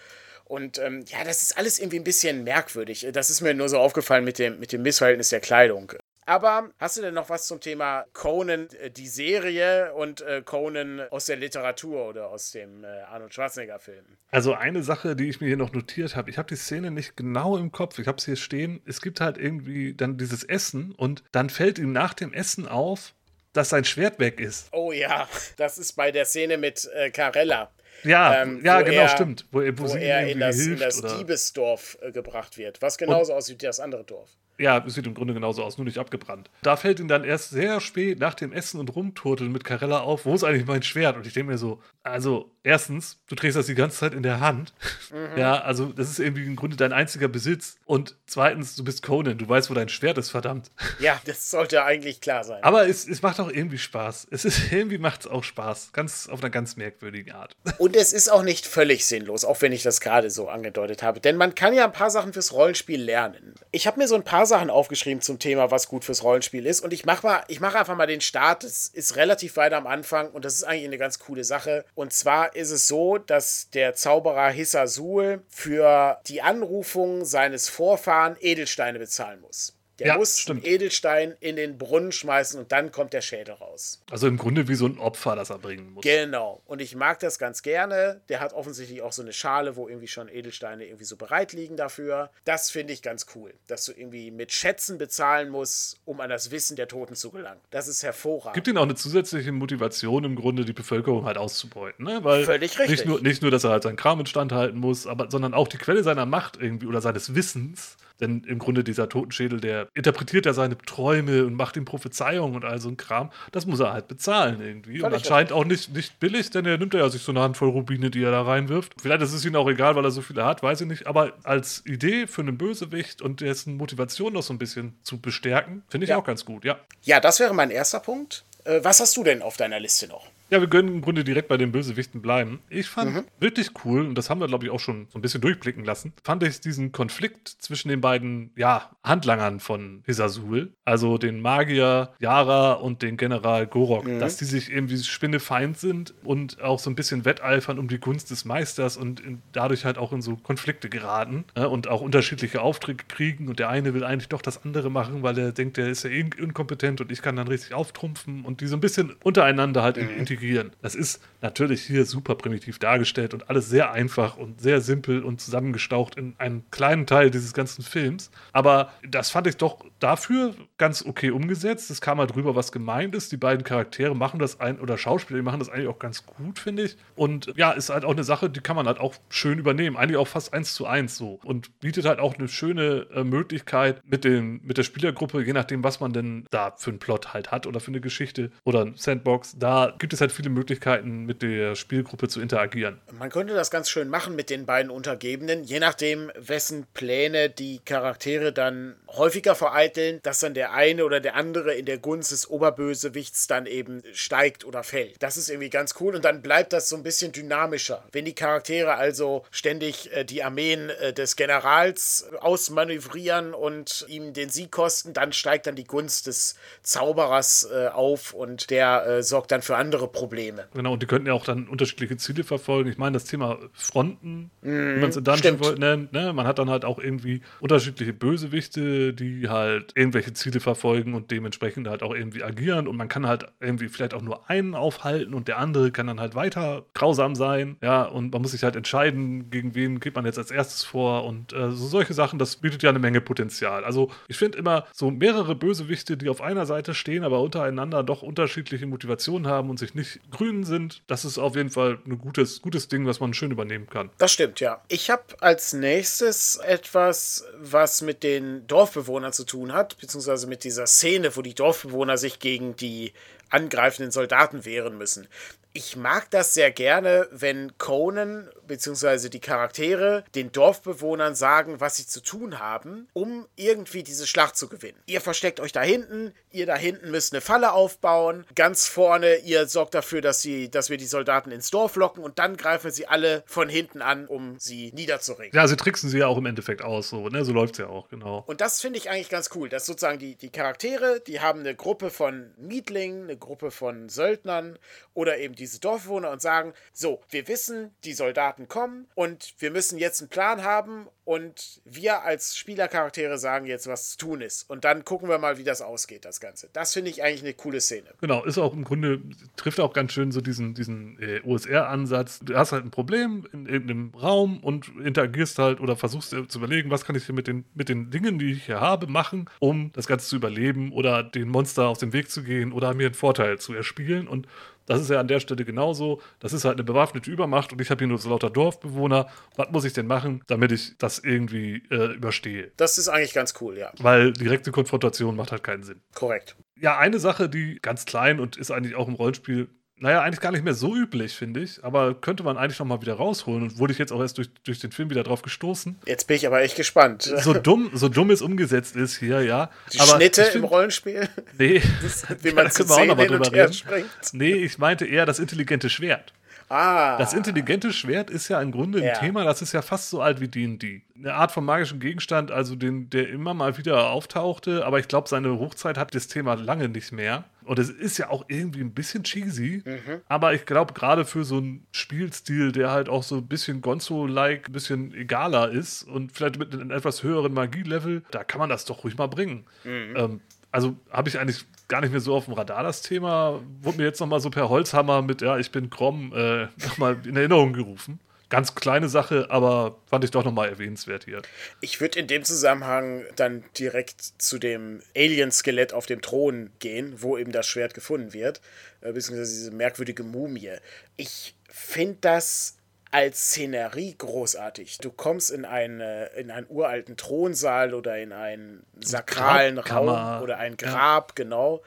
[0.44, 3.06] Und ähm, ja, das ist alles irgendwie ein bisschen merkwürdig.
[3.12, 5.92] Das ist mir nur so aufgefallen mit dem, mit dem Missverhältnis der Kleidung.
[6.26, 11.00] Aber hast du denn noch was zum Thema Conan, äh, die Serie und äh, Conan
[11.10, 14.04] aus der Literatur oder aus dem äh, Arnold Schwarzenegger-Film?
[14.32, 17.16] Also eine Sache, die ich mir hier noch notiert habe, ich habe die Szene nicht
[17.16, 20.92] genau im Kopf, ich habe es hier stehen, es gibt halt irgendwie dann dieses Essen
[20.92, 23.14] und dann fällt ihm nach dem Essen auf,
[23.52, 24.68] dass sein Schwert weg ist.
[24.72, 27.70] Oh ja, das ist bei der Szene mit äh, Carella.
[28.02, 29.46] Ja, ähm, ja genau, er, stimmt.
[29.52, 33.38] Wo, wo, wo er in das, in das Diebesdorf äh, gebracht wird, was genauso und,
[33.38, 34.30] aussieht wie das andere Dorf.
[34.58, 36.50] Ja, es sieht im Grunde genauso aus, nur nicht abgebrannt.
[36.62, 40.24] Da fällt ihm dann erst sehr spät nach dem Essen und Rumturteln mit Carella auf,
[40.24, 41.16] wo ist eigentlich mein Schwert?
[41.16, 44.40] Und ich denke mir so, also erstens, du trägst das die ganze Zeit in der
[44.40, 44.74] Hand.
[45.12, 45.38] Mhm.
[45.38, 47.76] Ja, also das ist irgendwie im Grunde dein einziger Besitz.
[47.86, 50.70] Und zweitens, du bist Conan, du weißt, wo dein Schwert ist, verdammt.
[50.98, 52.62] Ja, das sollte eigentlich klar sein.
[52.64, 54.26] Aber es, es macht auch irgendwie Spaß.
[54.30, 55.92] Es ist irgendwie macht es auch Spaß.
[55.92, 57.54] Ganz auf einer ganz merkwürdige Art.
[57.78, 61.20] Und es ist auch nicht völlig sinnlos, auch wenn ich das gerade so angedeutet habe.
[61.20, 63.54] Denn man kann ja ein paar Sachen fürs Rollenspiel lernen.
[63.70, 66.80] Ich habe mir so ein paar Sachen aufgeschrieben zum Thema, was gut fürs Rollenspiel ist.
[66.80, 68.64] Und ich mache mal, ich mache einfach mal den Start.
[68.64, 71.84] Es ist relativ weit am Anfang und das ist eigentlich eine ganz coole Sache.
[71.94, 78.98] Und zwar ist es so, dass der Zauberer Hisazul für die Anrufung seines Vorfahren Edelsteine
[78.98, 79.76] bezahlen muss.
[79.98, 80.66] Der ja, muss stimmt.
[80.66, 84.02] Edelstein in den Brunnen schmeißen und dann kommt der Schädel raus.
[84.10, 86.02] Also im Grunde wie so ein Opfer, das er bringen muss.
[86.04, 86.60] Genau.
[86.66, 88.20] Und ich mag das ganz gerne.
[88.28, 91.76] Der hat offensichtlich auch so eine Schale, wo irgendwie schon Edelsteine irgendwie so bereit liegen
[91.76, 92.30] dafür.
[92.44, 96.50] Das finde ich ganz cool, dass du irgendwie mit Schätzen bezahlen musst, um an das
[96.50, 97.60] Wissen der Toten zu gelangen.
[97.70, 98.54] Das ist hervorragend.
[98.54, 102.04] Gibt ihm auch eine zusätzliche Motivation im Grunde, die Bevölkerung halt auszubeuten.
[102.04, 102.22] Ne?
[102.22, 102.90] Weil Völlig richtig.
[102.90, 105.68] Nicht nur, nicht nur, dass er halt seinen Kram instand halten muss, aber, sondern auch
[105.68, 110.46] die Quelle seiner Macht irgendwie oder seines Wissens denn im Grunde dieser Totenschädel, der interpretiert
[110.46, 113.30] ja seine Träume und macht ihm Prophezeiungen und all so ein Kram.
[113.52, 115.02] Das muss er halt bezahlen irgendwie.
[115.02, 118.10] und anscheinend auch nicht, nicht billig, denn er nimmt ja sich so eine Handvoll Rubine,
[118.10, 118.94] die er da reinwirft.
[119.00, 121.06] Vielleicht ist es ihm auch egal, weil er so viele hat, weiß ich nicht.
[121.06, 125.82] Aber als Idee für einen Bösewicht und dessen Motivation noch so ein bisschen zu bestärken,
[125.88, 126.16] finde ich ja.
[126.16, 126.78] auch ganz gut, ja.
[127.02, 128.44] Ja, das wäre mein erster Punkt.
[128.64, 130.26] Äh, was hast du denn auf deiner Liste noch?
[130.50, 132.60] Ja, wir können im Grunde direkt bei den Bösewichten bleiben.
[132.68, 133.24] Ich fand mhm.
[133.40, 136.12] wirklich cool, und das haben wir, glaube ich, auch schon so ein bisschen durchblicken lassen,
[136.22, 142.74] fand ich diesen Konflikt zwischen den beiden, ja, Handlangern von Hisasul, also den Magier Yara
[142.74, 144.20] und den General Gorok, mhm.
[144.20, 148.30] dass die sich irgendwie spinnefeind sind und auch so ein bisschen wetteifern um die Gunst
[148.30, 152.62] des Meisters und in, dadurch halt auch in so Konflikte geraten äh, und auch unterschiedliche
[152.62, 155.88] Aufträge kriegen und der eine will eigentlich doch das andere machen, weil er denkt, der
[155.88, 159.14] ist ja eh inkompetent und ich kann dann richtig auftrumpfen und die so ein bisschen
[159.22, 160.02] untereinander halt mhm.
[160.02, 160.72] in integrieren.
[160.82, 165.40] Das ist natürlich hier super primitiv dargestellt und alles sehr einfach und sehr simpel und
[165.40, 168.30] zusammengestaucht in einen kleinen Teil dieses ganzen Films.
[168.52, 171.90] Aber das fand ich doch dafür ganz okay umgesetzt.
[171.90, 173.32] Es kam halt drüber, was gemeint ist.
[173.32, 176.58] Die beiden Charaktere machen das ein, oder Schauspieler, die machen das eigentlich auch ganz gut,
[176.58, 176.96] finde ich.
[177.14, 179.96] Und ja, ist halt auch eine Sache, die kann man halt auch schön übernehmen.
[179.96, 181.38] Eigentlich auch fast eins zu eins so.
[181.44, 185.84] Und bietet halt auch eine schöne äh, Möglichkeit mit, den, mit der Spielergruppe, je nachdem,
[185.84, 188.94] was man denn da für einen Plot halt hat oder für eine Geschichte oder ein
[188.96, 189.56] Sandbox.
[189.58, 193.00] Da gibt es halt viele Möglichkeiten, mit der Spielgruppe zu interagieren.
[193.18, 197.80] Man könnte das ganz schön machen mit den beiden Untergebenen, je nachdem, wessen Pläne die
[197.84, 202.48] Charaktere dann häufiger vereiteln, dass dann der eine oder der andere in der Gunst des
[202.48, 205.22] Oberbösewichts dann eben steigt oder fällt.
[205.22, 208.04] Das ist irgendwie ganz cool und dann bleibt das so ein bisschen dynamischer.
[208.12, 214.50] Wenn die Charaktere also ständig äh, die Armeen äh, des Generals ausmanövrieren und ihm den
[214.50, 219.52] Sieg kosten, dann steigt dann die Gunst des Zauberers äh, auf und der äh, sorgt
[219.52, 220.66] dann für andere Probleme.
[220.74, 222.90] Genau, und die könnten ja auch dann unterschiedliche Ziele verfolgen.
[222.90, 226.32] Ich meine, das Thema Fronten, mm, wie man es in Dungeon World nennt, ne?
[226.32, 231.88] man hat dann halt auch irgendwie unterschiedliche Bösewichte, die halt irgendwelche Ziele verfolgen und dementsprechend
[231.88, 235.48] halt auch irgendwie agieren und man kann halt irgendwie vielleicht auch nur einen aufhalten und
[235.48, 239.50] der andere kann dann halt weiter grausam sein, ja, und man muss sich halt entscheiden,
[239.50, 242.82] gegen wen geht man jetzt als erstes vor und äh, so solche Sachen, das bietet
[242.82, 243.84] ja eine Menge Potenzial.
[243.84, 248.22] Also ich finde immer so mehrere Bösewichte, die auf einer Seite stehen, aber untereinander doch
[248.22, 252.62] unterschiedliche Motivationen haben und sich nicht grün sind, das ist auf jeden Fall ein gutes,
[252.62, 254.10] gutes Ding, was man schön übernehmen kann.
[254.18, 254.82] Das stimmt, ja.
[254.88, 260.86] Ich habe als nächstes etwas, was mit den Dorfbewohnern zu tun hat, beziehungsweise mit dieser
[260.86, 263.12] Szene, wo die Dorfbewohner sich gegen die
[263.48, 265.28] angreifenden Soldaten wehren müssen
[265.76, 269.28] ich mag das sehr gerne, wenn Conan bzw.
[269.28, 274.68] die Charaktere den Dorfbewohnern sagen, was sie zu tun haben, um irgendwie diese Schlacht zu
[274.68, 274.98] gewinnen.
[275.04, 279.66] Ihr versteckt euch da hinten, ihr da hinten müsst eine Falle aufbauen, ganz vorne, ihr
[279.66, 283.06] sorgt dafür, dass, sie, dass wir die Soldaten ins Dorf locken und dann greifen sie
[283.06, 285.54] alle von hinten an, um sie niederzuringen.
[285.54, 287.44] Ja, sie tricksen sie ja auch im Endeffekt aus, so, ne?
[287.44, 288.44] So läuft es ja auch, genau.
[288.46, 291.74] Und das finde ich eigentlich ganz cool, dass sozusagen die, die Charaktere, die haben eine
[291.74, 294.78] Gruppe von Mietlingen, eine Gruppe von Söldnern
[295.12, 299.98] oder eben diese Dorfbewohner und sagen, so, wir wissen, die Soldaten kommen und wir müssen
[299.98, 304.70] jetzt einen Plan haben und wir als Spielercharaktere sagen jetzt, was zu tun ist.
[304.70, 306.70] Und dann gucken wir mal, wie das ausgeht, das Ganze.
[306.72, 308.06] Das finde ich eigentlich eine coole Szene.
[308.20, 309.20] Genau, ist auch im Grunde,
[309.56, 312.38] trifft auch ganz schön so diesen, diesen äh, OSR-Ansatz.
[312.44, 316.58] Du hast halt ein Problem in irgendeinem Raum und interagierst halt oder versuchst dir zu
[316.58, 319.50] überlegen, was kann ich hier mit den, mit den Dingen, die ich hier habe, machen,
[319.58, 323.06] um das Ganze zu überleben oder den Monster aus dem Weg zu gehen oder mir
[323.06, 324.28] einen Vorteil zu erspielen.
[324.28, 324.46] Und
[324.86, 326.20] Das ist ja an der Stelle genauso.
[326.38, 329.28] Das ist halt eine bewaffnete Übermacht und ich habe hier nur so lauter Dorfbewohner.
[329.56, 332.72] Was muss ich denn machen, damit ich das irgendwie äh, überstehe?
[332.76, 333.92] Das ist eigentlich ganz cool, ja.
[333.98, 336.00] Weil direkte Konfrontation macht halt keinen Sinn.
[336.14, 336.56] Korrekt.
[336.80, 340.52] Ja, eine Sache, die ganz klein und ist eigentlich auch im Rollenspiel naja, eigentlich gar
[340.52, 341.82] nicht mehr so üblich, finde ich.
[341.82, 343.62] Aber könnte man eigentlich noch mal wieder rausholen.
[343.62, 345.98] Und wurde ich jetzt auch erst durch, durch den Film wieder drauf gestoßen.
[346.04, 347.22] Jetzt bin ich aber echt gespannt.
[347.22, 349.70] So dumm, so dumm es umgesetzt ist hier, ja.
[349.92, 351.28] Die aber Schnitte find, im Rollenspiel?
[351.58, 351.82] Nee.
[352.02, 353.72] Das, wie man ja, zu auch noch mal drüber reden.
[353.72, 354.10] Springt.
[354.32, 356.32] Nee, ich meinte eher das intelligente Schwert.
[356.68, 357.16] Ah.
[357.18, 359.14] Das intelligente Schwert ist ja im Grunde ein ja.
[359.14, 361.02] Thema, das ist ja fast so alt wie D&D.
[361.16, 365.28] Eine Art von magischen Gegenstand, also den, der immer mal wieder auftauchte, aber ich glaube,
[365.28, 367.44] seine Hochzeit hat das Thema lange nicht mehr.
[367.66, 370.20] Und es ist ja auch irgendwie ein bisschen cheesy, mhm.
[370.28, 374.68] aber ich glaube, gerade für so einen Spielstil, der halt auch so ein bisschen Gonzo-like,
[374.68, 378.84] ein bisschen egaler ist und vielleicht mit einem etwas höheren Magielevel, da kann man das
[378.84, 379.64] doch ruhig mal bringen.
[379.82, 380.14] Mhm.
[380.16, 380.40] Ähm,
[380.70, 383.60] also habe ich eigentlich gar nicht mehr so auf dem Radar, das Thema.
[383.82, 387.36] Wurde mir jetzt nochmal so per Holzhammer mit, ja, ich bin Grom, äh, nochmal in
[387.36, 388.20] Erinnerung gerufen.
[388.48, 391.42] Ganz kleine Sache, aber fand ich doch nochmal erwähnenswert hier.
[391.80, 397.36] Ich würde in dem Zusammenhang dann direkt zu dem Alien-Skelett auf dem Thron gehen, wo
[397.36, 398.60] eben das Schwert gefunden wird,
[399.00, 400.76] äh, beziehungsweise diese merkwürdige Mumie.
[401.16, 402.76] Ich finde das
[403.10, 404.98] als Szenerie großartig.
[404.98, 410.76] Du kommst in, eine, in einen uralten Thronsaal oder in einen sakralen Raum oder ein
[410.76, 411.44] Grab, ja.
[411.44, 411.82] genau.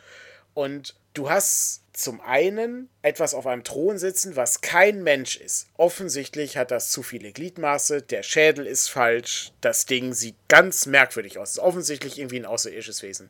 [0.54, 5.68] Und du hast zum einen etwas auf einem Thron sitzen, was kein Mensch ist.
[5.78, 11.38] Offensichtlich hat das zu viele Gliedmaße, der Schädel ist falsch, das Ding sieht ganz merkwürdig
[11.38, 11.52] aus.
[11.52, 13.30] Ist offensichtlich irgendwie ein außerirdisches Wesen.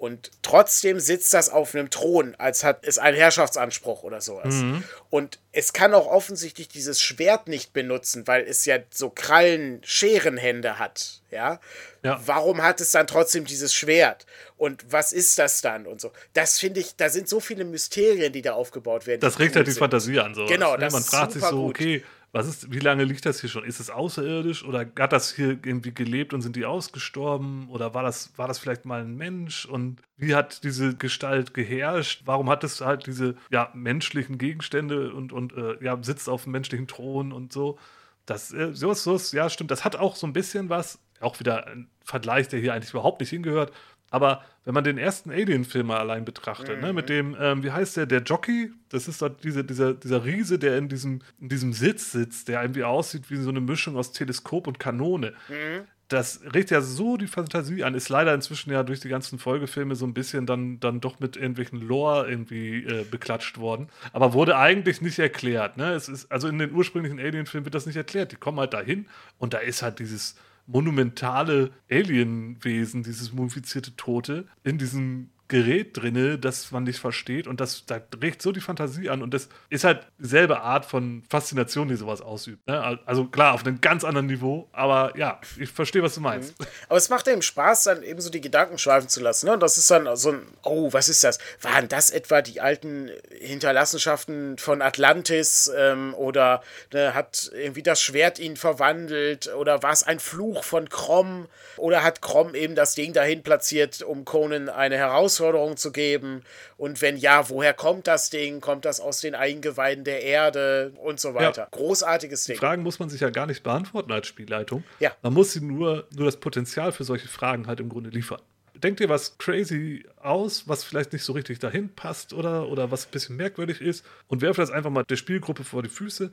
[0.00, 4.54] Und trotzdem sitzt das auf einem Thron, als hat es einen Herrschaftsanspruch oder sowas.
[4.54, 4.82] Mhm.
[5.10, 10.78] Und es kann auch offensichtlich dieses Schwert nicht benutzen, weil es ja so Krallen, Scherenhände
[10.78, 11.20] hat.
[11.30, 11.60] Ja?
[12.02, 12.18] ja.
[12.24, 14.24] Warum hat es dann trotzdem dieses Schwert?
[14.56, 15.86] Und was ist das dann?
[15.86, 16.12] Und so.
[16.32, 19.20] Das finde ich, da sind so viele Mysterien, die da aufgebaut werden.
[19.20, 20.34] Das regt halt die Fantasie an.
[20.34, 20.46] So.
[20.46, 20.78] Genau, ne?
[20.78, 23.64] das Man fragt sich so, okay, gut was ist, wie lange liegt das hier schon?
[23.64, 27.68] Ist es außerirdisch oder hat das hier irgendwie gelebt und sind die ausgestorben?
[27.68, 29.66] Oder war das, war das vielleicht mal ein Mensch?
[29.66, 32.22] Und wie hat diese Gestalt geherrscht?
[32.26, 36.52] Warum hat es halt diese ja, menschlichen Gegenstände und, und äh, ja, sitzt auf dem
[36.52, 37.78] menschlichen Thron und so?
[38.26, 39.72] Das, äh, sowas, sowas, ja, stimmt.
[39.72, 43.20] Das hat auch so ein bisschen was, auch wieder ein Vergleich, der hier eigentlich überhaupt
[43.20, 43.72] nicht hingehört,
[44.10, 46.86] aber wenn man den ersten Alien-Film mal allein betrachtet, mhm.
[46.86, 47.14] ne, mit mhm.
[47.14, 50.76] dem, ähm, wie heißt der, der Jockey, das ist dort diese, dieser, dieser Riese, der
[50.76, 54.66] in diesem, in diesem Sitz sitzt, der irgendwie aussieht wie so eine Mischung aus Teleskop
[54.66, 55.32] und Kanone.
[55.48, 55.86] Mhm.
[56.08, 59.94] Das regt ja so die Fantasie an, ist leider inzwischen ja durch die ganzen Folgefilme
[59.94, 63.86] so ein bisschen dann, dann doch mit irgendwelchen Lore irgendwie äh, beklatscht worden.
[64.12, 65.76] Aber wurde eigentlich nicht erklärt.
[65.76, 65.92] Ne?
[65.92, 68.32] Es ist, also in den ursprünglichen Alien-Filmen wird das nicht erklärt.
[68.32, 69.06] Die kommen halt dahin
[69.38, 70.34] und da ist halt dieses
[70.70, 77.84] monumentale Alienwesen, dieses mumifizierte Tote, in diesem Gerät drinne, das man nicht versteht und das
[77.84, 81.96] da regt so die Fantasie an und das ist halt dieselbe Art von Faszination, die
[81.96, 82.68] sowas ausübt.
[82.68, 83.00] Ne?
[83.04, 86.58] Also klar, auf einem ganz anderen Niveau, aber ja, ich verstehe, was du meinst.
[86.58, 86.66] Mhm.
[86.88, 89.46] Aber es macht eben Spaß, dann eben so die Gedanken schweifen zu lassen.
[89.46, 89.54] Ne?
[89.54, 91.40] Und das ist dann so ein, oh, was ist das?
[91.62, 93.10] Waren das etwa die alten
[93.40, 96.62] Hinterlassenschaften von Atlantis ähm, oder
[96.92, 102.04] ne, hat irgendwie das Schwert ihn verwandelt oder war es ein Fluch von Krom oder
[102.04, 106.42] hat Krom eben das Ding dahin platziert, um Conan eine Herausforderung Herausforderung zu geben?
[106.76, 108.60] Und wenn ja, woher kommt das Ding?
[108.60, 111.62] Kommt das aus den Eingeweiden der Erde und so weiter?
[111.62, 111.68] Ja.
[111.70, 112.54] Großartiges Ding.
[112.54, 114.84] Die Fragen muss man sich ja gar nicht beantworten als Spielleitung.
[115.00, 115.12] Ja.
[115.22, 118.40] Man muss sie nur, nur das Potenzial für solche Fragen halt im Grunde liefern.
[118.74, 123.06] Denkt ihr was crazy aus, was vielleicht nicht so richtig dahin passt oder, oder was
[123.06, 126.30] ein bisschen merkwürdig ist und werft das einfach mal der Spielgruppe vor die Füße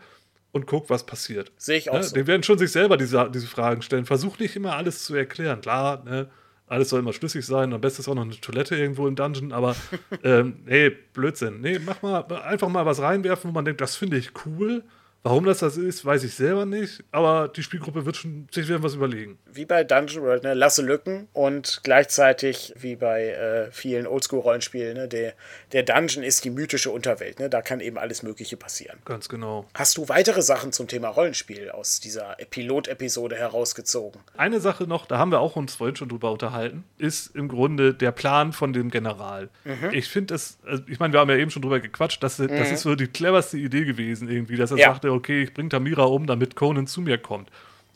[0.54, 1.52] und guckt, was passiert.
[1.58, 2.04] Sehe ich auch ne?
[2.04, 2.16] so.
[2.16, 4.06] Die werden schon sich selber diese, diese Fragen stellen.
[4.06, 5.60] Versucht nicht immer alles zu erklären.
[5.60, 6.30] Klar, ne?
[6.68, 7.74] Alles soll immer schlüssig sein.
[7.74, 9.76] Am besten ist auch noch eine Toilette irgendwo im Dungeon, aber
[10.24, 11.62] ähm, nee, Blödsinn.
[11.62, 14.84] Nee, mach mal einfach mal was reinwerfen, wo man denkt, das finde ich cool.
[15.24, 18.82] Warum das das ist, weiß ich selber nicht, aber die Spielgruppe wird schon sich wieder
[18.82, 19.38] was überlegen.
[19.52, 20.54] Wie bei Dungeon World, ne?
[20.54, 25.08] lasse Lücken und gleichzeitig wie bei äh, vielen Oldschool-Rollenspielen, ne?
[25.08, 25.34] der,
[25.74, 27.50] der Dungeon ist die mythische Unterwelt, ne?
[27.50, 29.00] da kann eben alles Mögliche passieren.
[29.06, 29.66] Ganz genau.
[29.74, 34.22] Hast du weitere Sachen zum Thema Rollenspiel aus dieser Pilot-Episode herausgezogen?
[34.38, 37.94] Eine Sache noch, da haben wir auch uns vorhin schon drüber unterhalten, ist im Grunde
[37.94, 39.50] der Plan von dem General.
[39.66, 39.90] Mhm.
[39.92, 42.48] Ich finde es, also ich meine, wir haben ja eben schon drüber gequatscht, dass, mhm.
[42.48, 44.88] das ist so die cleverste Idee gewesen irgendwie, dass er ja.
[44.90, 47.50] sagte, okay, ich bringe Tamira um, damit Conan zu mir kommt.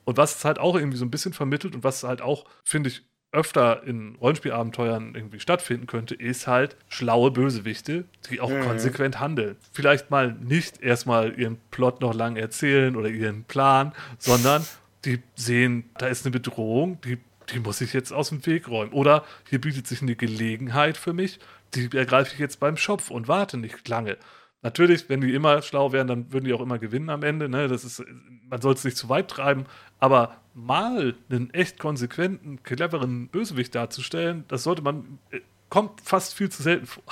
[0.04, 2.90] Und was es halt auch irgendwie so ein bisschen vermittelt und was halt auch, finde
[2.90, 8.62] ich, öfter in Rollenspielabenteuern irgendwie stattfinden könnte, ist halt schlaue Bösewichte, die auch mhm.
[8.62, 9.56] konsequent handeln.
[9.72, 14.66] Vielleicht mal nicht erstmal ihren Plot noch lang erzählen oder ihren Plan, sondern
[15.06, 17.20] die sehen, da ist eine Bedrohung, die,
[17.54, 18.92] die muss ich jetzt aus dem Weg räumen.
[18.92, 21.40] Oder hier bietet sich eine Gelegenheit für mich,
[21.74, 24.18] die ergreife ich jetzt beim Schopf und warte nicht lange.
[24.64, 27.50] Natürlich, wenn die immer schlau wären, dann würden die auch immer gewinnen am Ende.
[27.50, 27.68] Ne?
[27.68, 28.04] Das ist,
[28.48, 29.66] man soll es nicht zu weit treiben,
[30.00, 35.40] aber mal einen echt konsequenten, cleveren Bösewicht darzustellen, das sollte man äh,
[35.70, 37.04] kommt fast viel zu selten vor.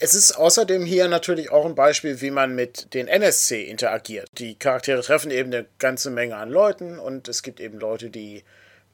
[0.00, 4.26] Es ist außerdem hier natürlich auch ein Beispiel, wie man mit den NSC interagiert.
[4.38, 8.42] Die Charaktere treffen eben eine ganze Menge an Leuten und es gibt eben Leute, die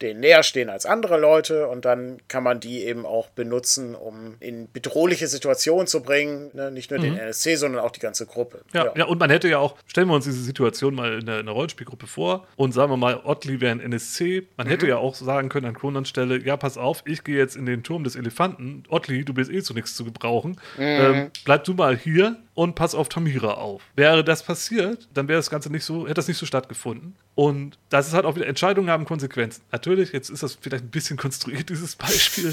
[0.02, 4.36] denen näher stehen als andere Leute und dann kann man die eben auch benutzen, um
[4.40, 6.50] in bedrohliche Situationen zu bringen.
[6.52, 6.70] Ne?
[6.70, 7.04] Nicht nur mhm.
[7.04, 8.60] den NSC, sondern auch die ganze Gruppe.
[8.72, 9.04] Ja, ja, ja.
[9.06, 12.46] und man hätte ja auch, stellen wir uns diese Situation mal in einer, Rollenspielgruppe vor
[12.56, 14.46] und sagen wir mal, Ottli wäre ein NSC.
[14.56, 14.70] Man mhm.
[14.70, 17.66] hätte ja auch sagen können an Konans Stelle, ja, pass auf, ich gehe jetzt in
[17.66, 18.84] den Turm des Elefanten.
[18.88, 20.60] Ottli, du bist eh zu nichts zu gebrauchen.
[20.76, 20.82] Mhm.
[20.82, 23.82] Ähm, bleib du mal hier und pass auf Tamira auf.
[23.96, 27.16] Wäre das passiert, dann wäre das Ganze nicht so, hätte das nicht so stattgefunden.
[27.38, 29.62] Und das ist halt auch wieder, Entscheidungen haben Konsequenzen.
[29.70, 32.52] Natürlich, jetzt ist das vielleicht ein bisschen konstruiert, dieses Beispiel,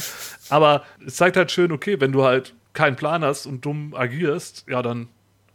[0.50, 4.66] aber es zeigt halt schön, okay, wenn du halt keinen Plan hast und dumm agierst,
[4.70, 5.08] ja, dann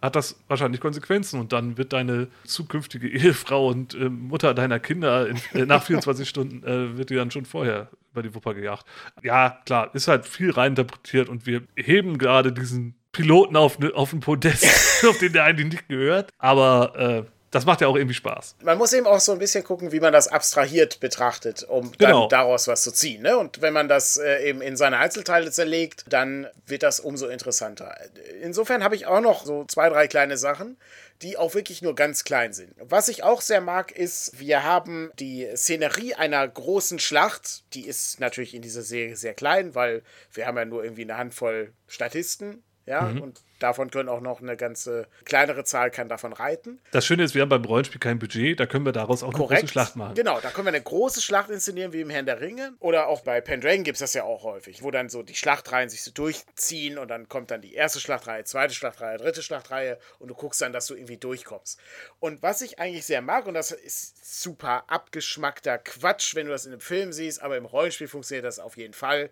[0.03, 5.29] hat das wahrscheinlich Konsequenzen und dann wird deine zukünftige Ehefrau und äh, Mutter deiner Kinder
[5.29, 8.85] in, äh, nach 24 Stunden äh, wird die dann schon vorher über die Wupper gejagt.
[9.23, 14.13] Ja, klar, ist halt viel reininterpretiert und wir heben gerade diesen Piloten auf, ne, auf
[14.13, 16.33] ein Podest, auf den der eigentlich nicht gehört.
[16.39, 18.57] Aber äh, das macht ja auch irgendwie Spaß.
[18.63, 22.21] Man muss eben auch so ein bisschen gucken, wie man das abstrahiert betrachtet, um genau.
[22.21, 23.23] dann daraus was zu ziehen.
[23.23, 23.37] Ne?
[23.37, 27.97] Und wenn man das äh, eben in seine Einzelteile zerlegt, dann wird das umso interessanter.
[28.41, 30.77] Insofern habe ich auch noch so zwei, drei kleine Sachen,
[31.23, 32.73] die auch wirklich nur ganz klein sind.
[32.79, 37.65] Was ich auch sehr mag, ist, wir haben die Szenerie einer großen Schlacht.
[37.75, 40.03] Die ist natürlich in dieser Serie sehr klein, weil
[40.33, 43.23] wir haben ja nur irgendwie eine Handvoll Statisten ja, mhm.
[43.23, 46.81] und davon können auch noch eine ganze kleinere Zahl kann davon reiten.
[46.91, 49.51] Das Schöne ist, wir haben beim Rollenspiel kein Budget, da können wir daraus auch Korrekt.
[49.53, 50.15] eine große Schlacht machen.
[50.15, 52.75] Genau, da können wir eine große Schlacht inszenieren, wie im Herrn der Ringe.
[52.81, 55.89] Oder auch bei Pendragon gibt es das ja auch häufig, wo dann so die Schlachtreihen
[55.89, 60.29] sich so durchziehen und dann kommt dann die erste Schlachtreihe, zweite Schlachtreihe, dritte Schlachtreihe und
[60.29, 61.79] du guckst dann, dass du irgendwie durchkommst.
[62.19, 66.67] Und was ich eigentlich sehr mag, und das ist super abgeschmackter Quatsch, wenn du das
[66.67, 69.31] in einem Film siehst, aber im Rollenspiel funktioniert das auf jeden Fall,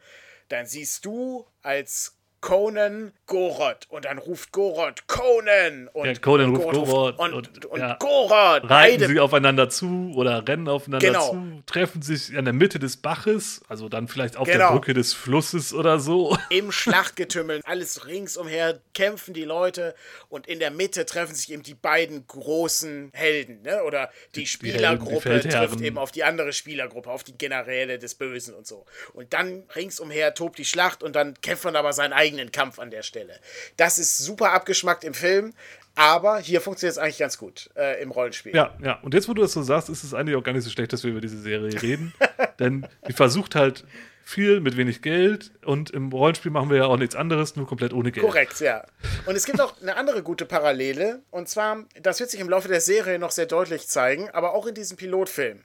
[0.48, 3.86] dann siehst du als Conan Goroth.
[3.88, 5.88] Und dann ruft Goroth Conan.
[5.92, 7.18] Und, ja, Conan ruft Goroth.
[7.18, 7.96] Und, und, und ja.
[7.98, 8.70] Goroth.
[8.70, 11.30] Reiten sie aufeinander zu oder rennen aufeinander genau.
[11.30, 14.68] zu, treffen sich an der Mitte des Baches, also dann vielleicht auf genau.
[14.68, 16.36] der Brücke des Flusses oder so.
[16.50, 19.94] Im Schlachtgetümmel, alles ringsumher kämpfen die Leute
[20.28, 23.62] und in der Mitte treffen sich eben die beiden großen Helden.
[23.62, 23.82] Ne?
[23.84, 28.14] Oder die, die Spielergruppe die trifft eben auf die andere Spielergruppe, auf die Generäle des
[28.14, 28.86] Bösen und so.
[29.12, 32.78] Und dann ringsumher tobt die Schlacht und dann kämpft man aber sein eigenes eigenen Kampf
[32.78, 33.38] an der Stelle.
[33.76, 35.54] Das ist super abgeschmackt im Film.
[35.94, 38.54] Aber hier funktioniert es eigentlich ganz gut äh, im Rollenspiel.
[38.54, 39.00] Ja, ja.
[39.02, 40.92] Und jetzt, wo du das so sagst, ist es eigentlich auch gar nicht so schlecht,
[40.92, 42.14] dass wir über diese Serie reden.
[42.60, 43.84] Denn die versucht halt
[44.28, 47.94] viel mit wenig Geld und im Rollenspiel machen wir ja auch nichts anderes, nur komplett
[47.94, 48.26] ohne Geld.
[48.26, 48.84] Korrekt, ja.
[49.24, 52.68] Und es gibt auch eine andere gute Parallele und zwar, das wird sich im Laufe
[52.68, 55.60] der Serie noch sehr deutlich zeigen, aber auch in diesem Pilotfilm.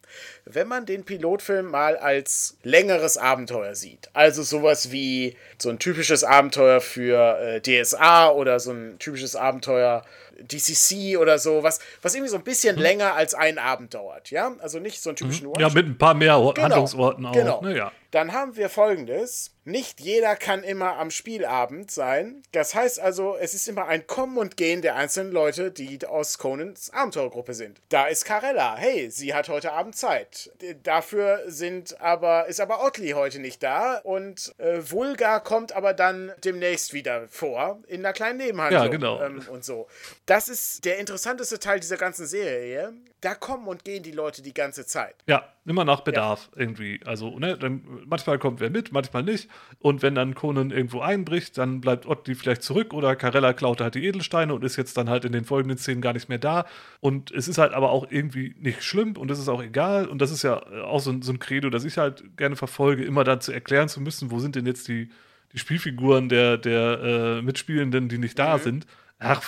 [0.46, 6.24] Wenn man den Pilotfilm mal als längeres Abenteuer sieht, also sowas wie so ein typisches
[6.24, 10.06] Abenteuer für äh, DSA oder so ein typisches Abenteuer
[10.40, 12.82] DCC oder so, was, was irgendwie so ein bisschen hm.
[12.82, 14.56] länger als ein Abend dauert, ja?
[14.60, 15.60] Also nicht so einen typischen hm.
[15.60, 17.34] Ja, mit ein paar mehr genau, Handlungsorten auch.
[17.34, 17.62] Genau.
[17.62, 17.76] Ne?
[17.76, 17.92] Ja.
[18.14, 19.58] Dann haben wir folgendes.
[19.66, 22.44] Nicht jeder kann immer am Spielabend sein.
[22.52, 26.38] Das heißt also, es ist immer ein Kommen und Gehen der einzelnen Leute, die aus
[26.38, 27.80] Conans Abenteuergruppe sind.
[27.88, 28.76] Da ist Carella.
[28.76, 30.52] Hey, sie hat heute Abend Zeit.
[30.84, 36.34] Dafür sind aber, ist aber Ottli heute nicht da und äh, Vulga kommt aber dann
[36.44, 38.84] demnächst wieder vor in einer kleinen Nebenhandlung.
[38.84, 39.22] Ja, genau.
[39.22, 39.88] Ähm, und so.
[40.26, 42.94] Das ist der interessanteste Teil dieser ganzen Serie.
[43.22, 45.16] Da kommen und gehen die Leute die ganze Zeit.
[45.28, 46.62] Ja, immer nach Bedarf ja.
[46.62, 47.00] irgendwie.
[47.06, 49.50] Also, ne, dann manchmal kommt wer mit, manchmal nicht.
[49.80, 53.96] Und wenn dann Conan irgendwo einbricht, dann bleibt Otti vielleicht zurück oder Carella klaut halt
[53.96, 56.66] die Edelsteine und ist jetzt dann halt in den folgenden Szenen gar nicht mehr da.
[57.02, 60.08] Und es ist halt aber auch irgendwie nicht schlimm und es ist auch egal.
[60.08, 63.04] Und das ist ja auch so ein, so ein Credo, das ich halt gerne verfolge,
[63.04, 65.10] immer dann zu erklären zu müssen, wo sind denn jetzt die,
[65.52, 68.62] die Spielfiguren der, der äh, Mitspielenden, die nicht da mhm.
[68.62, 68.88] sind.
[69.20, 69.42] Ach,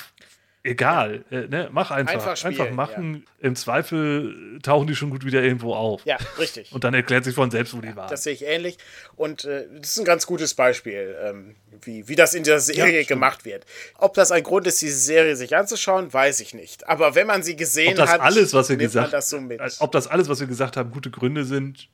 [0.65, 1.69] egal, äh, ne?
[1.71, 2.13] mach einfach.
[2.13, 3.23] Einfach, spielen, einfach machen.
[3.41, 3.47] Ja.
[3.47, 6.05] Im Zweifel tauchen die schon gut wieder irgendwo auf.
[6.05, 6.71] Ja, richtig.
[6.71, 8.09] Und dann erklärt sich von selbst, wo die waren.
[8.09, 8.77] Das sehe ich ähnlich.
[9.15, 13.05] Und äh, das ist ein ganz gutes Beispiel, ähm, wie, wie das in der Serie
[13.05, 13.65] gemacht wird.
[13.97, 16.87] Ob das ein Grund ist, diese Serie sich anzuschauen, weiß ich nicht.
[16.89, 19.39] Aber wenn man sie gesehen ob das hat, alles, was wir gesagt, das so
[19.79, 21.89] Ob das alles, was wir gesagt haben, gute Gründe sind,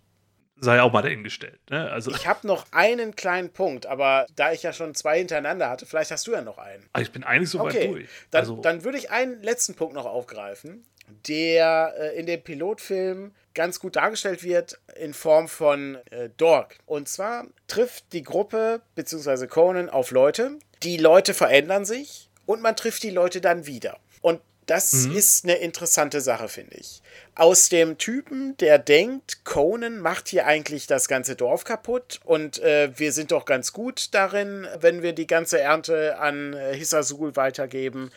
[0.61, 1.59] sei auch mal dahingestellt.
[1.69, 1.91] Ne?
[1.91, 5.85] Also, ich habe noch einen kleinen Punkt, aber da ich ja schon zwei hintereinander hatte,
[5.85, 6.87] vielleicht hast du ja noch einen.
[6.93, 7.79] Ah, ich bin eigentlich so okay.
[7.79, 8.09] weit durch.
[8.29, 10.85] Dann, also, dann würde ich einen letzten Punkt noch aufgreifen,
[11.27, 16.77] der äh, in dem Pilotfilm ganz gut dargestellt wird in Form von äh, Dork.
[16.85, 19.47] Und zwar trifft die Gruppe bzw.
[19.47, 20.59] Conan auf Leute.
[20.83, 23.97] Die Leute verändern sich und man trifft die Leute dann wieder.
[24.21, 25.15] Und das mhm.
[25.15, 27.01] ist eine interessante Sache, finde ich.
[27.35, 32.91] Aus dem Typen, der denkt, Conan macht hier eigentlich das ganze Dorf kaputt und äh,
[32.95, 38.11] wir sind doch ganz gut darin, wenn wir die ganze Ernte an äh, Hissasul weitergeben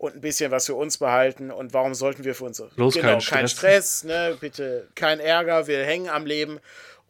[0.00, 1.50] und ein bisschen was für uns behalten.
[1.50, 2.62] Und warum sollten wir für uns.
[2.74, 3.30] Bloß genau, kein Stress.
[3.30, 4.36] Kein Stress, ne?
[4.40, 6.58] Bitte kein Ärger, wir hängen am Leben.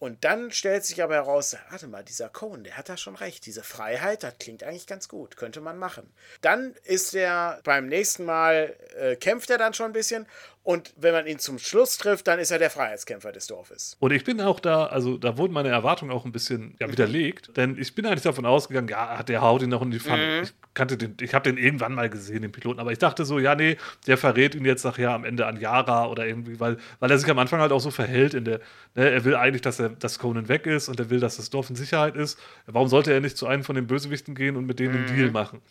[0.01, 3.45] Und dann stellt sich aber heraus, warte mal, dieser Cohen, der hat da schon recht.
[3.45, 6.11] Diese Freiheit, das klingt eigentlich ganz gut, könnte man machen.
[6.41, 10.27] Dann ist er beim nächsten Mal, äh, kämpft er dann schon ein bisschen
[10.63, 13.97] und wenn man ihn zum Schluss trifft, dann ist er der Freiheitskämpfer des Dorfes.
[13.99, 17.57] Und ich bin auch da, also da wurden meine Erwartungen auch ein bisschen ja, widerlegt,
[17.57, 20.39] denn ich bin eigentlich davon ausgegangen, ja, der haut ihn noch in die Pfanne.
[20.39, 20.43] Mhm.
[20.43, 23.39] Ich kannte den, ich habe den irgendwann mal gesehen, den Piloten, aber ich dachte so,
[23.39, 27.11] ja, nee, der verrät ihn jetzt nachher am Ende an Yara oder irgendwie, weil, weil
[27.11, 28.61] er sich am Anfang halt auch so verhält in der,
[28.95, 31.49] ne, er will eigentlich, dass er, dass Conan weg ist und er will, dass das
[31.49, 32.39] Dorf in Sicherheit ist.
[32.67, 35.07] Warum sollte er nicht zu einem von den Bösewichten gehen und mit denen mhm.
[35.07, 35.63] einen Deal machen?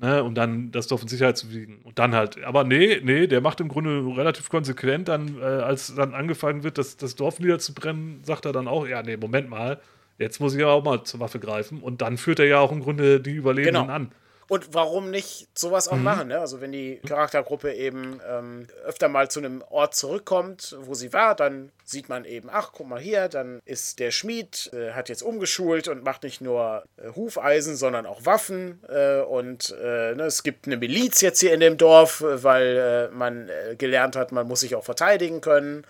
[0.00, 1.80] Ne, um dann das Dorf in Sicherheit zu wiegen.
[1.82, 5.92] Und dann halt, aber nee, nee, der macht im Grunde relativ konsequent, dann, äh, als
[5.92, 9.80] dann angefangen wird, das, das Dorf niederzubrennen, sagt er dann auch, ja, nee, Moment mal,
[10.16, 11.80] jetzt muss ich ja auch mal zur Waffe greifen.
[11.80, 13.92] Und dann führt er ja auch im Grunde die Überlebenden genau.
[13.92, 14.12] an.
[14.48, 16.04] Und warum nicht sowas auch mhm.
[16.04, 16.28] machen?
[16.28, 16.38] Ne?
[16.38, 21.34] Also wenn die Charaktergruppe eben ähm, öfter mal zu einem Ort zurückkommt, wo sie war,
[21.34, 25.22] dann sieht man eben, ach, guck mal hier, dann ist der Schmied, äh, hat jetzt
[25.22, 28.82] umgeschult und macht nicht nur äh, Hufeisen, sondern auch Waffen.
[28.88, 33.10] Äh, und äh, ne, es gibt eine Miliz jetzt hier in dem Dorf, äh, weil
[33.12, 35.84] äh, man gelernt hat, man muss sich auch verteidigen können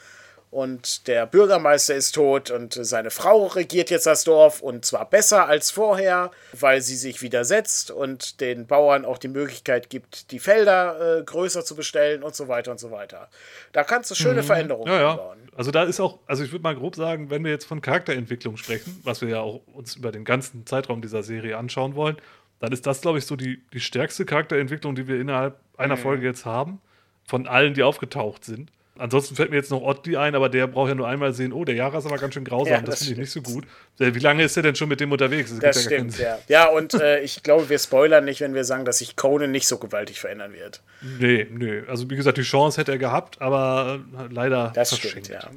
[0.51, 5.47] und der Bürgermeister ist tot und seine Frau regiert jetzt das Dorf und zwar besser
[5.47, 11.19] als vorher, weil sie sich widersetzt und den Bauern auch die Möglichkeit gibt, die Felder
[11.19, 13.29] äh, größer zu bestellen und so weiter und so weiter.
[13.73, 14.47] Da kannst du schöne mhm.
[14.47, 15.37] Veränderungen ja, ja.
[15.57, 18.57] Also da ist auch, also ich würde mal grob sagen, wenn wir jetzt von Charakterentwicklung
[18.57, 22.17] sprechen, was wir ja auch uns über den ganzen Zeitraum dieser Serie anschauen wollen,
[22.61, 26.01] dann ist das, glaube ich, so die, die stärkste Charakterentwicklung, die wir innerhalb einer mhm.
[26.01, 26.81] Folge jetzt haben,
[27.25, 28.71] von allen, die aufgetaucht sind.
[28.99, 31.65] Ansonsten fällt mir jetzt noch Oddly ein, aber der braucht ja nur einmal sehen, oh,
[31.65, 33.65] der Jara ist aber ganz schön grausam, ja, das, das finde ich nicht so gut.
[33.99, 35.51] Wie lange ist er denn schon mit dem unterwegs?
[35.51, 36.39] Das, das stimmt, ja.
[36.49, 39.69] Ja, und äh, ich glaube, wir spoilern nicht, wenn wir sagen, dass sich Conan nicht
[39.69, 40.83] so gewaltig verändern wird.
[41.19, 41.83] Nee, nee.
[41.89, 45.49] Also wie gesagt, die Chance hätte er gehabt, aber äh, leider Das stimmt, ja.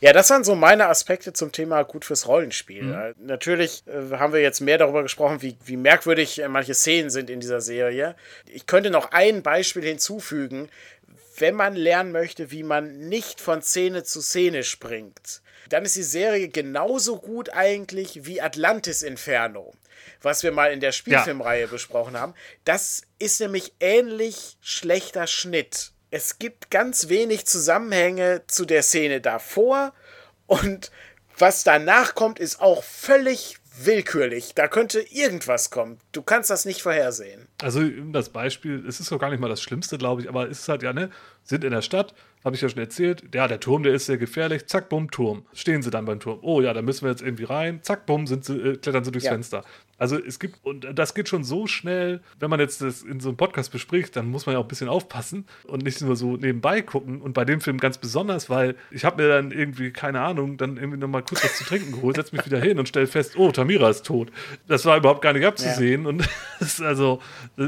[0.00, 2.82] Ja, das waren so meine Aspekte zum Thema gut fürs Rollenspiel.
[2.82, 3.14] Mhm.
[3.26, 7.30] Natürlich äh, haben wir jetzt mehr darüber gesprochen, wie, wie merkwürdig äh, manche Szenen sind
[7.30, 8.14] in dieser Serie.
[8.46, 10.68] Ich könnte noch ein Beispiel hinzufügen,
[11.40, 16.02] wenn man lernen möchte, wie man nicht von Szene zu Szene springt, dann ist die
[16.02, 19.74] Serie genauso gut eigentlich wie Atlantis Inferno,
[20.22, 21.66] was wir mal in der Spielfilmreihe ja.
[21.66, 22.34] besprochen haben.
[22.64, 25.92] Das ist nämlich ähnlich schlechter Schnitt.
[26.10, 29.92] Es gibt ganz wenig Zusammenhänge zu der Szene davor
[30.46, 30.90] und
[31.38, 34.54] was danach kommt, ist auch völlig willkürlich.
[34.54, 35.98] Da könnte irgendwas kommen.
[36.12, 37.46] Du kannst das nicht vorhersehen.
[37.60, 37.82] Also
[38.12, 40.68] das Beispiel, es ist doch gar nicht mal das Schlimmste, glaube ich, aber es ist
[40.68, 41.10] halt ja, ne,
[41.44, 43.22] sind in der Stadt, habe ich ja schon erzählt.
[43.34, 44.66] Ja, der Turm, der ist sehr gefährlich.
[44.66, 45.46] Zack, bumm, Turm.
[45.52, 46.38] Stehen sie dann beim Turm.
[46.42, 47.82] Oh ja, da müssen wir jetzt irgendwie rein.
[47.82, 49.32] Zack, bumm, sind sie, äh, klettern sie durchs ja.
[49.32, 49.64] Fenster.
[49.98, 53.30] Also es gibt, und das geht schon so schnell, wenn man jetzt das in so
[53.30, 56.36] einem Podcast bespricht, dann muss man ja auch ein bisschen aufpassen und nicht nur so
[56.36, 57.22] nebenbei gucken.
[57.22, 60.76] Und bei dem Film ganz besonders, weil ich habe mir dann irgendwie, keine Ahnung, dann
[60.76, 63.50] irgendwie nochmal kurz was zu trinken geholt, setze mich wieder hin und stelle fest, oh,
[63.50, 64.30] Tamira ist tot.
[64.68, 66.02] Das war überhaupt gar nicht abzusehen.
[66.02, 66.08] Ja.
[66.10, 66.28] Und
[66.60, 67.20] es, also,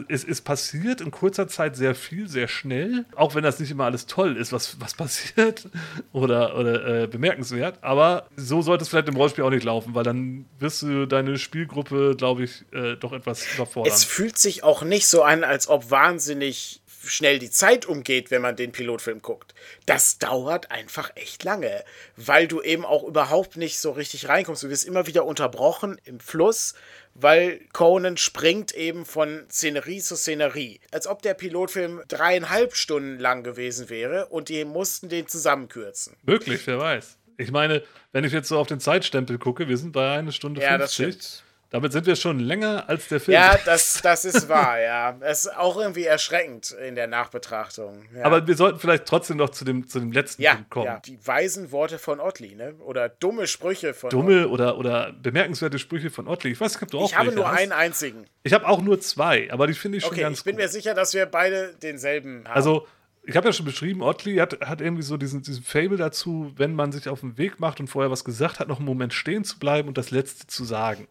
[0.08, 3.06] es ist passiert in kurzer Zeit sehr viel, sehr schnell.
[3.16, 5.68] Auch wenn das nicht immer alles toll ist, was, was passiert
[6.12, 7.78] oder, oder äh, bemerkenswert.
[7.82, 11.38] Aber so sollte es vielleicht im Rollenspiel auch nicht laufen, weil dann wirst du deine
[11.38, 13.92] Spielgruppe glaube ich, äh, doch etwas überfordern.
[13.92, 18.42] Es fühlt sich auch nicht so an, als ob wahnsinnig schnell die Zeit umgeht, wenn
[18.42, 19.54] man den Pilotfilm guckt.
[19.86, 21.84] Das dauert einfach echt lange,
[22.16, 24.62] weil du eben auch überhaupt nicht so richtig reinkommst.
[24.62, 26.74] Du wirst immer wieder unterbrochen im Fluss,
[27.14, 30.80] weil Conan springt eben von Szenerie zu Szenerie.
[30.92, 36.16] Als ob der Pilotfilm dreieinhalb Stunden lang gewesen wäre und die mussten den zusammenkürzen.
[36.22, 37.16] Möglich, wer weiß.
[37.38, 40.60] Ich meine, wenn ich jetzt so auf den Zeitstempel gucke, wir sind bei einer Stunde
[40.60, 41.44] ja, 50.
[41.70, 43.34] Damit sind wir schon länger als der Film.
[43.34, 45.16] Ja, das, das ist wahr, ja.
[45.20, 48.06] Es ist auch irgendwie erschreckend in der Nachbetrachtung.
[48.16, 48.24] Ja.
[48.24, 50.86] Aber wir sollten vielleicht trotzdem noch zu dem, zu dem letzten ja, Punkt kommen.
[50.86, 52.74] Ja, die weisen Worte von Ottli, ne?
[52.80, 56.52] Oder dumme Sprüche von Dumme oder, oder bemerkenswerte Sprüche von Ottli.
[56.52, 57.58] Ich weiß nicht, ob du auch Ich habe nur hast.
[57.58, 58.26] einen einzigen.
[58.44, 60.62] Ich habe auch nur zwei, aber die finde ich schon okay, ganz ich bin gut.
[60.62, 62.54] mir sicher, dass wir beide denselben haben.
[62.54, 62.86] Also,
[63.28, 66.72] ich habe ja schon beschrieben, Ottli hat, hat irgendwie so diesen, diesen Fable dazu, wenn
[66.72, 69.44] man sich auf den Weg macht und vorher was gesagt hat, noch einen Moment stehen
[69.44, 71.06] zu bleiben und das Letzte zu sagen.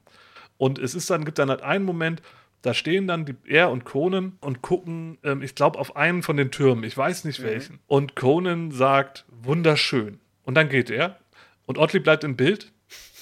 [0.57, 2.21] Und es ist dann, gibt dann halt einen Moment,
[2.61, 6.37] da stehen dann die, er und Conan und gucken, ähm, ich glaube, auf einen von
[6.37, 6.83] den Türmen.
[6.83, 7.43] Ich weiß nicht mhm.
[7.43, 7.79] welchen.
[7.87, 10.19] Und Conan sagt, wunderschön.
[10.43, 11.19] Und dann geht er.
[11.65, 12.71] Und Otley bleibt im Bild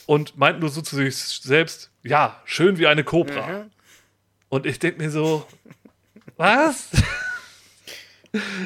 [0.05, 3.47] und meint nur so zu sich selbst, ja, schön wie eine Kobra.
[3.47, 3.71] Mhm.
[4.49, 5.45] Und ich denke mir so,
[6.37, 6.89] Was?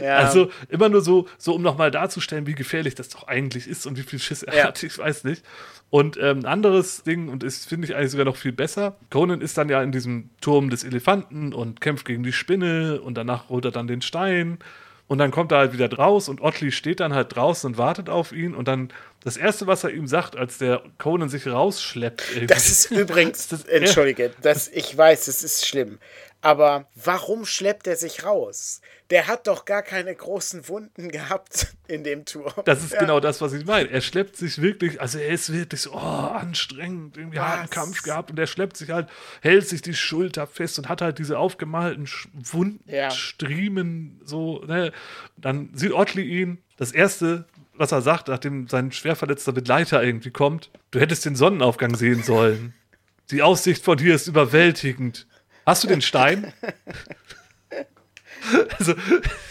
[0.01, 0.17] Ja.
[0.17, 3.97] Also immer nur so, so um nochmal darzustellen, wie gefährlich das doch eigentlich ist und
[3.97, 4.63] wie viel Schiss er ja.
[4.65, 5.43] hat, ich weiß nicht.
[5.89, 9.41] Und ähm, ein anderes Ding, und das finde ich eigentlich sogar noch viel besser, Conan
[9.41, 13.49] ist dann ja in diesem Turm des Elefanten und kämpft gegen die Spinne und danach
[13.49, 14.59] holt er dann den Stein
[15.09, 18.09] und dann kommt er halt wieder draus und Ottli steht dann halt draußen und wartet
[18.09, 18.93] auf ihn und dann
[19.23, 22.21] das erste, was er ihm sagt, als der Conan sich rausschleppt.
[22.47, 25.97] Das ist übrigens, das, entschuldige, das, ich weiß, es ist schlimm.
[26.41, 28.79] Aber warum schleppt er sich raus?
[29.09, 32.53] Der hat doch gar keine großen Wunden gehabt in dem Turm.
[32.65, 32.99] Das ist ja.
[32.99, 33.89] genau das, was ich meine.
[33.89, 38.03] Er schleppt sich wirklich, also er ist wirklich so oh, anstrengend, irgendwie hat einen Kampf
[38.03, 39.09] gehabt und er schleppt sich halt,
[39.41, 44.27] hält sich die Schulter fest und hat halt diese aufgemalten Wundstriemen ja.
[44.27, 44.63] so.
[44.65, 44.93] Ne?
[45.35, 46.63] Dann sieht Ottli ihn.
[46.77, 51.35] Das erste, was er sagt, nachdem sein schwer verletzter Begleiter irgendwie kommt, du hättest den
[51.35, 52.73] Sonnenaufgang sehen sollen.
[53.31, 55.27] Die Aussicht von hier ist überwältigend.
[55.65, 56.53] Hast du den Stein?
[58.77, 58.93] also,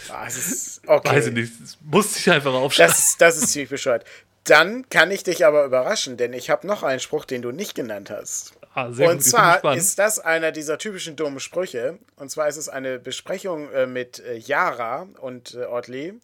[0.09, 1.09] ah, ist, okay.
[1.09, 1.53] weiß ich nicht.
[1.61, 2.91] Das muss ich einfach aufschreiben.
[2.91, 4.05] Das, das ist ziemlich bescheuert.
[4.49, 7.75] Dann kann ich dich aber überraschen, denn ich habe noch einen Spruch, den du nicht
[7.75, 8.53] genannt hast.
[8.73, 11.97] Ah, und gut, zwar ist das einer dieser typischen dummen Sprüche.
[12.15, 16.19] Und zwar ist es eine Besprechung äh, mit äh, Yara und äh, Ortli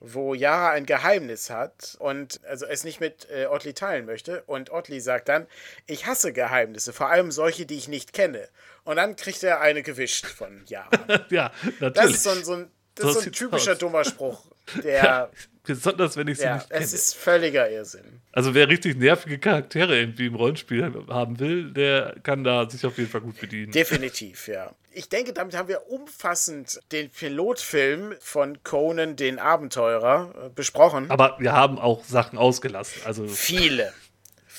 [0.00, 4.42] wo Yara ein Geheimnis hat und also es nicht mit äh, Ottli teilen möchte.
[4.46, 5.46] Und Ottli sagt dann,
[5.86, 8.48] ich hasse Geheimnisse, vor allem solche, die ich nicht kenne.
[8.84, 10.90] Und dann kriegt er eine gewischt von Yara.
[11.30, 11.92] ja, natürlich.
[11.92, 12.70] Das ist so ein, so ein,
[13.00, 13.78] das so ist so ein typischer aus.
[13.78, 14.42] dummer Spruch,
[14.84, 15.30] der ja,
[15.62, 16.82] Besonders, wenn ich sie ja, nicht kenne.
[16.82, 18.20] Es ist völliger Irrsinn.
[18.32, 22.96] Also wer richtig nervige Charaktere irgendwie im Rollenspiel haben will, der kann da sich auf
[22.98, 23.70] jeden Fall gut bedienen.
[23.70, 24.72] Definitiv, ja.
[24.92, 31.10] Ich denke, damit haben wir umfassend den Pilotfilm von Conan, den Abenteurer, äh, besprochen.
[31.10, 33.02] Aber wir haben auch Sachen ausgelassen.
[33.04, 33.92] Also viele.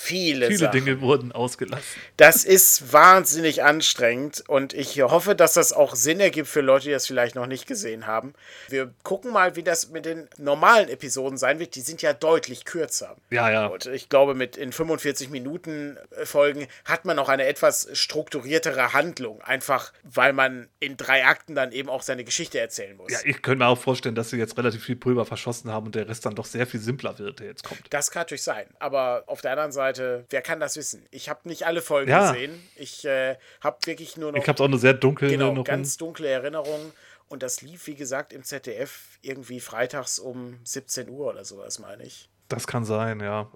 [0.02, 0.72] Viele, Viele Sachen.
[0.72, 2.02] Dinge wurden ausgelassen.
[2.18, 6.92] Das ist wahnsinnig anstrengend und ich hoffe, dass das auch Sinn ergibt für Leute, die
[6.92, 8.34] das vielleicht noch nicht gesehen haben.
[8.68, 11.76] Wir gucken mal, wie das mit den normalen Episoden sein wird.
[11.76, 13.16] Die sind ja deutlich kürzer.
[13.30, 13.68] Ja, ja.
[13.68, 18.94] Und ich glaube, mit in 45 Minuten äh, Folgen hat man auch eine etwas strukturiertere
[18.94, 19.42] Handlung.
[19.44, 23.12] Einfach, weil man in drei Akten dann eben auch seine Geschichte erzählen muss.
[23.12, 25.96] Ja, ich könnte mir auch vorstellen, dass sie jetzt relativ viel Pulver verschossen haben und
[25.96, 27.82] der Rest dann doch sehr viel simpler wird, der jetzt kommt.
[27.92, 28.66] Das kann natürlich sein.
[28.80, 31.06] Aber auf der anderen Seite, Seite, wer kann das wissen?
[31.12, 32.32] Ich habe nicht alle Folgen ja.
[32.32, 32.62] gesehen.
[32.76, 34.42] Ich äh, habe wirklich nur noch.
[34.42, 35.66] Ich habe auch eine sehr dunkle genau, Erinnerung.
[35.66, 36.94] ganz dunkle Erinnerung.
[37.28, 42.04] Und das lief, wie gesagt, im ZDF irgendwie freitags um 17 Uhr oder sowas, meine
[42.04, 42.30] ich.
[42.50, 43.50] Das kann sein, ja.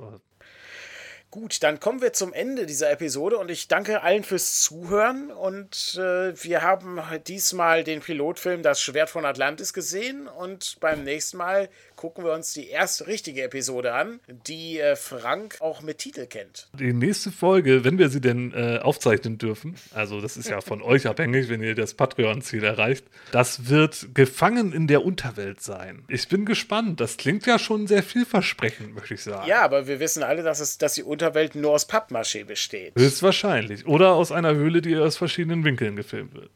[1.29, 5.31] Gut, dann kommen wir zum Ende dieser Episode und ich danke allen fürs Zuhören.
[5.31, 11.35] Und äh, wir haben diesmal den Pilotfilm Das Schwert von Atlantis gesehen und beim nächsten
[11.35, 16.25] Mal gucken wir uns die erste richtige Episode an, die äh, Frank auch mit Titel
[16.25, 16.67] kennt.
[16.73, 20.81] Die nächste Folge, wenn wir sie denn äh, aufzeichnen dürfen, also das ist ja von
[20.81, 26.03] euch abhängig, wenn ihr das Patreon-Ziel erreicht, das wird Gefangen in der Unterwelt sein.
[26.07, 26.99] Ich bin gespannt.
[26.99, 29.47] Das klingt ja schon sehr vielversprechend, möchte ich sagen.
[29.47, 32.93] Ja, aber wir wissen alle, dass, es, dass die Unterwelt nur aus Pappmaché besteht.
[32.95, 33.85] Höchstwahrscheinlich.
[33.85, 36.49] Oder aus einer Höhle, die aus verschiedenen Winkeln gefilmt wird.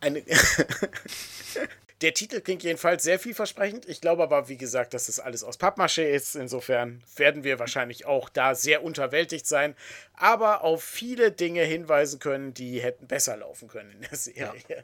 [0.00, 0.22] Eine.
[2.00, 3.88] Der Titel klingt jedenfalls sehr vielversprechend.
[3.88, 6.36] Ich glaube aber, wie gesagt, dass das alles aus Pappmaché ist.
[6.36, 9.74] Insofern werden wir wahrscheinlich auch da sehr unterwältigt sein,
[10.14, 14.62] aber auf viele Dinge hinweisen können, die hätten besser laufen können in der Serie.
[14.68, 14.76] Ja.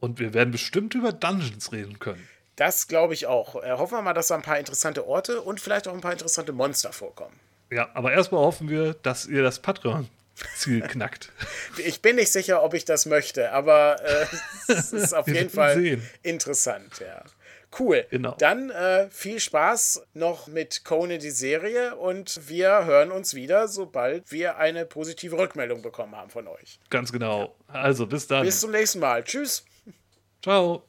[0.00, 2.26] Und wir werden bestimmt über Dungeons reden können.
[2.56, 3.62] Das glaube ich auch.
[3.62, 6.12] Äh, hoffen wir mal, dass da ein paar interessante Orte und vielleicht auch ein paar
[6.12, 7.38] interessante Monster vorkommen.
[7.70, 10.08] Ja, aber erstmal hoffen wir, dass ihr das Patreon
[10.56, 11.30] Ziel knackt.
[11.78, 14.26] Ich bin nicht sicher, ob ich das möchte, aber äh,
[14.72, 16.02] es ist auf jeden Fall sehen.
[16.22, 17.22] interessant, ja.
[17.78, 18.06] Cool.
[18.10, 18.36] Genau.
[18.38, 24.30] Dann äh, viel Spaß noch mit Conan die Serie und wir hören uns wieder, sobald
[24.30, 26.78] wir eine positive Rückmeldung bekommen haben von euch.
[26.90, 27.56] Ganz genau.
[27.66, 28.44] Also bis dann.
[28.44, 29.24] Bis zum nächsten Mal.
[29.24, 29.64] Tschüss.
[30.42, 30.84] Ciao.